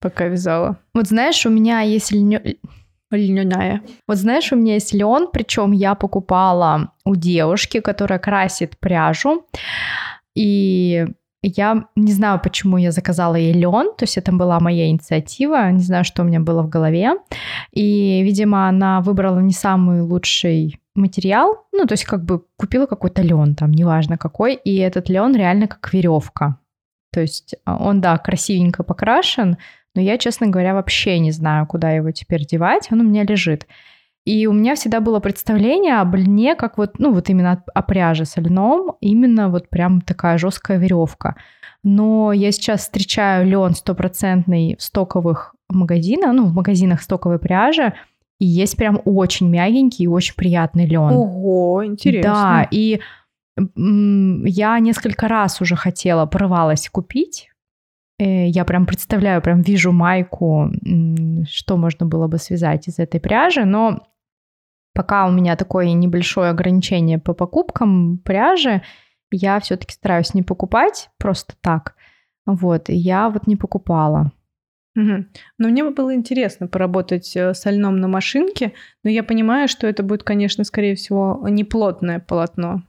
пока 0.00 0.26
вязала. 0.28 0.76
Вот 0.94 1.08
знаешь, 1.08 1.46
у 1.46 1.50
меня 1.50 1.80
есть 1.80 2.12
льнё- 2.12 2.42
Льняная. 3.12 3.82
Вот 4.08 4.18
знаешь, 4.18 4.52
у 4.52 4.56
меня 4.56 4.74
есть 4.74 4.92
лен, 4.92 5.28
причем 5.32 5.70
я 5.72 5.94
покупала 5.94 6.92
у 7.04 7.14
девушки, 7.14 7.80
которая 7.80 8.18
красит 8.18 8.76
пряжу, 8.80 9.46
и 10.34 11.06
я 11.48 11.84
не 11.96 12.12
знаю, 12.12 12.40
почему 12.42 12.76
я 12.76 12.90
заказала 12.90 13.36
ей 13.36 13.52
лен, 13.52 13.92
то 13.96 14.04
есть 14.04 14.18
это 14.18 14.32
была 14.32 14.60
моя 14.60 14.88
инициатива, 14.88 15.70
не 15.70 15.82
знаю, 15.82 16.04
что 16.04 16.22
у 16.22 16.26
меня 16.26 16.40
было 16.40 16.62
в 16.62 16.68
голове, 16.68 17.14
и, 17.72 18.22
видимо, 18.22 18.68
она 18.68 19.00
выбрала 19.00 19.40
не 19.40 19.52
самый 19.52 20.00
лучший 20.00 20.80
материал, 20.94 21.66
ну, 21.72 21.86
то 21.86 21.92
есть 21.92 22.04
как 22.04 22.24
бы 22.24 22.42
купила 22.56 22.86
какой-то 22.86 23.22
лен 23.22 23.54
там, 23.54 23.70
неважно 23.70 24.16
какой, 24.18 24.54
и 24.54 24.76
этот 24.76 25.08
лен 25.08 25.34
реально 25.34 25.68
как 25.68 25.92
веревка. 25.92 26.58
То 27.12 27.20
есть 27.20 27.54
а, 27.64 27.76
он, 27.76 28.00
да, 28.00 28.18
красивенько 28.18 28.82
покрашен, 28.82 29.56
но 29.94 30.02
я, 30.02 30.18
честно 30.18 30.48
говоря, 30.48 30.74
вообще 30.74 31.18
не 31.18 31.30
знаю, 31.30 31.66
куда 31.66 31.90
его 31.90 32.10
теперь 32.10 32.44
девать, 32.44 32.88
он 32.90 33.00
у 33.00 33.04
меня 33.04 33.24
лежит. 33.24 33.66
И 34.26 34.46
у 34.48 34.52
меня 34.52 34.74
всегда 34.74 35.00
было 35.00 35.20
представление 35.20 36.00
об 36.00 36.16
льне, 36.16 36.56
как 36.56 36.78
вот, 36.78 36.98
ну, 36.98 37.12
вот 37.12 37.30
именно 37.30 37.62
о 37.74 37.82
пряже 37.82 38.24
со 38.24 38.40
льном, 38.40 38.96
именно 39.00 39.48
вот 39.48 39.70
прям 39.70 40.00
такая 40.00 40.36
жесткая 40.36 40.78
веревка. 40.78 41.36
Но 41.84 42.32
я 42.32 42.50
сейчас 42.50 42.80
встречаю 42.80 43.46
лен 43.46 43.74
стопроцентный 43.74 44.76
в 44.78 44.82
стоковых 44.82 45.54
магазинах, 45.68 46.32
ну, 46.32 46.44
в 46.46 46.52
магазинах 46.52 47.02
стоковой 47.02 47.38
пряжи, 47.38 47.94
и 48.40 48.46
есть 48.46 48.76
прям 48.76 49.00
очень 49.04 49.48
мягенький 49.48 50.06
и 50.06 50.08
очень 50.08 50.34
приятный 50.34 50.86
лен. 50.86 51.12
Ого, 51.12 51.86
интересно. 51.86 52.32
Да, 52.32 52.68
и 52.70 53.00
я 53.56 54.78
несколько 54.80 55.28
раз 55.28 55.60
уже 55.60 55.76
хотела, 55.76 56.26
порывалась 56.26 56.88
купить. 56.88 57.48
Э, 58.18 58.48
Я 58.48 58.64
прям 58.64 58.86
представляю, 58.86 59.40
прям 59.40 59.62
вижу 59.62 59.92
майку, 59.92 60.70
что 61.48 61.76
можно 61.76 62.06
было 62.06 62.26
бы 62.26 62.38
связать 62.38 62.88
из 62.88 62.98
этой 62.98 63.20
пряжи, 63.20 63.64
но 63.64 64.02
пока 64.96 65.26
у 65.26 65.30
меня 65.30 65.56
такое 65.56 65.92
небольшое 65.92 66.50
ограничение 66.50 67.18
по 67.18 67.34
покупкам 67.34 68.18
пряжи, 68.24 68.82
я 69.30 69.60
все-таки 69.60 69.92
стараюсь 69.92 70.32
не 70.34 70.42
покупать 70.42 71.10
просто 71.18 71.54
так. 71.60 71.94
Вот, 72.46 72.88
и 72.88 72.94
я 72.94 73.28
вот 73.28 73.46
не 73.46 73.56
покупала. 73.56 74.32
Мгм. 74.94 75.28
Но 75.58 75.68
мне 75.68 75.84
бы 75.84 75.90
было 75.90 76.14
интересно 76.14 76.68
поработать 76.68 77.36
э, 77.36 77.52
со 77.52 77.70
льном 77.70 78.00
на 78.00 78.08
машинке, 78.08 78.72
но 79.04 79.10
я 79.10 79.22
понимаю, 79.22 79.68
что 79.68 79.86
это 79.86 80.02
будет, 80.02 80.22
конечно, 80.22 80.64
скорее 80.64 80.94
всего, 80.94 81.46
неплотное 81.48 82.18
полотно. 82.18 82.82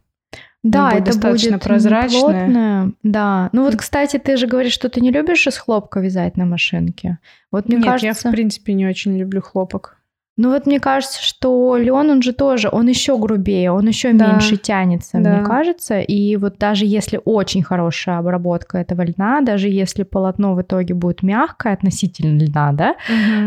Да, 0.64 0.92
будет 0.92 1.02
это 1.02 1.06
достаточно 1.12 1.52
будет 1.58 1.64
прозрачное. 1.64 2.48
неплотное. 2.48 2.92
Да. 3.04 3.50
Ну 3.52 3.66
вот, 3.66 3.76
кстати, 3.76 4.18
ты 4.18 4.38
же 4.38 4.48
говоришь, 4.48 4.74
что 4.74 4.88
ты 4.88 5.02
не 5.02 5.12
любишь 5.12 5.46
из 5.48 5.58
хлопка 5.58 6.00
вязать 6.00 6.38
на 6.38 6.46
машинке. 6.46 7.20
Вот 7.52 7.68
мне 7.68 7.78
Нет, 7.78 7.86
кажется, 7.86 8.28
я 8.28 8.32
в 8.32 8.34
принципе 8.34 8.74
не 8.74 8.88
очень 8.88 9.18
люблю 9.18 9.42
хлопок. 9.42 9.98
Ну 10.38 10.52
вот 10.52 10.66
мне 10.68 10.80
кажется, 10.80 11.22
что 11.22 11.76
лен 11.78 12.10
он 12.10 12.22
же 12.22 12.32
тоже, 12.32 12.70
он 12.72 12.88
еще 12.88 13.18
грубее, 13.18 13.72
он 13.72 13.88
еще 13.88 14.14
Да. 14.14 14.32
меньше 14.32 14.56
тянется, 14.58 15.18
Да. 15.18 15.30
мне 15.38 15.42
кажется. 15.44 16.00
И 16.00 16.36
вот 16.38 16.58
даже 16.60 16.86
если 16.86 17.20
очень 17.26 17.64
хорошая 17.64 18.20
обработка 18.20 18.78
этого 18.78 19.02
льна, 19.04 19.42
даже 19.42 19.68
если 19.68 20.04
полотно 20.04 20.54
в 20.56 20.62
итоге 20.62 20.94
будет 20.94 21.24
мягкое 21.24 21.74
относительно 21.74 22.40
льна, 22.40 22.72
да, 22.72 22.96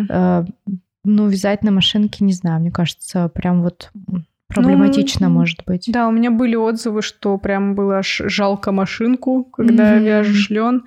э, 0.09 0.45
ну 1.05 1.29
вязать 1.29 1.63
на 1.63 1.71
машинке, 1.71 2.25
не 2.25 2.33
знаю, 2.33 2.61
мне 2.61 2.71
кажется, 2.71 3.29
прям 3.29 3.63
вот 3.63 3.91
проблематично 4.49 5.29
Ну, 5.29 5.35
может 5.35 5.61
быть. 5.67 5.85
Да, 5.93 6.09
у 6.09 6.11
меня 6.11 6.31
были 6.33 6.57
отзывы, 6.57 7.03
что 7.03 7.39
прям 7.39 7.75
было 7.77 7.99
аж 7.99 8.21
жалко 8.27 8.73
машинку, 8.73 9.45
когда 9.45 9.95
Мгм. 9.95 10.05
вяжешь 10.05 10.51
лен. 10.51 10.83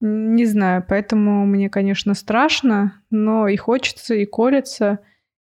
Не 0.00 0.44
знаю, 0.44 0.84
поэтому 0.88 1.44
мне, 1.46 1.68
конечно, 1.70 2.14
страшно, 2.14 3.00
но 3.10 3.48
и 3.48 3.56
хочется, 3.56 4.14
и 4.14 4.24
колется. 4.26 5.00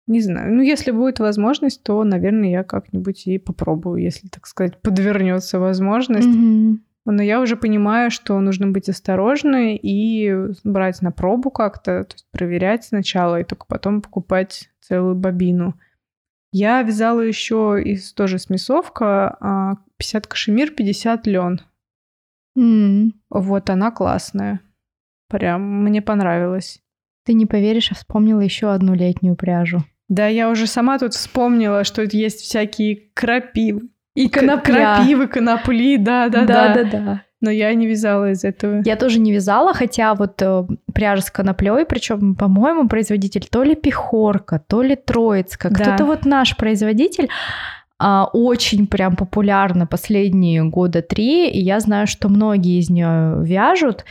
Не 0.07 0.21
знаю. 0.21 0.53
Ну, 0.55 0.61
если 0.61 0.91
будет 0.91 1.19
возможность, 1.19 1.83
то, 1.83 2.01
наверное, 2.03 2.49
я 2.49 2.63
как-нибудь 2.63 3.27
и 3.27 3.37
попробую, 3.37 4.01
если, 4.01 4.29
так 4.29 4.47
сказать, 4.47 4.81
подвернется 4.81 5.59
возможность. 5.59 6.27
Мгм. 6.27 6.81
Но 7.05 7.23
я 7.23 7.39
уже 7.41 7.55
понимаю, 7.55 8.09
что 8.11 8.39
нужно 8.39 8.67
быть 8.67 8.89
осторожной 8.89 9.75
и 9.81 10.33
брать 10.63 11.01
на 11.01 11.11
пробу 11.11 11.51
как-то, 11.51 12.03
то 12.03 12.13
есть 12.15 12.25
проверять 12.31 12.85
сначала 12.85 13.39
и 13.39 13.43
только 13.43 13.65
потом 13.65 14.01
покупать 14.01 14.69
целую 14.81 15.15
бобину. 15.15 15.75
Я 16.51 16.81
вязала 16.81 17.21
еще 17.21 17.81
из 17.83 18.13
тоже 18.13 18.39
смесовка 18.39 19.37
а, 19.39 19.75
50 19.97 20.27
кашемир, 20.27 20.71
50 20.71 21.27
лен. 21.27 21.61
М, 22.57 23.13
Вот 23.29 23.69
она 23.69 23.91
классная. 23.91 24.61
Прям 25.29 25.83
мне 25.83 26.01
понравилась. 26.01 26.81
Ты 27.25 27.33
не 27.33 27.45
поверишь, 27.45 27.91
я 27.91 27.95
вспомнила 27.95 28.39
еще 28.39 28.71
одну 28.71 28.93
летнюю 28.93 29.35
пряжу. 29.35 29.83
Да, 30.09 30.27
я 30.27 30.49
уже 30.49 30.67
сама 30.67 30.97
тут 30.99 31.13
вспомнила, 31.13 31.83
что 31.83 32.03
есть 32.03 32.41
всякие 32.41 33.09
крапивы. 33.13 33.89
И 34.15 34.29
Конопля. 34.29 34.95
Крапивы, 34.95 35.27
конопли, 35.27 35.97
да, 35.97 36.29
да, 36.29 36.45
да. 36.45 36.73
Да-да-да. 36.73 37.21
Но 37.39 37.51
я 37.51 37.71
не 37.75 37.85
вязала 37.85 38.31
из 38.31 38.43
этого. 38.43 38.81
Я 38.83 38.95
тоже 38.95 39.19
не 39.19 39.31
вязала, 39.31 39.73
хотя 39.73 40.15
вот 40.15 40.41
э, 40.41 40.63
пряжа 40.91 41.21
с 41.21 41.29
коноплей, 41.29 41.85
причем, 41.85 42.33
по-моему, 42.35 42.87
производитель 42.89 43.45
то 43.51 43.61
ли 43.61 43.75
Пехорка, 43.75 44.59
то 44.67 44.81
ли 44.81 44.95
Троицка, 44.95 45.69
Да. 45.69 45.75
кто-то 45.83 46.05
вот 46.05 46.25
наш 46.25 46.57
производитель 46.57 47.29
а, 47.99 48.25
очень 48.33 48.87
прям 48.87 49.15
популярна 49.15 49.85
последние 49.85 50.63
года 50.63 51.03
три, 51.03 51.47
и 51.49 51.59
я 51.59 51.79
знаю, 51.79 52.07
что 52.07 52.27
многие 52.29 52.79
из 52.79 52.89
нее 52.89 53.43
вяжут. 53.43 54.05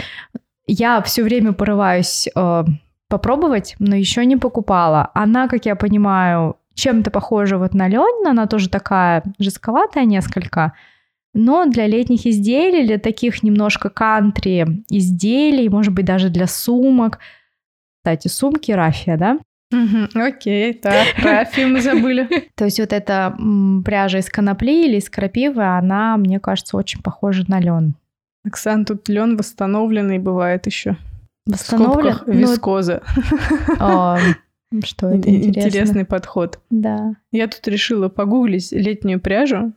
Я 0.68 1.01
все 1.03 1.24
время 1.24 1.53
порываюсь 1.53 2.28
э, 2.32 2.64
попробовать, 3.09 3.76
но 3.78 3.94
еще 3.94 4.24
не 4.24 4.36
покупала. 4.36 5.11
Она, 5.14 5.48
как 5.48 5.66
я 5.66 5.76
понимаю, 5.76 6.57
чем-то 6.74 7.11
похожа 7.11 7.59
вот 7.59 7.74
на 7.74 7.88
лен, 7.88 8.26
она 8.26 8.46
тоже 8.46 8.68
такая 8.68 9.22
жестковатая 9.38 10.04
несколько, 10.04 10.74
но 11.34 11.66
для 11.66 11.86
летних 11.86 12.26
изделий, 12.26 12.86
для 12.86 12.98
таких 12.98 13.42
немножко 13.42 13.90
кантри 13.90 14.84
изделий, 14.88 15.68
может 15.68 15.92
быть, 15.92 16.04
даже 16.04 16.30
для 16.30 16.46
сумок. 16.46 17.18
Кстати, 17.98 18.28
сумки 18.28 18.72
рафия, 18.72 19.16
да? 19.16 19.38
Окей, 20.14 20.74
так, 20.74 21.07
рафи 21.22 21.64
мы 21.64 21.80
забыли. 21.80 22.50
То 22.54 22.66
есть 22.66 22.78
вот 22.78 22.92
эта 22.92 23.36
пряжа 23.84 24.18
из 24.18 24.30
конопли 24.30 24.86
или 24.86 24.96
из 24.96 25.11
крапивы, 25.11 25.64
она, 25.64 26.16
мне 26.16 26.38
кажется, 26.40 26.76
очень 26.76 27.02
похожа 27.02 27.44
на 27.48 27.61
лен. 27.61 27.94
Оксан, 28.44 28.84
тут 28.84 29.09
лен 29.09 29.36
восстановленный 29.36 30.18
бывает 30.18 30.66
еще. 30.66 30.96
В 31.47 31.53
Восстановлен? 31.53 32.14
скобках 32.14 32.26
Ну, 32.26 32.32
вискоза. 32.34 33.03
а, 33.78 34.18
что 34.84 35.09
это 35.09 35.28
интересно? 35.28 35.68
Интересный 35.68 36.05
подход. 36.05 36.61
Да. 36.70 37.14
Я 37.30 37.47
тут 37.47 37.66
решила 37.68 38.09
погуглить 38.09 38.72
летнюю 38.72 39.20
пряжу. 39.20 39.72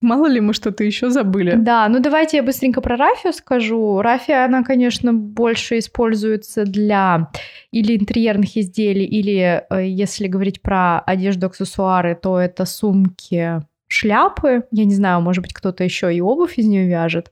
Мало 0.00 0.26
ли 0.26 0.38
мы 0.40 0.52
что-то 0.52 0.84
еще 0.84 1.08
забыли. 1.08 1.54
Да, 1.56 1.88
ну 1.88 1.98
давайте 1.98 2.36
я 2.36 2.42
быстренько 2.42 2.82
про 2.82 2.96
рафию 2.96 3.32
скажу. 3.32 4.02
Рафия, 4.02 4.44
она, 4.44 4.62
конечно, 4.62 5.14
больше 5.14 5.78
используется 5.78 6.64
для 6.66 7.30
или 7.70 7.96
интерьерных 7.96 8.54
изделий, 8.58 9.06
или, 9.06 9.64
э, 9.70 9.86
если 9.86 10.26
говорить 10.26 10.60
про 10.60 11.00
одежду, 11.00 11.46
аксессуары, 11.46 12.18
то 12.20 12.38
это 12.38 12.66
сумки, 12.66 13.62
шляпы. 13.88 14.64
Я 14.70 14.84
не 14.84 14.94
знаю, 14.94 15.22
может 15.22 15.42
быть, 15.42 15.54
кто-то 15.54 15.84
еще 15.84 16.14
и 16.14 16.20
обувь 16.20 16.58
из 16.58 16.66
нее 16.66 16.86
вяжет. 16.86 17.30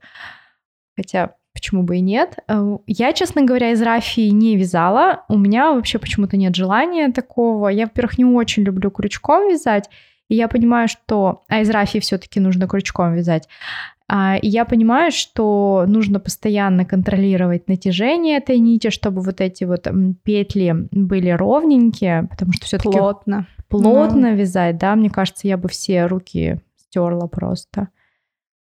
Хотя, 0.95 1.35
почему 1.53 1.83
бы 1.83 1.97
и 1.97 2.01
нет. 2.01 2.37
Э, 2.47 2.77
Я, 2.87 3.13
честно 3.13 3.43
говоря, 3.43 3.71
из 3.71 3.81
рафии 3.81 4.29
не 4.29 4.57
вязала. 4.57 5.23
У 5.29 5.37
меня 5.37 5.73
вообще 5.73 5.99
почему-то 5.99 6.37
нет 6.37 6.55
желания 6.55 7.09
такого. 7.11 7.67
Я, 7.69 7.85
во-первых, 7.85 8.17
не 8.17 8.25
очень 8.25 8.63
люблю 8.63 8.91
крючком 8.91 9.49
вязать. 9.49 9.89
И 10.29 10.35
я 10.35 10.47
понимаю, 10.47 10.87
что... 10.87 11.43
А 11.47 11.61
из 11.61 11.69
рафии 11.69 11.99
все-таки 11.99 12.39
нужно 12.39 12.67
крючком 12.67 13.13
вязать. 13.13 13.47
А, 14.07 14.37
И 14.37 14.47
я 14.47 14.65
понимаю, 14.65 15.11
что 15.11 15.85
нужно 15.87 16.19
постоянно 16.19 16.85
контролировать 16.85 17.67
натяжение 17.67 18.37
этой 18.37 18.57
нити, 18.59 18.89
чтобы 18.89 19.21
вот 19.21 19.39
эти 19.41 19.63
вот 19.63 19.87
петли 20.23 20.87
были 20.91 21.29
ровненькие, 21.29 22.27
потому 22.29 22.53
что 22.53 22.65
все-таки 22.65 22.97
Плотно. 22.97 23.47
плотно 23.69 24.33
вязать, 24.33 24.77
да, 24.77 24.95
мне 24.95 25.09
кажется, 25.09 25.47
я 25.47 25.57
бы 25.57 25.69
все 25.69 26.05
руки 26.05 26.59
стерла 26.77 27.27
просто. 27.27 27.87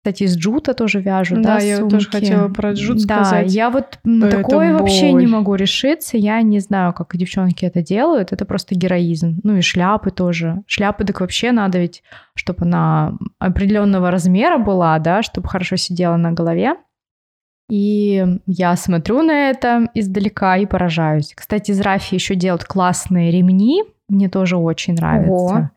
Кстати, 0.05 0.21
из 0.21 0.37
джута 0.37 0.75
тоже 0.75 1.01
вяжут, 1.01 1.41
да, 1.41 1.57
Да, 1.57 1.63
я 1.63 1.79
тоже 1.79 2.01
сумки? 2.01 2.15
хотела 2.15 2.47
про 2.47 2.73
джут 2.73 3.03
да, 3.07 3.25
сказать. 3.25 3.51
я 3.51 3.71
вот 3.71 3.97
на 4.03 4.29
такое 4.29 4.71
вообще 4.71 5.11
не 5.13 5.25
могу 5.25 5.55
решиться. 5.55 6.15
Я 6.15 6.43
не 6.43 6.59
знаю, 6.59 6.93
как 6.93 7.17
девчонки 7.17 7.65
это 7.65 7.81
делают. 7.81 8.31
Это 8.31 8.45
просто 8.45 8.75
героизм. 8.75 9.39
Ну 9.41 9.57
и 9.57 9.61
шляпы 9.61 10.11
тоже. 10.11 10.61
Шляпы 10.67 11.05
так 11.05 11.21
вообще 11.21 11.51
надо 11.51 11.79
ведь, 11.79 12.03
чтобы 12.35 12.65
она 12.65 13.17
определенного 13.39 14.11
размера 14.11 14.59
была, 14.59 14.99
да, 14.99 15.23
чтобы 15.23 15.49
хорошо 15.49 15.75
сидела 15.75 16.17
на 16.17 16.33
голове. 16.33 16.75
И 17.67 18.23
я 18.45 18.75
смотрю 18.75 19.23
на 19.23 19.49
это 19.49 19.87
издалека 19.95 20.55
и 20.57 20.67
поражаюсь. 20.67 21.33
Кстати, 21.35 21.71
из 21.71 21.81
рафи 21.81 22.13
еще 22.13 22.35
делают 22.35 22.63
классные 22.65 23.31
ремни. 23.31 23.83
Мне 24.07 24.29
тоже 24.29 24.55
очень 24.55 24.93
нравится. 24.93 25.31
Ого. 25.31 25.69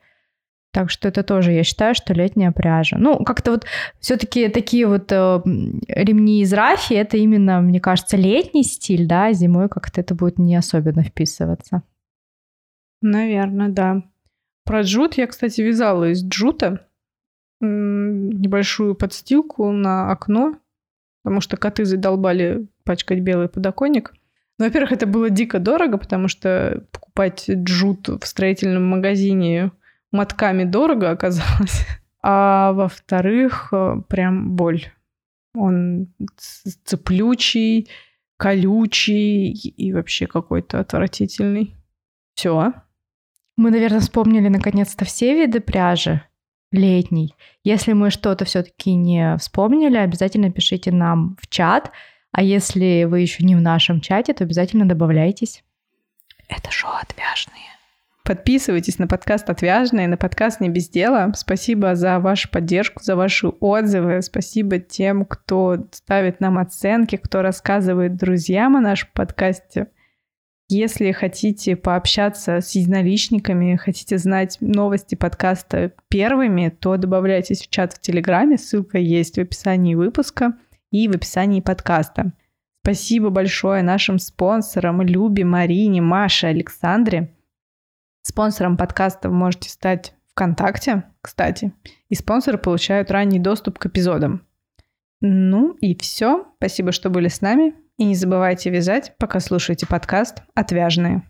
Так 0.72 0.90
что 0.90 1.08
это 1.08 1.22
тоже, 1.22 1.52
я 1.52 1.64
считаю, 1.64 1.94
что 1.94 2.12
летняя 2.12 2.52
пряжа. 2.52 2.98
Ну, 2.98 3.24
как-то 3.24 3.52
вот 3.52 3.64
все-таки 4.00 4.48
такие 4.48 4.86
вот 4.86 5.10
э, 5.10 5.40
ремни 5.88 6.42
из 6.42 6.52
рафи, 6.52 6.92
это 6.94 7.16
именно, 7.16 7.60
мне 7.60 7.80
кажется, 7.80 8.16
летний 8.16 8.64
стиль, 8.64 9.06
да, 9.06 9.32
зимой 9.32 9.68
как-то 9.68 10.00
это 10.00 10.14
будет 10.14 10.38
не 10.38 10.54
особенно 10.56 11.02
вписываться. 11.02 11.82
Наверное, 13.00 13.68
да. 13.68 14.02
Про 14.64 14.82
джут 14.82 15.14
я, 15.14 15.26
кстати, 15.26 15.62
вязала 15.62 16.10
из 16.10 16.22
джута 16.22 16.86
небольшую 17.60 18.94
подстилку 18.94 19.72
на 19.72 20.12
окно, 20.12 20.58
потому 21.22 21.40
что 21.40 21.56
коты 21.56 21.84
задолбали 21.84 22.68
пачкать 22.84 23.20
белый 23.20 23.48
подоконник. 23.48 24.12
Ну, 24.58 24.66
во-первых, 24.66 24.92
это 24.92 25.06
было 25.06 25.30
дико 25.30 25.58
дорого, 25.58 25.98
потому 25.98 26.28
что 26.28 26.84
покупать 26.92 27.48
джут 27.48 28.08
в 28.08 28.26
строительном 28.26 28.86
магазине 28.86 29.72
мотками 30.12 30.64
дорого 30.64 31.10
оказалось. 31.10 31.86
А 32.20 32.72
во-вторых, 32.72 33.68
э, 33.70 34.02
прям 34.08 34.56
боль. 34.56 34.86
Он 35.54 36.12
цеплючий, 36.84 37.88
колючий 38.36 39.52
и 39.52 39.92
вообще 39.92 40.26
какой-то 40.26 40.80
отвратительный. 40.80 41.76
Все. 42.34 42.72
Мы, 43.56 43.70
наверное, 43.70 44.00
вспомнили 44.00 44.48
наконец-то 44.48 45.04
все 45.04 45.34
виды 45.34 45.60
пряжи 45.60 46.22
летней. 46.72 47.34
Если 47.64 47.92
мы 47.92 48.10
что-то 48.10 48.44
все-таки 48.44 48.94
не 48.94 49.36
вспомнили, 49.38 49.96
обязательно 49.96 50.50
пишите 50.50 50.92
нам 50.92 51.36
в 51.40 51.48
чат. 51.48 51.92
А 52.32 52.42
если 52.42 53.04
вы 53.04 53.20
еще 53.20 53.44
не 53.44 53.56
в 53.56 53.60
нашем 53.60 54.00
чате, 54.00 54.34
то 54.34 54.44
обязательно 54.44 54.86
добавляйтесь. 54.88 55.64
Это 56.48 56.70
шоу 56.70 56.92
отвяжные. 56.92 57.77
Подписывайтесь 58.28 58.98
на 58.98 59.06
подкаст 59.06 59.48
«Отвяжные», 59.48 60.06
на 60.06 60.18
подкаст 60.18 60.60
«Не 60.60 60.68
без 60.68 60.90
дела». 60.90 61.32
Спасибо 61.34 61.94
за 61.94 62.18
вашу 62.18 62.50
поддержку, 62.50 63.02
за 63.02 63.16
ваши 63.16 63.48
отзывы. 63.48 64.20
Спасибо 64.20 64.78
тем, 64.78 65.24
кто 65.24 65.86
ставит 65.92 66.38
нам 66.38 66.58
оценки, 66.58 67.16
кто 67.16 67.40
рассказывает 67.40 68.16
друзьям 68.16 68.76
о 68.76 68.80
нашем 68.80 69.08
подкасте. 69.14 69.86
Если 70.68 71.10
хотите 71.12 71.74
пообщаться 71.74 72.60
с 72.60 72.72
единоличниками, 72.72 73.76
хотите 73.76 74.18
знать 74.18 74.58
новости 74.60 75.14
подкаста 75.14 75.94
первыми, 76.10 76.68
то 76.68 76.98
добавляйтесь 76.98 77.62
в 77.62 77.70
чат 77.70 77.94
в 77.94 78.00
Телеграме. 78.02 78.58
Ссылка 78.58 78.98
есть 78.98 79.36
в 79.36 79.40
описании 79.40 79.94
выпуска 79.94 80.52
и 80.90 81.08
в 81.08 81.12
описании 81.12 81.62
подкаста. 81.62 82.32
Спасибо 82.82 83.30
большое 83.30 83.82
нашим 83.82 84.18
спонсорам 84.18 85.00
Любе, 85.00 85.46
Марине, 85.46 86.02
Маше, 86.02 86.48
Александре. 86.48 87.32
Спонсором 88.22 88.76
подкаста 88.76 89.28
вы 89.28 89.34
можете 89.34 89.70
стать 89.70 90.14
ВКонтакте, 90.32 91.04
кстати, 91.20 91.72
и 92.08 92.14
спонсоры 92.14 92.58
получают 92.58 93.10
ранний 93.10 93.38
доступ 93.38 93.78
к 93.78 93.86
эпизодам. 93.86 94.46
Ну 95.20 95.72
и 95.80 95.96
все. 95.96 96.46
Спасибо, 96.58 96.92
что 96.92 97.10
были 97.10 97.28
с 97.28 97.40
нами. 97.40 97.74
И 97.96 98.04
не 98.04 98.14
забывайте 98.14 98.70
вязать, 98.70 99.14
пока 99.18 99.40
слушаете 99.40 99.86
подкаст 99.86 100.42
«Отвяжные». 100.54 101.24